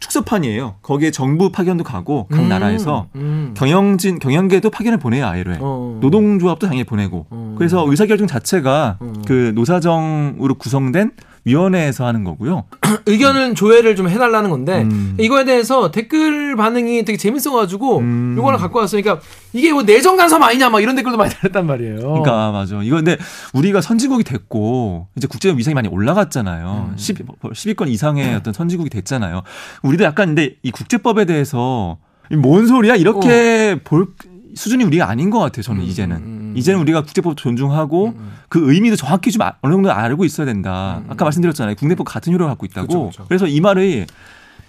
축소판이에요. 0.00 0.76
거기에 0.82 1.10
정부 1.10 1.50
파견도 1.50 1.84
가고 1.84 2.28
각 2.30 2.40
음, 2.40 2.48
나라에서 2.48 3.08
음. 3.16 3.54
경영진 3.56 4.18
경영계도 4.18 4.70
파견을 4.70 4.98
보내요 4.98 5.26
아이로에 5.26 5.58
어. 5.60 5.98
노동조합도 6.00 6.66
당연히 6.66 6.84
보내고 6.84 7.26
어. 7.30 7.54
그래서 7.58 7.84
의사결정 7.88 8.26
자체가 8.26 8.98
어. 9.00 9.12
그 9.26 9.52
노사정으로 9.54 10.54
구성된 10.54 11.12
위원회에서 11.44 12.06
하는 12.06 12.24
거고요. 12.24 12.64
의견을 13.06 13.54
조회를 13.54 13.96
좀 13.96 14.08
해달라는 14.08 14.50
건데 14.50 14.82
음. 14.82 15.16
이거에 15.18 15.44
대해서 15.44 15.90
댓글 15.90 16.56
반응이 16.56 17.04
되게 17.04 17.16
재밌어가지고 17.16 17.98
음. 17.98 18.34
요거를 18.38 18.58
갖고. 18.58 18.78
그러니까 18.86 19.20
이게 19.52 19.72
뭐 19.72 19.82
내정 19.82 20.16
간섭 20.16 20.42
아니냐 20.42 20.70
막 20.70 20.80
이런 20.80 20.94
댓글도 20.94 21.18
많이 21.18 21.32
달렸단 21.32 21.66
말이에요. 21.66 22.00
그러니까 22.00 22.52
맞아. 22.52 22.80
이거 22.82 22.96
근데 22.96 23.16
우리가 23.54 23.80
선진국이 23.80 24.24
됐고 24.24 25.08
이제 25.16 25.26
국제적 25.26 25.56
위상이 25.56 25.74
많이 25.74 25.88
올라갔잖아요. 25.88 26.90
음. 26.90 26.96
10, 26.96 27.26
10위권 27.42 27.88
이상의 27.88 28.34
어떤 28.36 28.52
선진국이 28.52 28.90
됐잖아요. 28.90 29.42
우리도 29.82 30.04
약간 30.04 30.28
근데 30.28 30.56
이 30.62 30.70
국제법에 30.70 31.24
대해서 31.24 31.98
뭔 32.36 32.66
소리야 32.66 32.96
이렇게 32.96 33.76
어. 33.76 33.80
볼 33.84 34.08
수준이 34.54 34.84
우리가 34.84 35.08
아닌 35.08 35.30
것 35.30 35.38
같아요. 35.38 35.62
저는 35.62 35.82
음, 35.82 35.86
이제는 35.86 36.16
음, 36.16 36.22
음. 36.22 36.54
이제는 36.56 36.80
우리가 36.80 37.02
국제법 37.02 37.36
존중하고 37.36 38.06
음, 38.08 38.14
음. 38.18 38.32
그 38.48 38.72
의미도 38.72 38.96
정확히 38.96 39.30
좀 39.30 39.42
아, 39.42 39.54
어느 39.62 39.72
정도 39.72 39.92
알고 39.92 40.24
있어야 40.24 40.46
된다. 40.46 41.02
아까 41.08 41.24
말씀드렸잖아요. 41.24 41.74
국내법 41.76 42.06
같은 42.06 42.32
효력을 42.32 42.48
갖고 42.50 42.66
있다고. 42.66 42.86
그쵸, 42.86 43.06
그쵸. 43.08 43.24
그래서 43.28 43.46
이 43.46 43.60
말이 43.60 44.06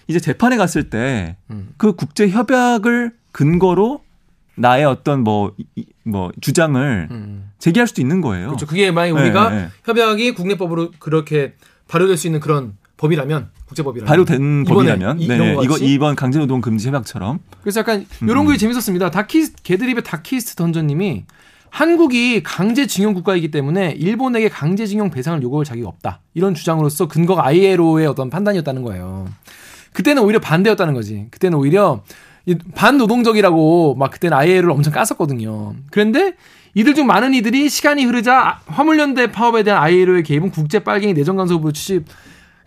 이제 0.08 0.20
재판에 0.20 0.58
갔을 0.58 0.90
때 0.90 1.36
그 1.78 1.94
국제 1.94 2.30
협약을 2.30 3.12
근거로 3.32 4.02
나의 4.56 4.84
어떤 4.86 5.24
뭐, 5.24 5.56
뭐, 6.04 6.32
주장을 6.42 7.10
제기할 7.60 7.88
수도 7.88 8.02
있는 8.02 8.20
거예요. 8.20 8.48
그렇죠. 8.48 8.66
그게 8.66 8.92
만약 8.92 9.14
우리가 9.14 9.50
네, 9.50 9.56
네. 9.56 9.70
협약이 9.86 10.34
국내법으로 10.34 10.92
그렇게 11.00 11.54
발효될 11.88 12.18
수 12.18 12.28
있는 12.28 12.40
그런 12.42 12.76
법이라면 13.00 13.50
국제법이라면 13.68 14.08
발효된 14.08 14.66
법이라면 14.66 15.22
이, 15.22 15.28
네, 15.28 15.58
이거 15.64 15.78
이번 15.78 16.16
강제노동 16.16 16.60
금지 16.60 16.90
협약처럼 16.90 17.40
그래서 17.62 17.80
약간 17.80 18.06
이런 18.22 18.46
음. 18.46 18.52
게 18.52 18.58
재밌었습니다. 18.58 19.10
다키 19.10 19.54
개드립의 19.64 20.04
다키스트 20.04 20.56
던전님이 20.56 21.24
한국이 21.70 22.44
강제징용 22.44 23.14
국가이기 23.14 23.52
때문에 23.52 23.92
일본에게 23.92 24.50
강제징용 24.50 25.12
배상을 25.12 25.42
요구할 25.42 25.64
자격이 25.66 25.86
없다 25.86 26.20
이런 26.34 26.54
주장으로서 26.54 27.08
근거가 27.08 27.46
ILO의 27.46 28.06
어떤 28.06 28.30
판단이었다는 28.30 28.84
거예요. 28.84 29.30
그때는 29.94 30.22
오히려 30.24 30.40
반대였다는 30.40 30.94
거지. 30.94 31.28
그때는 31.32 31.58
오히려 31.58 32.04
반노동적이라고 32.76 33.96
막 33.96 34.12
그때는 34.12 34.36
ILO를 34.36 34.72
엄청 34.72 34.92
깠었거든요. 34.92 35.76
그런데 35.92 36.34
이들 36.74 36.96
중 36.96 37.08
많은 37.08 37.34
이들이 37.34 37.70
시간이 37.70 38.04
흐르자 38.04 38.60
화물연대 38.66 39.32
파업에 39.32 39.64
대한 39.64 39.82
ILO의 39.82 40.24
개입은 40.24 40.52
국제 40.52 40.80
빨갱이 40.80 41.14
내정 41.14 41.38
간섭으로 41.38 41.72
취집 41.72 42.06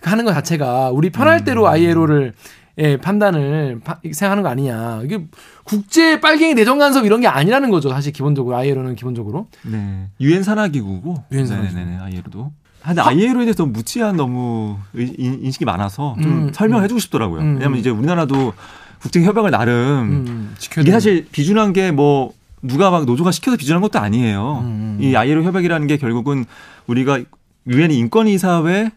하는 0.03 0.24
것 0.24 0.32
자체가 0.34 0.90
우리 0.90 1.11
편할 1.11 1.40
음. 1.40 1.44
대로 1.44 1.68
ILO를 1.68 2.34
예, 2.78 2.96
판단을 2.96 3.80
파, 3.84 3.98
생각하는 4.03 4.42
거 4.42 4.48
아니냐. 4.48 5.03
이게 5.05 5.26
국제 5.64 6.20
빨갱이 6.20 6.55
내정 6.55 6.78
간섭 6.78 7.05
이런 7.05 7.20
게 7.20 7.26
아니라는 7.28 7.70
거죠. 7.70 7.90
사실 7.90 8.12
기본적으로 8.12 8.57
ILO는 8.57 8.96
기본적으로. 8.96 9.46
네. 9.62 10.09
유엔 10.20 10.42
산하 10.42 10.68
기구고. 10.68 11.24
유엔 11.32 11.46
산하 11.46 11.62
기구. 11.68 11.74
네네 11.74 11.98
ILO도. 11.98 12.50
근데 12.82 13.00
ILO에 13.00 13.44
대해서 13.44 13.64
무지한 13.66 14.16
너무 14.16 14.76
인식이 14.94 15.64
많아서 15.64 16.16
좀 16.20 16.32
음, 16.32 16.53
설명해 16.53 16.88
주고 16.88 16.98
싶더라고요. 16.98 17.40
음, 17.42 17.55
왜냐면 17.59 17.78
이제 17.78 17.90
우리나라도 17.90 18.55
국제 19.00 19.22
협약을 19.22 19.50
나름 19.50 20.24
음, 20.26 20.55
이게 20.80 20.90
사실 20.90 21.26
비준한 21.30 21.72
게 21.72 21.92
뭐 21.92 22.32
누가 22.62 22.90
막 22.90 23.05
노조가 23.05 23.32
시켜서 23.32 23.57
비준한 23.57 23.82
것도 23.82 23.98
아니에요. 23.98 24.61
음, 24.62 24.96
음. 24.98 24.98
이 25.00 25.14
ILO 25.14 25.42
협약이라는 25.44 25.86
게 25.88 25.96
결국은 25.96 26.44
우리가 26.86 27.20
유엔 27.68 27.90
인권이사회 27.90 28.90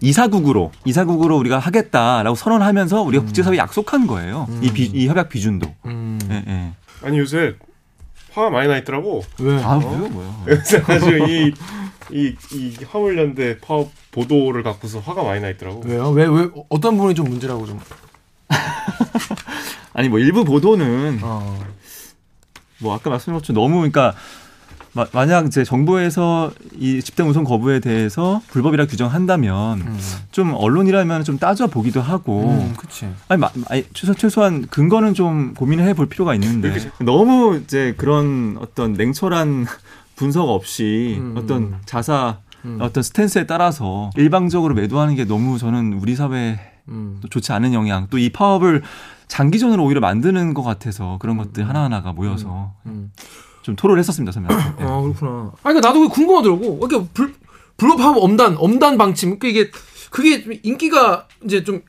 이사국으로 0.00 0.72
이사국으로 0.84 1.36
우리가 1.38 1.58
하겠다라고 1.58 2.34
선언하면서 2.36 3.02
우리가 3.02 3.24
음. 3.24 3.26
국제사회에 3.26 3.58
약속한 3.58 4.06
거예요. 4.06 4.46
음. 4.48 4.60
이, 4.62 4.72
비, 4.72 4.84
이 4.84 5.08
협약 5.08 5.28
비준도. 5.28 5.74
음. 5.86 6.18
예, 6.30 6.44
예. 6.46 6.72
아니 7.02 7.18
요새 7.18 7.54
화가 8.36 8.50
많이 8.50 8.68
나 8.68 8.76
있더라고. 8.76 9.24
왜? 9.38 9.62
아, 9.62 9.76
어? 9.76 9.78
왜요, 9.78 10.08
뭐야? 10.08 10.46
아주 10.88 11.18
이, 11.26 11.54
이, 12.10 12.36
이 12.52 12.76
화물연대 12.84 13.58
파업 13.60 13.90
보도를 14.12 14.62
갖고서 14.62 15.00
화가 15.00 15.22
많이 15.22 15.40
나 15.40 15.48
있더라고. 15.48 15.82
왜요? 15.86 16.10
왜, 16.10 16.26
왜, 16.26 16.48
어떤 16.68 16.96
부분이 16.96 17.14
좀 17.14 17.28
문제라고 17.30 17.66
좀. 17.66 17.80
아니, 19.94 20.10
뭐, 20.10 20.18
일부 20.18 20.44
보도는, 20.44 21.20
어. 21.22 21.58
뭐, 22.78 22.94
아까 22.94 23.08
말씀드린 23.08 23.38
것처럼 23.38 23.62
너무, 23.62 23.76
그러니까, 23.76 24.14
마, 24.96 25.06
만약 25.12 25.46
이제 25.46 25.62
정부에서 25.62 26.50
이 26.78 27.02
집단 27.02 27.26
우선 27.28 27.44
거부에 27.44 27.80
대해서 27.80 28.40
불법이라 28.48 28.86
규정한다면 28.86 29.80
음. 29.82 29.98
좀 30.32 30.54
언론이라면 30.54 31.22
좀 31.22 31.38
따져 31.38 31.66
보기도 31.66 32.00
하고 32.00 32.48
음, 32.50 32.74
그치. 32.78 33.06
아니, 33.28 33.38
마, 33.38 33.50
아니 33.68 33.84
최소, 33.92 34.14
최소한 34.14 34.66
근거는 34.66 35.12
좀 35.14 35.52
고민을 35.54 35.84
해 35.86 35.92
볼 35.92 36.06
필요가 36.06 36.34
있는데 36.34 36.90
너무 37.00 37.60
이제 37.62 37.94
그런 37.98 38.56
어떤 38.60 38.94
냉철한 38.94 39.66
분석 40.16 40.48
없이 40.48 41.16
음. 41.20 41.34
어떤 41.36 41.76
자사 41.84 42.38
음. 42.64 42.78
어떤 42.80 43.02
스탠스에 43.02 43.46
따라서 43.46 44.10
일방적으로 44.16 44.74
매도하는 44.74 45.14
게 45.14 45.24
너무 45.26 45.58
저는 45.58 45.92
우리 46.00 46.16
사회에 46.16 46.58
음. 46.88 47.18
또 47.20 47.28
좋지 47.28 47.52
않은 47.52 47.74
영향 47.74 48.06
또 48.08 48.18
이 48.18 48.30
파업을 48.30 48.82
장기전으로 49.28 49.84
오히려 49.84 50.00
만드는 50.00 50.54
것 50.54 50.62
같아서 50.62 51.16
그런 51.20 51.36
것들 51.36 51.68
하나하나가 51.68 52.12
모여서 52.12 52.72
음. 52.86 53.10
좀 53.66 53.74
토론을 53.74 53.98
했었습니다 53.98 54.30
선배한테. 54.32 54.84
아 54.84 55.00
그렇구나. 55.00 55.50
아 55.54 55.58
그러니까 55.64 55.88
나도 55.88 55.98
그게 56.00 56.14
궁금하더라고. 56.14 56.78
이렇게 56.88 57.08
불 57.12 57.34
불법하고 57.76 58.20
엄단 58.24 58.54
엄단 58.58 58.96
방침 58.96 59.38
그러니까 59.40 59.48
이게 59.60 59.70
그게 60.10 60.42
좀 60.44 60.52
인기가 60.62 61.26
이제 61.44 61.64
좀 61.64 61.82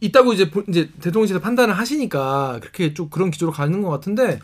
있다고 0.00 0.32
이제 0.34 0.50
보- 0.50 0.62
이제 0.68 0.88
대통령실에서 1.00 1.42
판단을 1.42 1.76
하시니까 1.76 2.58
그렇게 2.60 2.94
좀 2.94 3.08
그런 3.10 3.32
기조로 3.32 3.50
가는 3.50 3.82
것 3.82 3.90
같은데 3.90 4.38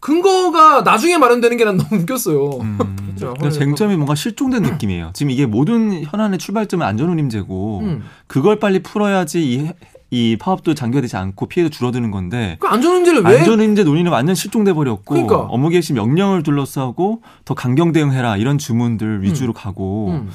근거가 0.00 0.80
나중에 0.82 1.16
마련되는 1.18 1.56
게 1.58 1.64
난 1.64 1.76
너무 1.76 2.02
웃겼어요. 2.02 2.48
음. 2.62 2.78
그렇죠. 3.06 3.34
그러니까 3.34 3.50
쟁점이 3.50 3.94
뭔가 3.96 4.14
실종된 4.14 4.62
느낌이에요. 4.62 5.10
지금 5.14 5.30
이게 5.30 5.44
모든 5.46 6.02
현안의 6.02 6.38
출발점은 6.38 6.84
안전운임제고 6.86 7.80
음. 7.80 8.02
그걸 8.26 8.58
빨리 8.58 8.82
풀어야지 8.82 9.42
이, 9.42 9.70
이 10.14 10.36
파업도 10.38 10.74
장기화되지 10.74 11.16
않고 11.16 11.46
피해도 11.46 11.70
줄어드는 11.70 12.10
건데 12.10 12.56
그 12.60 12.66
안전운전을 12.68 13.22
왜 13.24 13.38
안전운임제 13.38 13.82
논의는 13.84 14.12
완전 14.12 14.34
실종돼 14.34 14.74
버렸고 14.74 15.14
그러니까. 15.14 15.36
업무 15.36 15.70
개시 15.70 15.94
명령을 15.94 16.42
둘러싸고 16.42 17.22
더 17.46 17.54
강경 17.54 17.92
대응해라 17.92 18.36
이런 18.36 18.58
주문들 18.58 19.22
위주로 19.22 19.54
가고 19.54 20.10
음. 20.10 20.30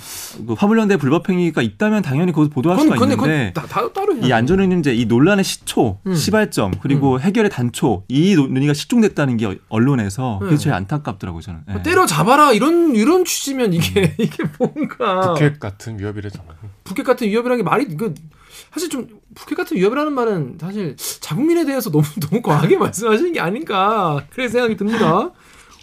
그 0.48 0.54
화물연대 0.54 0.98
불법행위가 0.98 1.62
있다면 1.62 2.02
당연히 2.02 2.32
거기서 2.32 2.52
보도할 2.52 2.80
수가 2.80 2.96
그건 2.96 3.12
있는데 3.12 3.52
그건 3.54 3.68
다, 3.70 3.92
다 3.92 3.98
이 4.24 4.34
안전운임제 4.34 4.96
이 4.96 5.06
논란의 5.06 5.44
시초, 5.44 6.00
음. 6.08 6.16
시발점 6.16 6.72
그리고 6.82 7.20
해결의 7.20 7.52
단초 7.52 8.04
이 8.08 8.34
논- 8.36 8.54
논의가 8.54 8.74
실종됐다는 8.74 9.38
게 9.38 9.60
언론에서 9.70 10.40
네. 10.42 10.46
그게 10.46 10.58
제일 10.58 10.74
안타깝더라고요 10.74 11.42
저는. 11.42 11.60
예. 11.70 11.84
때려 11.84 12.08
잡아라 12.08 12.52
이런 12.52 12.96
이런 12.96 13.26
취지면 13.26 13.74
이게 13.74 14.16
이게 14.18 14.44
뭔가 14.58 15.34
북핵 15.34 15.60
같은 15.60 16.00
위협이래잖아요. 16.00 16.48
북핵 16.84 17.06
같은 17.06 17.28
위협이라는 17.28 17.64
게 17.64 17.70
말이 17.70 17.86
그 17.96 18.16
사실 18.74 18.90
좀 18.90 19.08
북핵 19.36 19.58
같은 19.58 19.78
위협이라는 19.78 20.14
말은 20.14 20.58
사실 20.60 20.96
자국민에 20.98 21.66
대해서 21.66 21.90
너무 21.92 22.04
너무 22.20 22.42
과하게 22.42 22.78
말씀하시는 22.78 23.34
게 23.34 23.40
아닌가 23.40 24.26
그런 24.32 24.50
생각이 24.50 24.76
듭니다. 24.78 25.32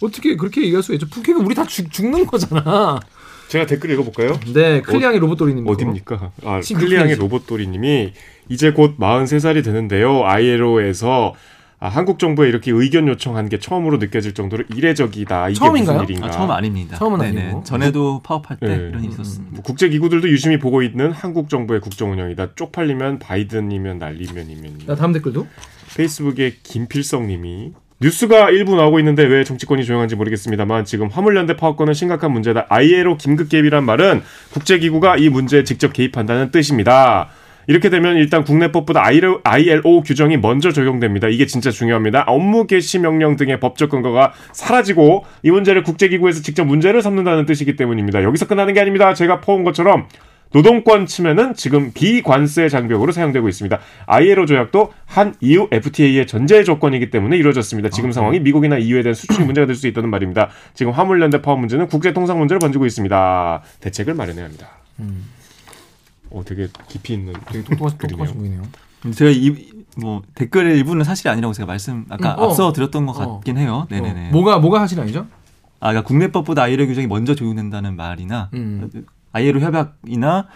어떻게 0.02 0.36
그렇게 0.36 0.62
얘기할 0.62 0.82
수가 0.82 0.94
있죠? 0.94 1.06
북핵은 1.08 1.44
우리 1.44 1.54
다 1.54 1.64
죽, 1.64 1.90
죽는 1.90 2.26
거잖아. 2.26 3.00
제가 3.48 3.66
댓글 3.66 3.90
읽어볼까요? 3.90 4.38
네, 4.52 4.80
클리앙의 4.80 5.18
로봇돌이님 5.20 5.66
어딥니까? 5.68 6.32
아, 6.44 6.60
16 6.60 6.80
클리앙의. 6.80 7.16
로봇돌이님이 7.16 8.12
이제 8.48 8.72
곧 8.72 8.98
43살이 8.98 9.62
되는데요. 9.64 10.24
ILO에서 10.24 11.34
아, 11.84 11.88
한국 11.88 12.18
정부에 12.18 12.48
이렇게 12.48 12.70
의견 12.70 13.06
요청한 13.08 13.50
게 13.50 13.58
처음으로 13.58 13.98
느껴질 13.98 14.32
정도로 14.32 14.64
이례적이다. 14.74 15.50
이게 15.50 15.58
처음인가요? 15.58 15.98
무슨 15.98 16.08
일인가? 16.08 16.28
아, 16.28 16.30
처음 16.30 16.50
아닙니다. 16.50 16.96
처음은 16.96 17.18
네네. 17.18 17.42
아니고. 17.42 17.64
전에도 17.64 18.22
파업할 18.22 18.56
때 18.58 18.68
네. 18.68 18.74
이런 18.88 19.04
일이 19.04 19.12
있었습니다. 19.12 19.52
뭐 19.54 19.62
국제 19.62 19.90
기구들도 19.90 20.26
유심히 20.30 20.58
보고 20.58 20.82
있는 20.82 21.12
한국 21.12 21.50
정부의 21.50 21.82
국정 21.82 22.10
운영이다. 22.12 22.54
쪽팔리면 22.54 23.18
바이든이면 23.18 23.98
난리면이면. 23.98 24.78
나 24.86 24.94
다음 24.94 25.12
댓글도 25.12 25.46
페이스북에 25.94 26.54
김필성님이 26.62 27.72
뉴스가 28.00 28.48
일부 28.48 28.76
나오고 28.76 28.98
있는데 29.00 29.22
왜 29.22 29.44
정치권이 29.44 29.84
조용한지 29.84 30.16
모르겠습니다만 30.16 30.86
지금 30.86 31.08
화물연대 31.08 31.56
파업권은 31.56 31.92
심각한 31.92 32.32
문제다. 32.32 32.64
ILO 32.70 33.18
긴급 33.18 33.50
개입이란 33.50 33.84
말은 33.84 34.22
국제기구가 34.54 35.18
이 35.18 35.28
문제에 35.28 35.64
직접 35.64 35.92
개입한다는 35.92 36.50
뜻입니다. 36.50 37.28
이렇게 37.66 37.90
되면 37.90 38.16
일단 38.16 38.44
국내법보다 38.44 39.02
ILO, 39.04 40.02
규정이 40.02 40.36
먼저 40.38 40.72
적용됩니다. 40.72 41.28
이게 41.28 41.46
진짜 41.46 41.70
중요합니다. 41.70 42.24
업무 42.26 42.66
개시 42.66 42.98
명령 42.98 43.36
등의 43.36 43.60
법적 43.60 43.90
근거가 43.90 44.32
사라지고 44.52 45.24
이 45.42 45.50
문제를 45.50 45.82
국제기구에서 45.82 46.42
직접 46.42 46.64
문제를 46.64 47.02
삼는다는 47.02 47.46
뜻이기 47.46 47.76
때문입니다. 47.76 48.22
여기서 48.22 48.46
끝나는 48.46 48.74
게 48.74 48.80
아닙니다. 48.80 49.14
제가 49.14 49.40
퍼온 49.40 49.64
것처럼 49.64 50.06
노동권 50.52 51.06
침해는 51.06 51.54
지금 51.54 51.90
비관세 51.92 52.68
장벽으로 52.68 53.10
사용되고 53.10 53.48
있습니다. 53.48 53.80
ILO 54.06 54.46
조약도 54.46 54.92
한 55.04 55.34
EU 55.40 55.66
FTA의 55.72 56.28
전제 56.28 56.62
조건이기 56.62 57.10
때문에 57.10 57.36
이루어졌습니다. 57.36 57.88
지금 57.88 58.12
상황이 58.12 58.38
미국이나 58.38 58.78
EU에 58.78 59.02
대한 59.02 59.14
수출이 59.14 59.42
문제가 59.46 59.66
될 59.66 59.74
수 59.74 59.88
있다는 59.88 60.10
말입니다. 60.10 60.50
지금 60.74 60.92
화물연대 60.92 61.42
파업 61.42 61.58
문제는 61.58 61.88
국제 61.88 62.12
통상 62.12 62.38
문제로 62.38 62.60
번지고 62.60 62.86
있습니다. 62.86 63.62
대책을 63.80 64.14
마련해야 64.14 64.44
합니다. 64.44 64.68
어, 66.34 66.44
되게 66.44 66.68
깊이 66.88 67.14
있는 67.14 67.32
되게 67.46 67.64
똑똑하신. 67.64 67.98
똑똑하신 67.98 68.36
분이네요. 68.36 68.62
제가 69.14 69.30
이 69.30 69.74
뭐 69.96 70.22
댓글의 70.34 70.76
일부는 70.78 71.04
사실이 71.04 71.28
아니라고 71.30 71.52
제가 71.52 71.66
말씀 71.66 72.04
아까 72.08 72.34
음, 72.34 72.38
어. 72.40 72.46
앞서 72.48 72.72
드렸던 72.72 73.06
것 73.06 73.20
어. 73.20 73.34
같긴 73.36 73.58
해요. 73.58 73.86
네네네. 73.90 74.28
어, 74.28 74.32
뭐가 74.32 74.58
뭐가 74.58 74.80
하신 74.80 74.98
아니죠? 75.00 75.26
아, 75.80 75.88
그러니까 75.90 76.06
국내법보다 76.06 76.62
ILO 76.62 76.86
규정이 76.86 77.06
먼저 77.06 77.34
적용된다는 77.34 77.96
말이나 77.96 78.48
음. 78.54 78.90
ILO 79.32 79.60
협약이나 79.60 80.48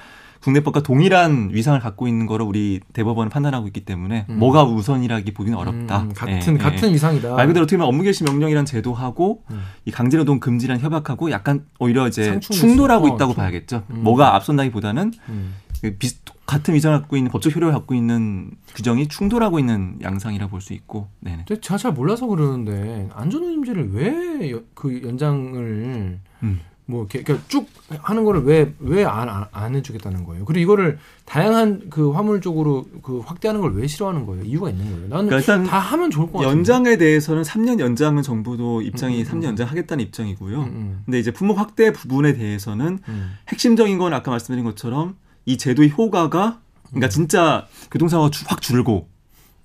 국내법과 0.43 0.82
동일한 0.82 1.51
위상을 1.53 1.78
갖고 1.80 2.07
있는 2.09 2.26
거를 2.26 2.47
우리 2.47 2.80
대법원은 2.93 3.28
판단하고 3.30 3.66
있기 3.66 3.84
때문에 3.84 4.26
음. 4.28 4.39
뭐가 4.39 4.64
우선이라기 4.64 5.32
보기는 5.34 5.59
어렵다. 5.59 6.03
음, 6.03 6.12
같은 6.14 6.55
예, 6.55 6.59
같은 6.59 6.89
예. 6.91 6.93
이상이다. 6.95 7.34
말 7.34 7.47
그대로 7.47 7.64
어떻게 7.64 7.76
보면 7.76 7.89
업무 7.89 8.03
개시 8.03 8.24
명령이란 8.24 8.64
제도하고 8.64 9.43
음. 9.51 9.61
이 9.84 9.91
강제노동 9.91 10.41
금지란 10.41 10.78
협약하고 10.80 11.30
약간 11.30 11.64
오히려 11.78 12.07
이제 12.07 12.39
충돌하고 12.41 13.07
있어. 13.07 13.12
어, 13.12 13.16
있다고 13.16 13.32
충- 13.32 13.36
봐야겠죠. 13.43 13.84
음. 13.91 14.03
뭐가 14.05 14.34
앞선다기보다는 14.36 15.12
음. 15.28 15.55
그 15.82 15.95
비슷 15.97 16.24
같은 16.47 16.74
위상을 16.74 16.99
갖고 16.99 17.16
있는 17.16 17.30
법적 17.30 17.55
효력을 17.55 17.72
갖고 17.74 17.95
있는 17.95 18.51
규정이 18.74 19.09
충돌하고 19.09 19.59
있는 19.59 19.99
양상이라 20.03 20.47
볼 20.49 20.61
수 20.61 20.72
있고. 20.72 21.09
네네. 21.20 21.45
제가 21.61 21.76
잘 21.76 21.93
몰라서 21.93 22.26
그러는데 22.26 23.09
안전운임제를 23.12 23.91
왜 23.93 24.53
그 24.74 25.03
연장을 25.05 26.20
음. 26.43 26.61
뭐 26.91 27.01
이렇게 27.03 27.22
그러니까 27.22 27.47
쭉 27.49 27.66
하는 28.01 28.24
거를 28.24 28.45
왜 28.45 28.72
왜 28.80 29.05
안 29.05 29.28
안 29.53 29.74
해주겠다는 29.74 30.24
거예요? 30.24 30.47
그리고 30.47 30.62
이거를 30.62 30.99
다양한 31.26 31.91
그 31.91 32.11
화물 32.12 32.41
쪽으로 32.41 32.86
그 33.03 33.18
확대하는 33.20 33.61
걸 33.61 33.72
왜 33.74 33.86
싫어하는 33.86 34.24
거예요? 34.24 34.43
이유가 34.45 34.70
있는 34.70 34.86
거예요? 34.86 35.09
나는 35.09 35.26
그러니까 35.26 35.36
일단 35.39 35.64
다 35.64 35.78
하면 35.78 36.11
좋을 36.11 36.26
것 36.32 36.39
같은데. 36.39 36.51
연장에 36.57 36.97
대해서는 36.97 37.43
3년 37.43 37.78
연장은 37.78 38.22
정부도 38.22 38.80
입장이 38.80 39.20
음, 39.22 39.26
음, 39.26 39.30
3년 39.41 39.45
연장하겠다는 39.45 40.03
입장이고요. 40.07 40.57
음, 40.59 40.62
음, 40.64 41.03
근데 41.05 41.18
이제 41.18 41.30
품목 41.30 41.59
확대 41.59 41.93
부분에 41.93 42.32
대해서는 42.32 43.01
음. 43.07 43.32
핵심적인 43.49 43.99
건 43.99 44.14
아까 44.14 44.30
말씀드린 44.30 44.64
것처럼 44.64 45.16
이 45.45 45.59
제도의 45.59 45.91
효과가 45.91 46.61
그러니까 46.89 47.09
진짜 47.11 47.66
교통사고가 47.91 48.30
주- 48.30 48.45
확 48.49 48.62
줄고 48.62 49.09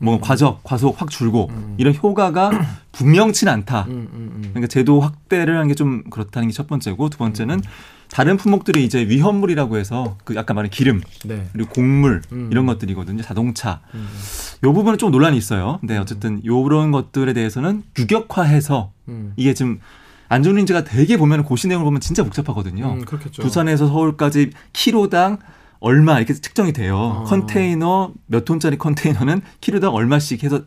뭐 0.04 0.20
과적, 0.20 0.64
과속 0.64 1.02
확 1.02 1.10
줄고 1.10 1.50
음. 1.52 1.76
이런 1.78 1.96
효과가 1.96 2.52
분명치 2.92 3.46
는 3.46 3.54
않다. 3.54 3.84
음, 3.88 3.92
음, 4.14 4.32
음. 4.36 4.42
그러니까 4.50 4.68
제도 4.68 5.00
확대를 5.00 5.56
하는 5.56 5.68
게좀 5.70 6.04
그렇다는 6.10 6.50
게 6.50 6.54
첫 6.54 6.68
번째고 6.68 7.10
두 7.10 7.18
번째는 7.18 7.62
다른 8.12 8.38
품목들이 8.38 8.84
이제 8.86 9.08
위험물이라고 9.08 9.78
해서 9.78 10.18
그 10.24 10.38
아까 10.38 10.54
말한 10.54 10.70
기름 10.70 11.02
네. 11.26 11.48
그리고 11.52 11.70
곡물 11.72 12.22
음. 12.32 12.50
이런 12.52 12.66
것들이거든요. 12.68 13.24
자동차. 13.24 13.80
음, 13.96 14.08
요 14.64 14.74
부분은 14.74 15.00
좀 15.00 15.10
논란이 15.10 15.36
있어요. 15.36 15.78
근데 15.80 15.98
어쨌든 15.98 16.46
요런 16.46 16.92
것들에 16.92 17.34
대해서는 17.34 17.82
규격화해서 17.96 18.92
음. 19.08 19.34
이게 19.36 19.54
지금 19.56 19.80
안전운임제가 20.30 20.84
되게 20.84 21.18
보면 21.18 21.44
고시 21.44 21.68
내용을 21.68 21.86
보면 21.86 22.02
진짜 22.02 22.24
복잡하거든요. 22.24 22.86
음, 22.94 23.06
그렇겠죠. 23.06 23.42
부산에서 23.42 23.88
서울까지 23.88 24.52
키로당 24.74 25.38
얼마 25.84 26.18
이렇게 26.18 26.34
측정이 26.34 26.72
돼요. 26.72 26.98
아. 27.20 27.24
컨테이너 27.26 28.14
몇 28.26 28.46
톤짜리 28.46 28.78
컨테이너는 28.78 29.42
키로당 29.60 29.94
얼마씩 29.94 30.42
해서 30.44 30.62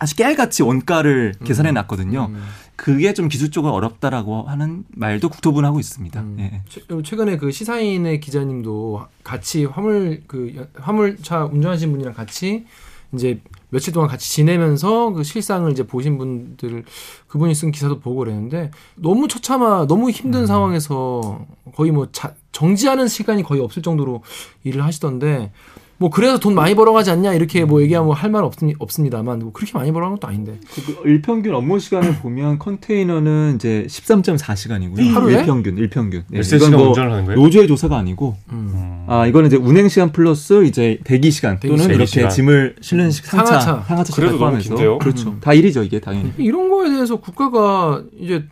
아주 0.00 0.16
깨알같이 0.16 0.64
원가를 0.64 1.34
계산해 1.44 1.70
놨거든요. 1.72 2.26
음. 2.30 2.42
그게 2.74 3.14
좀 3.14 3.28
기술적으로 3.28 3.72
어렵다라고 3.74 4.42
하는 4.42 4.84
말도 4.90 5.28
국토부는 5.28 5.66
하고 5.68 5.78
있습니다. 5.78 6.20
음. 6.20 6.36
예. 6.40 6.62
최- 6.68 6.82
최근에 7.04 7.36
그 7.36 7.50
시사인의 7.52 8.18
기자님도 8.20 9.06
같이 9.22 9.64
화물 9.64 10.22
그 10.26 10.52
연- 10.56 10.68
화물차 10.74 11.44
운전하신 11.46 11.92
분이랑 11.92 12.14
같이 12.14 12.66
이제 13.14 13.40
며칠 13.70 13.92
동안 13.92 14.08
같이 14.08 14.28
지내면서 14.30 15.10
그 15.12 15.22
실상을 15.22 15.70
이제 15.72 15.84
보신 15.86 16.18
분들 16.18 16.84
그분이 17.28 17.54
쓴 17.54 17.70
기사도 17.70 18.00
보고 18.00 18.18
그랬는데 18.18 18.70
너무 18.96 19.28
처참하 19.28 19.86
너무 19.86 20.10
힘든 20.10 20.46
상황에서 20.46 21.46
거의 21.74 21.90
뭐 21.90 22.08
자, 22.12 22.34
정지하는 22.62 23.06
시간이 23.06 23.44
거의 23.44 23.60
없을 23.60 23.82
정도로 23.82 24.22
일을 24.64 24.82
하시던데 24.84 25.52
뭐 26.00 26.10
그래서 26.10 26.38
돈 26.38 26.54
많이 26.54 26.74
벌어가지 26.74 27.10
않냐 27.10 27.34
이렇게 27.34 27.64
뭐 27.64 27.82
얘기하면 27.82 28.12
할말 28.12 28.42
없습니다만 28.78 29.38
뭐 29.40 29.52
그렇게 29.52 29.76
많이 29.78 29.92
벌어간 29.92 30.14
것도 30.16 30.26
아닌데 30.28 30.58
그 30.74 31.08
일평균 31.08 31.54
업무 31.54 31.78
시간을 31.78 32.16
보면 32.22 32.58
컨테이너는 32.58 33.54
이제 33.56 33.84
13.4시간이고요. 33.88 35.12
하루에? 35.12 35.34
일평균, 35.40 35.76
일평균. 35.78 36.24
네, 36.28 36.40
이건 36.40 36.70
뭐 36.72 36.88
운전을 36.88 37.12
하는 37.12 37.24
거예요? 37.26 37.40
노조의 37.40 37.66
조사가 37.68 37.96
아니고 37.96 38.36
음. 38.50 39.04
아 39.08 39.26
이거는 39.26 39.46
이제 39.48 39.56
운행 39.56 39.88
시간 39.88 40.10
플러스 40.12 40.64
이제 40.64 40.98
대기 41.04 41.30
시간 41.30 41.58
대기 41.60 41.68
또는 41.68 41.82
시간. 41.82 41.94
이렇게 41.96 42.06
시간. 42.06 42.30
짐을 42.30 42.76
실는 42.80 43.10
시- 43.12 43.22
상차, 43.24 43.60
상하차. 43.60 43.84
상하차 43.86 44.12
시간 44.14 44.38
포함해서? 44.38 44.98
그렇죠. 44.98 45.30
음. 45.30 45.38
다 45.40 45.52
일이죠 45.52 45.82
이게 45.84 46.00
당연히. 46.00 46.32
이런 46.38 46.68
거에 46.70 46.90
대해서 46.90 47.16
국가가 47.16 48.02
이제 48.20 48.44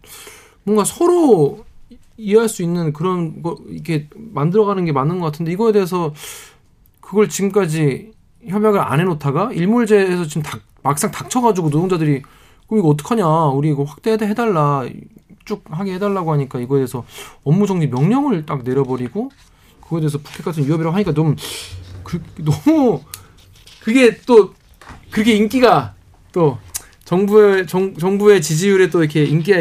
뭔가 0.65 0.83
서로 0.85 1.65
이해할 2.17 2.49
수 2.49 2.63
있는 2.63 2.93
그런 2.93 3.43
거 3.43 3.57
이렇게 3.69 4.09
만들어가는 4.15 4.85
게 4.85 4.93
맞는 4.93 5.21
것 5.21 5.27
같은데 5.27 5.53
이거에 5.53 5.73
대해서 5.73 6.15
그걸 7.01 7.29
지금까지 7.29 8.13
협약을 8.47 8.81
안 8.81 9.01
해놓다가 9.01 9.53
일몰제에서 9.53 10.25
지금 10.25 10.43
닥, 10.43 10.61
막상 10.83 11.11
닥쳐가지고 11.11 11.69
노동자들이 11.69 12.23
그럼 12.67 12.81
이거 12.81 12.89
어떡하냐? 12.89 13.27
우리 13.47 13.71
이거 13.71 13.85
확대해달라. 13.85 14.85
쭉 15.45 15.63
하게 15.71 15.95
해달라고 15.95 16.33
하니까 16.33 16.59
이거에 16.59 16.81
대해서 16.81 17.05
업무 17.45 17.67
정리 17.69 17.87
명령을 17.87 18.45
딱 18.47 18.65
내려버리고 18.65 19.31
그거에 19.81 20.01
대해서 20.01 20.19
푸켓 20.19 20.45
같은 20.45 20.67
위협이라고 20.67 20.93
하니까 20.93 21.15
좀 21.15 21.37
그, 22.03 22.21
너무 22.39 23.01
그게 23.81 24.17
또 24.27 24.53
그렇게 25.11 25.35
인기가 25.35 25.95
또 26.33 26.59
정부의 27.05 27.69
정, 27.69 27.95
정부의 27.95 28.43
지지율에 28.43 28.91
또 28.91 29.03
이렇게 29.05 29.25
인기가 29.25 29.59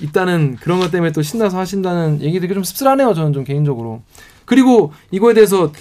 있다는 0.00 0.56
그런 0.60 0.80
것 0.80 0.90
때문에 0.90 1.12
또 1.12 1.22
신나서 1.22 1.58
하신다는 1.58 2.20
얘기들이 2.20 2.52
좀 2.54 2.64
씁쓸하네요. 2.64 3.14
저는 3.14 3.32
좀 3.32 3.44
개인적으로. 3.44 4.02
그리고 4.44 4.92
이거에 5.10 5.34
대해서 5.34 5.72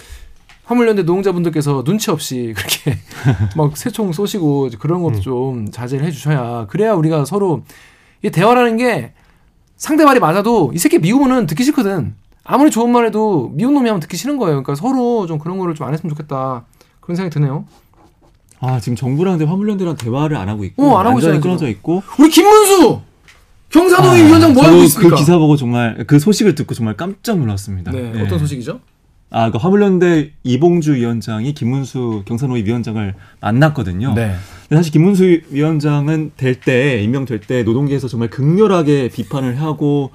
화물연대 0.65 1.01
노동자분들께서 1.03 1.83
눈치 1.83 2.09
없이 2.11 2.53
그렇게 2.57 2.97
막 3.57 3.75
새총 3.75 4.11
쏘시고 4.13 4.69
그런 4.79 5.03
것도 5.03 5.15
음. 5.17 5.21
좀 5.21 5.71
자제를 5.71 6.05
해주셔야 6.05 6.67
그래야 6.69 6.93
우리가 6.93 7.25
서로 7.25 7.63
이 8.23 8.29
대화라는 8.29 8.77
게 8.77 9.13
상대 9.75 10.05
말이 10.05 10.19
맞아도 10.19 10.71
이 10.73 10.77
새끼 10.77 10.99
미우면은 10.99 11.45
듣기 11.47 11.63
싫거든. 11.63 12.15
아무리 12.45 12.71
좋은 12.71 12.91
말 12.91 13.05
해도 13.05 13.51
미운 13.53 13.73
놈이 13.73 13.87
하면 13.89 13.99
듣기 13.99 14.15
싫은 14.17 14.37
거예요. 14.37 14.61
그러니까 14.63 14.75
서로 14.75 15.25
좀 15.27 15.39
그런 15.39 15.57
거를 15.57 15.75
좀 15.75 15.87
안 15.87 15.93
했으면 15.93 16.09
좋겠다. 16.09 16.65
그런 17.01 17.15
생각이 17.15 17.33
드네요. 17.33 17.65
아 18.59 18.79
지금 18.79 18.95
정부랑 18.95 19.41
화물연대랑 19.41 19.97
대화를 19.97 20.37
안 20.37 20.47
하고 20.47 20.63
있고 20.63 20.83
어, 20.83 20.97
안 20.97 21.05
하고 21.07 21.19
있어요. 21.19 21.41
끊어져 21.41 21.67
있고 21.67 22.01
우리 22.17 22.29
김문수 22.29 23.01
경사노위 23.73 24.21
아, 24.21 24.25
위원장 24.25 24.53
뭐 24.53 24.63
하고 24.63 24.77
있습니까? 24.83 25.15
그 25.15 25.19
기사 25.19 25.37
보고 25.37 25.55
정말 25.57 26.03
그 26.07 26.19
소식을 26.19 26.55
듣고 26.55 26.73
정말 26.75 26.95
깜짝 26.95 27.39
놀랐습니다. 27.39 27.91
네, 27.91 28.11
네. 28.11 28.21
어떤 28.21 28.39
소식이죠? 28.39 28.79
아, 29.31 29.49
그 29.49 29.57
화물연대 29.57 30.31
이봉주 30.43 30.93
위원장이 30.93 31.53
김문수 31.55 32.21
경사노위 32.27 32.65
위원장을 32.65 33.15
만났거든요. 33.41 34.13
네. 34.13 34.35
사실 34.69 34.91
김문수 34.91 35.39
위원장은 35.49 36.31
될 36.37 36.59
때 36.59 37.01
임명될 37.01 37.39
때 37.41 37.63
노동계에서 37.63 38.07
정말 38.07 38.29
극렬하게 38.29 39.09
비판을 39.09 39.59
하고 39.59 40.11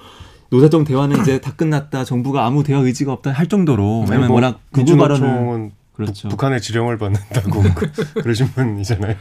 노사정 0.50 0.84
대화는 0.84 1.20
이제 1.20 1.40
다 1.40 1.52
끝났다. 1.56 2.04
정부가 2.04 2.46
아무 2.46 2.62
대화 2.62 2.78
의지가 2.78 3.12
없다 3.12 3.32
할 3.32 3.48
정도로 3.48 4.04
왜냐면 4.08 4.28
뭐, 4.28 4.36
워낙 4.36 4.60
민주 4.72 4.96
발언을 4.96 5.72
그렇죠. 5.98 6.28
북 6.28 6.42
한의 6.42 6.60
지령을 6.62 6.96
받는다고 6.96 7.62
그러신 8.22 8.48
분이잖아요. 8.52 9.16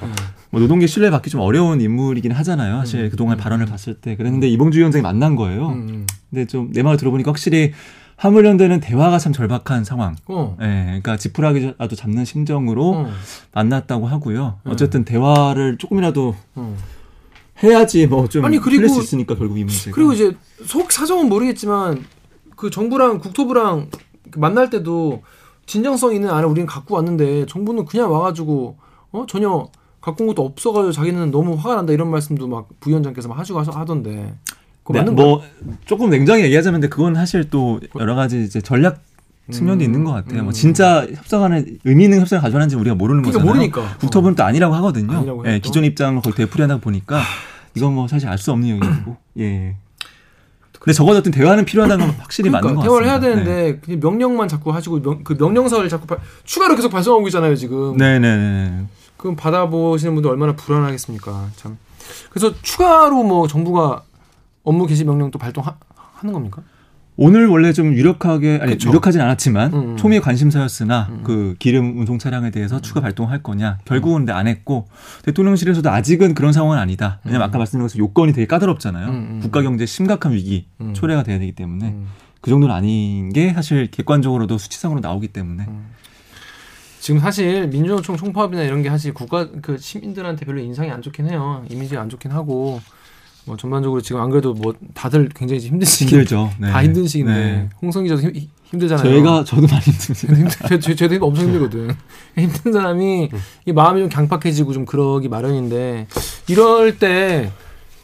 뭐 0.51 0.61
노동계 0.61 0.87
신뢰 0.87 1.09
받기 1.09 1.29
좀 1.29 1.41
어려운 1.41 1.81
인물이긴 1.81 2.31
하잖아요. 2.31 2.77
사실 2.77 3.05
음. 3.05 3.09
그동안 3.09 3.37
음. 3.37 3.41
발언을 3.41 3.65
봤을 3.65 3.95
때 3.95 4.15
그랬는데 4.15 4.47
이봉주 4.47 4.77
위원장이 4.79 5.01
만난 5.01 5.35
거예요. 5.35 5.69
음. 5.69 5.87
음. 5.89 6.07
근데 6.29 6.45
좀 6.45 6.69
내 6.71 6.83
말을 6.83 6.97
들어보니까 6.97 7.31
확실히 7.31 7.73
화물연대는 8.17 8.79
대화가 8.79 9.19
참 9.19 9.33
절박한 9.33 9.83
상황. 9.83 10.15
어. 10.27 10.55
예, 10.61 10.65
그러니까 10.85 11.17
지푸라기라도 11.17 11.95
잡는 11.95 12.25
심정으로 12.25 12.89
어. 12.91 13.11
만났다고 13.53 14.07
하고요. 14.07 14.59
음. 14.65 14.71
어쨌든 14.71 15.03
대화를 15.05 15.77
조금이라도 15.77 16.35
어. 16.55 16.77
해야지 17.63 18.05
뭐 18.07 18.27
좀 18.27 18.45
아니 18.45 18.59
그리고 18.59 18.87
수 18.87 19.01
있으니까 19.01 19.35
결국 19.35 19.57
이 19.57 19.63
문제. 19.63 19.89
그리고 19.91 20.13
이제 20.13 20.35
속 20.65 20.91
사정은 20.91 21.27
모르겠지만 21.29 22.05
그 22.55 22.69
정부랑 22.69 23.19
국토부랑 23.19 23.89
만날 24.35 24.69
때도 24.69 25.23
진정성 25.67 26.15
있는 26.15 26.29
안을 26.31 26.45
우리는 26.45 26.65
갖고 26.65 26.95
왔는데 26.95 27.45
정부는 27.45 27.85
그냥 27.85 28.11
와가지고 28.11 28.77
어 29.11 29.25
전혀 29.27 29.67
갖고 30.01 30.23
온 30.23 30.27
것도 30.29 30.43
없어가지고 30.43 30.91
자기는 30.93 31.29
너무 31.31 31.53
화가 31.53 31.75
난다 31.75 31.93
이런 31.93 32.09
말씀도 32.09 32.47
막 32.47 32.67
부위원장께서 32.79 33.27
막 33.27 33.37
하시고 33.37 33.59
하던데. 33.59 34.33
네, 34.89 35.01
뭐 35.11 35.43
조금 35.85 36.09
냉정히 36.09 36.43
얘기하자면 36.43 36.79
근데 36.79 36.89
그건 36.89 37.13
사실 37.13 37.49
또 37.49 37.81
여러 37.99 38.15
가지 38.15 38.41
이제 38.43 38.61
전략 38.61 39.03
측면도 39.51 39.83
음, 39.83 39.85
있는 39.85 40.03
것 40.05 40.13
같아요. 40.13 40.35
뭐 40.35 40.43
음. 40.43 40.45
뭐 40.45 40.53
진짜 40.53 41.05
협상하는 41.13 41.77
의미 41.83 42.05
있는 42.05 42.21
협상을 42.21 42.41
가져가는지 42.41 42.77
우리가 42.77 42.95
모르는 42.95 43.21
그러니까 43.21 43.39
거잖아요. 43.39 43.53
모르니까. 43.53 43.97
국토부는 43.97 44.35
또 44.35 44.43
아니라고 44.45 44.75
하거든요. 44.75 45.11
아니라고 45.17 45.45
예, 45.47 45.59
기존 45.59 45.83
입장을 45.83 46.21
거의 46.21 46.33
되풀이하다 46.35 46.77
보니까 46.77 47.19
이건 47.75 47.93
뭐 47.95 48.07
사실 48.07 48.29
알 48.29 48.37
수 48.37 48.51
없는 48.53 48.69
얘기고. 48.69 49.17
예. 49.39 49.75
근데 50.87 50.95
적어도 50.95 51.17
어떤 51.17 51.33
대화는 51.33 51.65
필요하다는 51.65 52.05
건 52.05 52.15
확실히 52.17 52.49
그러니까, 52.49 52.69
맞는 52.69 52.75
것 52.77 52.81
같습니다. 52.81 53.05
대화를 53.05 53.07
해야 53.09 53.19
되는데 53.19 53.81
네. 53.85 53.95
명령만 53.97 54.47
자꾸 54.47 54.73
하시고 54.73 55.01
명, 55.01 55.21
그 55.21 55.35
명령서를 55.37 55.89
자꾸 55.89 56.07
발, 56.07 56.17
추가로 56.45 56.77
계속 56.77 56.89
발송하고 56.89 57.27
있잖아요 57.27 57.57
지금. 57.57 57.97
네네네. 57.97 58.85
그럼 59.17 59.35
받아보시는 59.35 60.13
분들 60.13 60.31
얼마나 60.31 60.55
불안하겠습니까 60.55 61.49
참. 61.57 61.77
그래서 62.29 62.53
추가로 62.61 63.21
뭐 63.23 63.49
정부가 63.49 64.03
업무 64.63 64.87
개시 64.87 65.03
명령 65.03 65.29
또 65.29 65.37
발동하는 65.37 65.75
겁니까? 66.31 66.61
오늘 67.19 67.47
원래 67.47 67.73
좀 67.73 67.93
유력하게 67.93 68.59
아니 68.61 68.73
그쵸. 68.73 68.89
유력하진 68.89 69.21
않았지만 69.21 69.73
음, 69.73 69.79
음. 69.79 69.97
초미의 69.97 70.21
관심사였으나 70.21 71.07
음. 71.09 71.21
그 71.23 71.55
기름 71.57 71.97
운송 71.99 72.19
차량에 72.19 72.51
대해서 72.51 72.77
음. 72.77 72.81
추가 72.81 73.01
발동할 73.01 73.41
거냐 73.41 73.79
결국은 73.85 74.19
근데 74.19 74.31
안 74.31 74.47
했고 74.47 74.87
대통령실에서도 75.23 75.89
아직은 75.89 76.35
그런 76.35 76.53
상황은 76.53 76.77
아니다. 76.77 77.19
왜냐면 77.25 77.45
음. 77.45 77.49
아까 77.49 77.57
말씀드린 77.57 77.83
것처럼 77.87 78.07
요건이 78.07 78.33
되게 78.33 78.45
까다롭잖아요. 78.45 79.07
음, 79.09 79.39
국가 79.41 79.63
경제 79.63 79.87
심각한 79.87 80.33
위기 80.33 80.67
초래가 80.93 81.23
돼야 81.23 81.39
되기 81.39 81.53
때문에 81.53 81.95
그 82.39 82.51
정도는 82.51 82.73
아닌 82.73 83.33
게 83.33 83.51
사실 83.51 83.89
객관적으로도 83.89 84.59
수치상으로 84.59 84.99
나오기 84.99 85.29
때문에 85.29 85.65
지금 86.99 87.19
사실 87.19 87.67
민주노총 87.67 88.15
총파업이나 88.15 88.63
이런 88.63 88.83
게 88.83 88.89
사실 88.89 89.13
국가 89.13 89.49
그 89.61 89.77
시민들한테 89.77 90.45
별로 90.45 90.59
인상이 90.59 90.91
안 90.91 91.01
좋긴 91.01 91.29
해요. 91.29 91.65
이미지가 91.69 92.01
안 92.01 92.09
좋긴 92.09 92.31
하고 92.31 92.79
뭐 93.47 93.55
전반적으로 93.55 94.01
지금 94.01 94.21
안 94.21 94.29
그래도 94.29 94.53
뭐 94.53 94.73
다들 94.93 95.29
굉장히 95.33 95.61
힘든 95.61 95.85
시기 95.85 96.11
힘들죠. 96.11 96.51
네. 96.59 96.69
다 96.69 96.83
힘든 96.83 97.07
시기인데 97.07 97.33
네. 97.33 97.69
홍성 97.81 98.03
기자도 98.03 98.21
힘, 98.21 98.33
힘들잖아요. 98.65 99.09
저희가 99.09 99.45
저도 99.45 99.67
많이 99.67 99.83
힘듭니다. 99.83 100.67
저, 100.67 100.95
저, 100.95 101.07
도 101.07 101.25
엄청 101.25 101.45
힘들거든. 101.45 101.95
힘든 102.37 102.73
사람이 102.73 103.29
이 103.65 103.71
마음이 103.71 104.01
좀 104.01 104.09
강팍해지고 104.09 104.73
좀 104.73 104.85
그러기 104.85 105.29
마련인데 105.29 106.07
이럴 106.49 106.99
때 106.99 107.51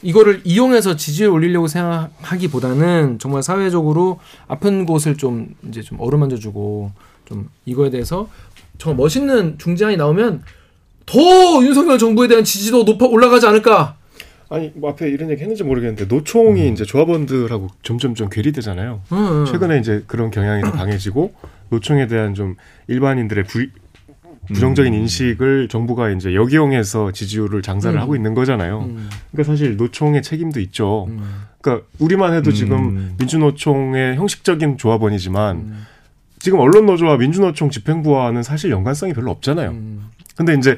이거를 0.02 0.42
이용해서 0.46 0.96
지지를 0.96 1.30
올리려고 1.30 1.68
생각하기보다는 1.68 3.20
정말 3.20 3.44
사회적으로 3.44 4.20
아픈 4.48 4.86
곳을 4.86 5.18
좀 5.18 5.56
이제 5.68 5.82
좀 5.82 6.00
어루만져 6.00 6.38
주고 6.38 6.92
좀 7.26 7.50
이거에 7.66 7.90
대해서 7.90 8.30
정말 8.78 8.98
멋있는 8.98 9.58
중재안이 9.58 9.98
나오면 9.98 10.44
더 11.06 11.20
윤석열 11.64 11.98
정부에 11.98 12.30
대한 12.30 12.46
지지도 12.46 12.84
높아 12.84 13.08
올라가지 13.08 13.46
않을까 13.46 13.98
아니 14.54 14.72
뭐 14.76 14.92
앞에 14.92 15.10
이런 15.10 15.32
얘기 15.32 15.42
했는지 15.42 15.64
모르겠는데 15.64 16.06
노총이 16.06 16.62
음. 16.68 16.74
이제 16.74 16.86
조합원들하고 16.86 17.70
점점 17.82 18.14
좀 18.14 18.30
괴리되잖아요. 18.30 19.02
음, 19.12 19.18
음. 19.18 19.46
최근에 19.48 19.80
이제 19.80 20.04
그런 20.06 20.30
경향이 20.30 20.62
더 20.62 20.72
강해지고 20.78 21.34
노총에 21.70 22.06
대한 22.06 22.36
좀 22.36 22.56
일반인들의 22.88 23.46
부, 23.46 23.66
부정적인 24.50 24.94
음. 24.94 25.00
인식을 25.00 25.70
정부가 25.70 26.12
이제 26.12 26.36
역이용해서 26.36 27.14
지지율을 27.14 27.64
장사를 27.64 27.98
음. 27.98 28.00
하고 28.00 28.16
있는 28.16 28.36
거잖아요. 28.36 28.82
음. 28.82 29.10
그러니까 29.32 29.52
사실 29.52 29.76
노총의 29.76 30.22
책임도 30.22 30.60
있죠. 30.60 31.10
그러니까 31.60 31.88
우리만 31.98 32.36
해도 32.36 32.52
지금 32.52 33.16
민주노총의 33.18 34.18
형식적인 34.18 34.78
조합원이지만 34.78 35.74
지금 36.38 36.60
언론노조와 36.60 37.18
민주노총 37.18 37.72
집행부와는 37.72 38.44
사실 38.44 38.70
연관성이 38.70 39.14
별로 39.14 39.32
없잖아요. 39.32 39.74
근데 40.36 40.54
이제 40.54 40.78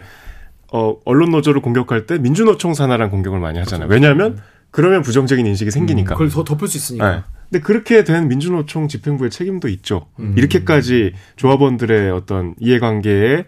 어, 0.72 0.98
언론 1.06 1.32
노조를 1.32 1.62
공격할 1.62 2.06
때 2.06 2.18
민주노총 2.18 2.74
산하란 2.74 3.10
공격을 3.12 3.40
많이 3.40 3.60
하잖아요. 3.60 3.88
왜냐하면 3.90 4.40
그러면 4.72 5.02
부정적인 5.04 5.46
인식이 5.46 5.72
생기니까. 5.72 6.14
음, 6.14 6.18
그걸 6.18 6.30
더 6.30 6.44
덮을 6.44 6.68
수 6.68 6.78
있으니까. 6.78 7.16
네. 7.16 7.22
근데 7.50 7.64
그렇게 7.64 8.04
된 8.04 8.28
민주노총 8.28 8.88
집행부의 8.88 9.30
책임도 9.30 9.68
있죠. 9.70 10.08
음. 10.20 10.34
이렇게까지 10.38 11.14
조합원들의 11.38 12.12
어떤 12.12 12.56
이해관계에 12.60 13.46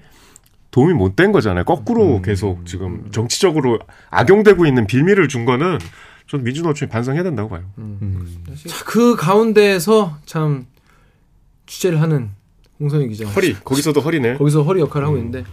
도움이 0.71 0.93
못 0.93 1.15
된 1.15 1.31
거잖아요. 1.31 1.63
거꾸로 1.65 2.17
음. 2.17 2.21
계속 2.21 2.65
지금 2.65 3.09
정치적으로 3.11 3.79
악용되고 4.11 4.65
있는 4.65 4.85
빌미를 4.85 5.27
준 5.27 5.45
거는 5.45 5.79
전 6.27 6.43
민주노총이 6.43 6.89
반성해야 6.89 7.23
된다고 7.23 7.49
봐요. 7.49 7.63
음. 7.79 7.97
음. 8.01 8.55
자, 8.67 8.85
그 8.85 9.15
가운데에서 9.15 10.17
참 10.25 10.67
취재를 11.65 12.01
하는 12.01 12.29
홍성희 12.79 13.07
기자. 13.09 13.25
허리 13.29 13.53
거기서도 13.55 13.99
허리네. 14.01 14.35
거기서 14.37 14.61
허리 14.63 14.79
역할을 14.81 15.07
하고 15.07 15.17
음. 15.17 15.25
있는데 15.25 15.43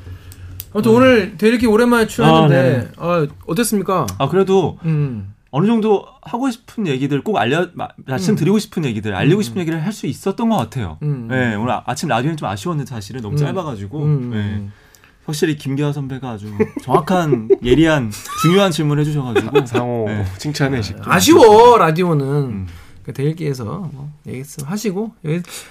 아무튼 0.74 0.90
음. 0.90 0.96
오늘 0.96 1.34
되게 1.38 1.66
오랜만에 1.66 2.06
출연했는데 2.06 2.90
아, 2.98 3.08
아, 3.08 3.26
어땠습니까? 3.46 4.06
아 4.18 4.28
그래도 4.28 4.78
음. 4.84 5.32
어느 5.50 5.66
정도 5.66 6.04
하고 6.22 6.50
싶은 6.50 6.88
얘기들 6.88 7.22
꼭 7.22 7.36
알려 7.38 7.68
말씀드리고 8.04 8.56
음. 8.56 8.58
싶은 8.58 8.84
얘기들 8.84 9.14
알리고 9.14 9.40
음. 9.40 9.42
싶은 9.42 9.60
얘기를 9.60 9.82
할 9.84 9.92
수 9.92 10.06
있었던 10.08 10.48
것 10.48 10.56
같아요. 10.56 10.98
음. 11.02 11.28
네, 11.30 11.54
오늘 11.54 11.74
아침 11.86 12.08
라디오는 12.08 12.36
좀 12.36 12.48
아쉬웠는데 12.48 12.88
사실은 12.90 13.22
너무 13.22 13.36
짧아가지고 13.36 14.06
네. 14.32 14.66
확실히 15.24 15.56
김기아 15.56 15.92
선배가 15.92 16.30
아주 16.30 16.52
정확한 16.82 17.48
예리한 17.62 18.10
중요한 18.42 18.72
질문을 18.72 19.00
해주셔가지고 19.02 19.64
상호 19.66 20.04
네. 20.08 20.24
칭찬해 20.38 20.80
주십시오. 20.82 21.04
아쉬워 21.06 21.78
라디오는. 21.78 22.66
그 23.04 23.12
대일기에서 23.12 23.64
뭐 23.92 24.10
얘기 24.26 24.42
하시고 24.64 25.12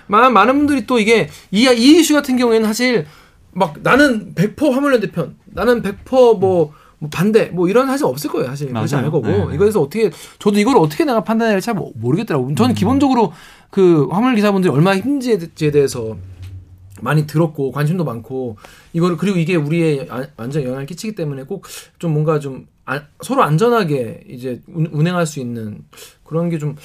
많은 0.05 0.33
많은 0.33 0.55
분들이 0.55 0.85
또 0.85 0.99
이게 0.99 1.29
이, 1.49 1.67
이 1.67 1.99
이슈 1.99 2.13
같은 2.13 2.37
경우에는 2.37 2.67
사실 2.67 3.07
막 3.53 3.75
나는 3.83 4.33
100% 4.35 4.71
화물연대 4.71 5.11
편, 5.11 5.35
나는 5.45 5.81
100%뭐 5.81 6.73
뭐 6.99 7.09
반대 7.11 7.45
뭐 7.47 7.67
이런 7.67 7.85
사실 7.87 8.05
없을 8.05 8.29
거예요 8.31 8.47
사실 8.47 8.69
그렇지 8.69 8.93
맞아요. 8.95 9.01
않을 9.07 9.11
거고 9.11 9.27
네, 9.27 9.45
네. 9.45 9.55
이거에서 9.55 9.81
어떻게 9.81 10.09
저도 10.39 10.57
이걸 10.59 10.77
어떻게 10.77 11.03
내가 11.03 11.21
판단해야 11.23 11.55
할지 11.55 11.65
잘 11.65 11.75
모- 11.75 11.91
모르겠더라고요. 11.95 12.55
저는 12.55 12.75
기본적으로 12.75 13.33
그 13.69 14.07
화물 14.09 14.35
기사분들이 14.35 14.71
얼마나 14.73 14.97
힘든지에 14.99 15.71
대해서 15.71 16.15
많이 17.01 17.27
들었고 17.27 17.71
관심도 17.73 18.05
많고 18.05 18.55
이거를 18.93 19.17
그리고 19.17 19.37
이게 19.37 19.55
우리의 19.55 20.07
아- 20.09 20.25
완전 20.37 20.63
영향을 20.63 20.85
끼치기 20.85 21.15
때문에 21.15 21.43
꼭 21.43 21.65
좀 21.99 22.13
뭔가 22.13 22.39
좀 22.39 22.67
아- 22.85 23.01
서로 23.21 23.43
안전하게 23.43 24.23
이제 24.29 24.61
운- 24.67 24.87
운행할 24.91 25.25
수 25.25 25.39
있는 25.41 25.83
그런 26.23 26.49
게 26.49 26.57
좀 26.57 26.75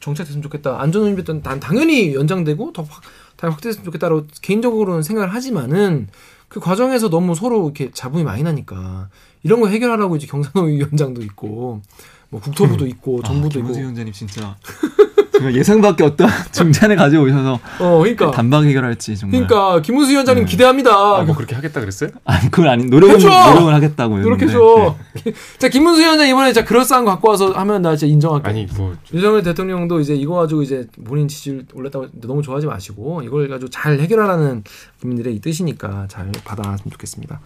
정착됐으면 0.00 0.42
좋겠다. 0.42 0.80
안전운전비도 0.80 1.42
단 1.42 1.60
당연히 1.60 2.14
연장되고 2.14 2.72
더 2.72 2.82
확, 2.82 3.02
다 3.36 3.48
확대됐으면 3.50 3.84
좋겠다라고 3.84 4.26
개인적으로는 4.42 5.02
생각을 5.02 5.32
하지만은 5.32 6.08
그 6.48 6.60
과정에서 6.60 7.10
너무 7.10 7.34
서로 7.34 7.64
이렇게 7.64 7.90
잡음이 7.92 8.24
많이 8.24 8.42
나니까 8.42 9.08
이런 9.42 9.60
거 9.60 9.68
해결하라고 9.68 10.16
이제 10.16 10.26
경산호 10.26 10.68
위원장도 10.68 11.22
있고 11.22 11.82
뭐 12.30 12.40
국토부도 12.40 12.86
있고 12.86 13.22
정부도 13.22 13.58
아, 13.58 13.60
있고. 13.60 13.68
김호수 13.68 13.80
위원장님 13.80 14.12
진짜 14.12 14.56
예상밖에 15.52 16.04
어떤 16.04 16.28
중찬을 16.52 16.96
가져오셔서 16.96 17.60
어 17.80 17.98
그러니까 17.98 18.30
단박 18.30 18.64
해결할지 18.64 19.16
정말. 19.16 19.46
그러니까 19.46 19.82
김우수 19.82 20.12
위원장님 20.12 20.44
기대합니다. 20.46 20.90
아, 20.94 21.22
뭐 21.22 21.34
그렇게 21.34 21.54
하겠다 21.54 21.80
그랬어요? 21.80 22.10
아니 22.24 22.50
그건 22.50 22.70
아니 22.70 22.84
노력은 22.84 23.16
해줘! 23.16 23.28
노력을 23.28 23.74
하겠다고요. 23.74 24.22
노력해줘. 24.22 24.96
자 25.58 25.68
김문수 25.68 26.00
위원장 26.00 26.28
이번에 26.28 26.52
자 26.52 26.64
그럴싸한 26.64 27.04
거 27.04 27.12
갖고 27.12 27.28
와서 27.30 27.52
하면 27.52 27.82
나 27.82 27.94
진짜 27.96 28.12
인정할게. 28.12 28.48
아니 28.48 28.66
뭐 28.76 28.94
윤석열 29.12 29.42
대통령도 29.42 30.00
이제 30.00 30.14
이거 30.14 30.34
가지고 30.34 30.62
이제 30.62 30.86
본인 31.04 31.28
지지율 31.28 31.64
올렸다고 31.74 32.04
했는데 32.06 32.26
너무 32.26 32.42
좋아하지 32.42 32.66
마시고 32.66 33.22
이걸 33.22 33.48
가지고 33.48 33.70
잘 33.70 33.98
해결하라는 34.00 34.64
국민들의 35.00 35.34
이 35.34 35.40
뜻이니까 35.40 36.06
잘 36.08 36.30
받아왔으면 36.44 36.90
좋겠습니다. 36.92 37.40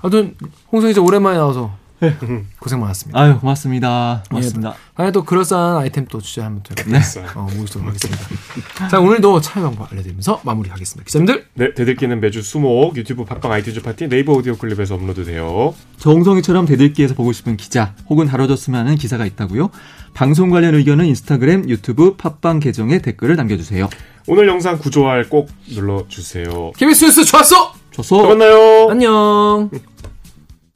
아무튼 0.00 0.34
홍성희 0.72 0.94
씨 0.94 1.00
오랜만에 1.00 1.38
나와서 1.38 1.72
고생 2.60 2.80
많았습니다. 2.80 3.18
아유 3.18 3.38
고맙습니다. 3.38 4.22
고맙습니다. 4.28 4.74
다음에 4.94 5.12
또 5.12 5.24
그럴싸한 5.24 5.78
아이템 5.78 6.06
또 6.08 6.20
주제하면 6.20 6.62
또 6.62 6.74
네. 6.90 7.00
어, 7.34 7.48
모시도록 7.56 7.88
하겠습니다. 7.88 8.88
자 8.90 9.00
오늘도 9.00 9.40
참여 9.40 9.66
방법 9.66 9.92
알려드리면서 9.92 10.40
마무리하겠습니다. 10.44 11.06
기자님들 11.06 11.46
네, 11.54 11.74
대들기는 11.74 12.20
매주 12.20 12.42
수목 12.42 12.96
유튜브 12.96 13.24
팟빵 13.24 13.50
아이튠즈 13.52 13.82
팟티 13.82 14.08
네이버 14.08 14.32
오디오 14.32 14.56
클립에서 14.56 14.94
업로드돼요. 14.94 15.74
정성이처럼 15.98 16.66
대들기에서 16.66 17.14
보고 17.14 17.32
싶은 17.32 17.56
기자 17.56 17.94
혹은 18.08 18.26
다뤄줬으면 18.26 18.80
하는 18.80 18.96
기사가 18.96 19.24
있다고요? 19.26 19.70
방송 20.14 20.48
관련 20.48 20.74
의견은 20.74 21.04
인스타그램, 21.06 21.68
유튜브, 21.68 22.16
팟빵 22.16 22.60
계정에 22.60 23.00
댓글을 23.00 23.36
남겨주세요. 23.36 23.88
오늘 24.26 24.48
영상 24.48 24.78
구조할 24.78 25.28
꼭 25.28 25.50
눌러주세요. 25.68 26.72
KBS 26.76 27.04
뉴스 27.04 27.24
좋았어. 27.24 27.74
좋소. 27.90 28.16
또 28.22 28.28
만나요. 28.28 28.88
안녕. 28.90 29.70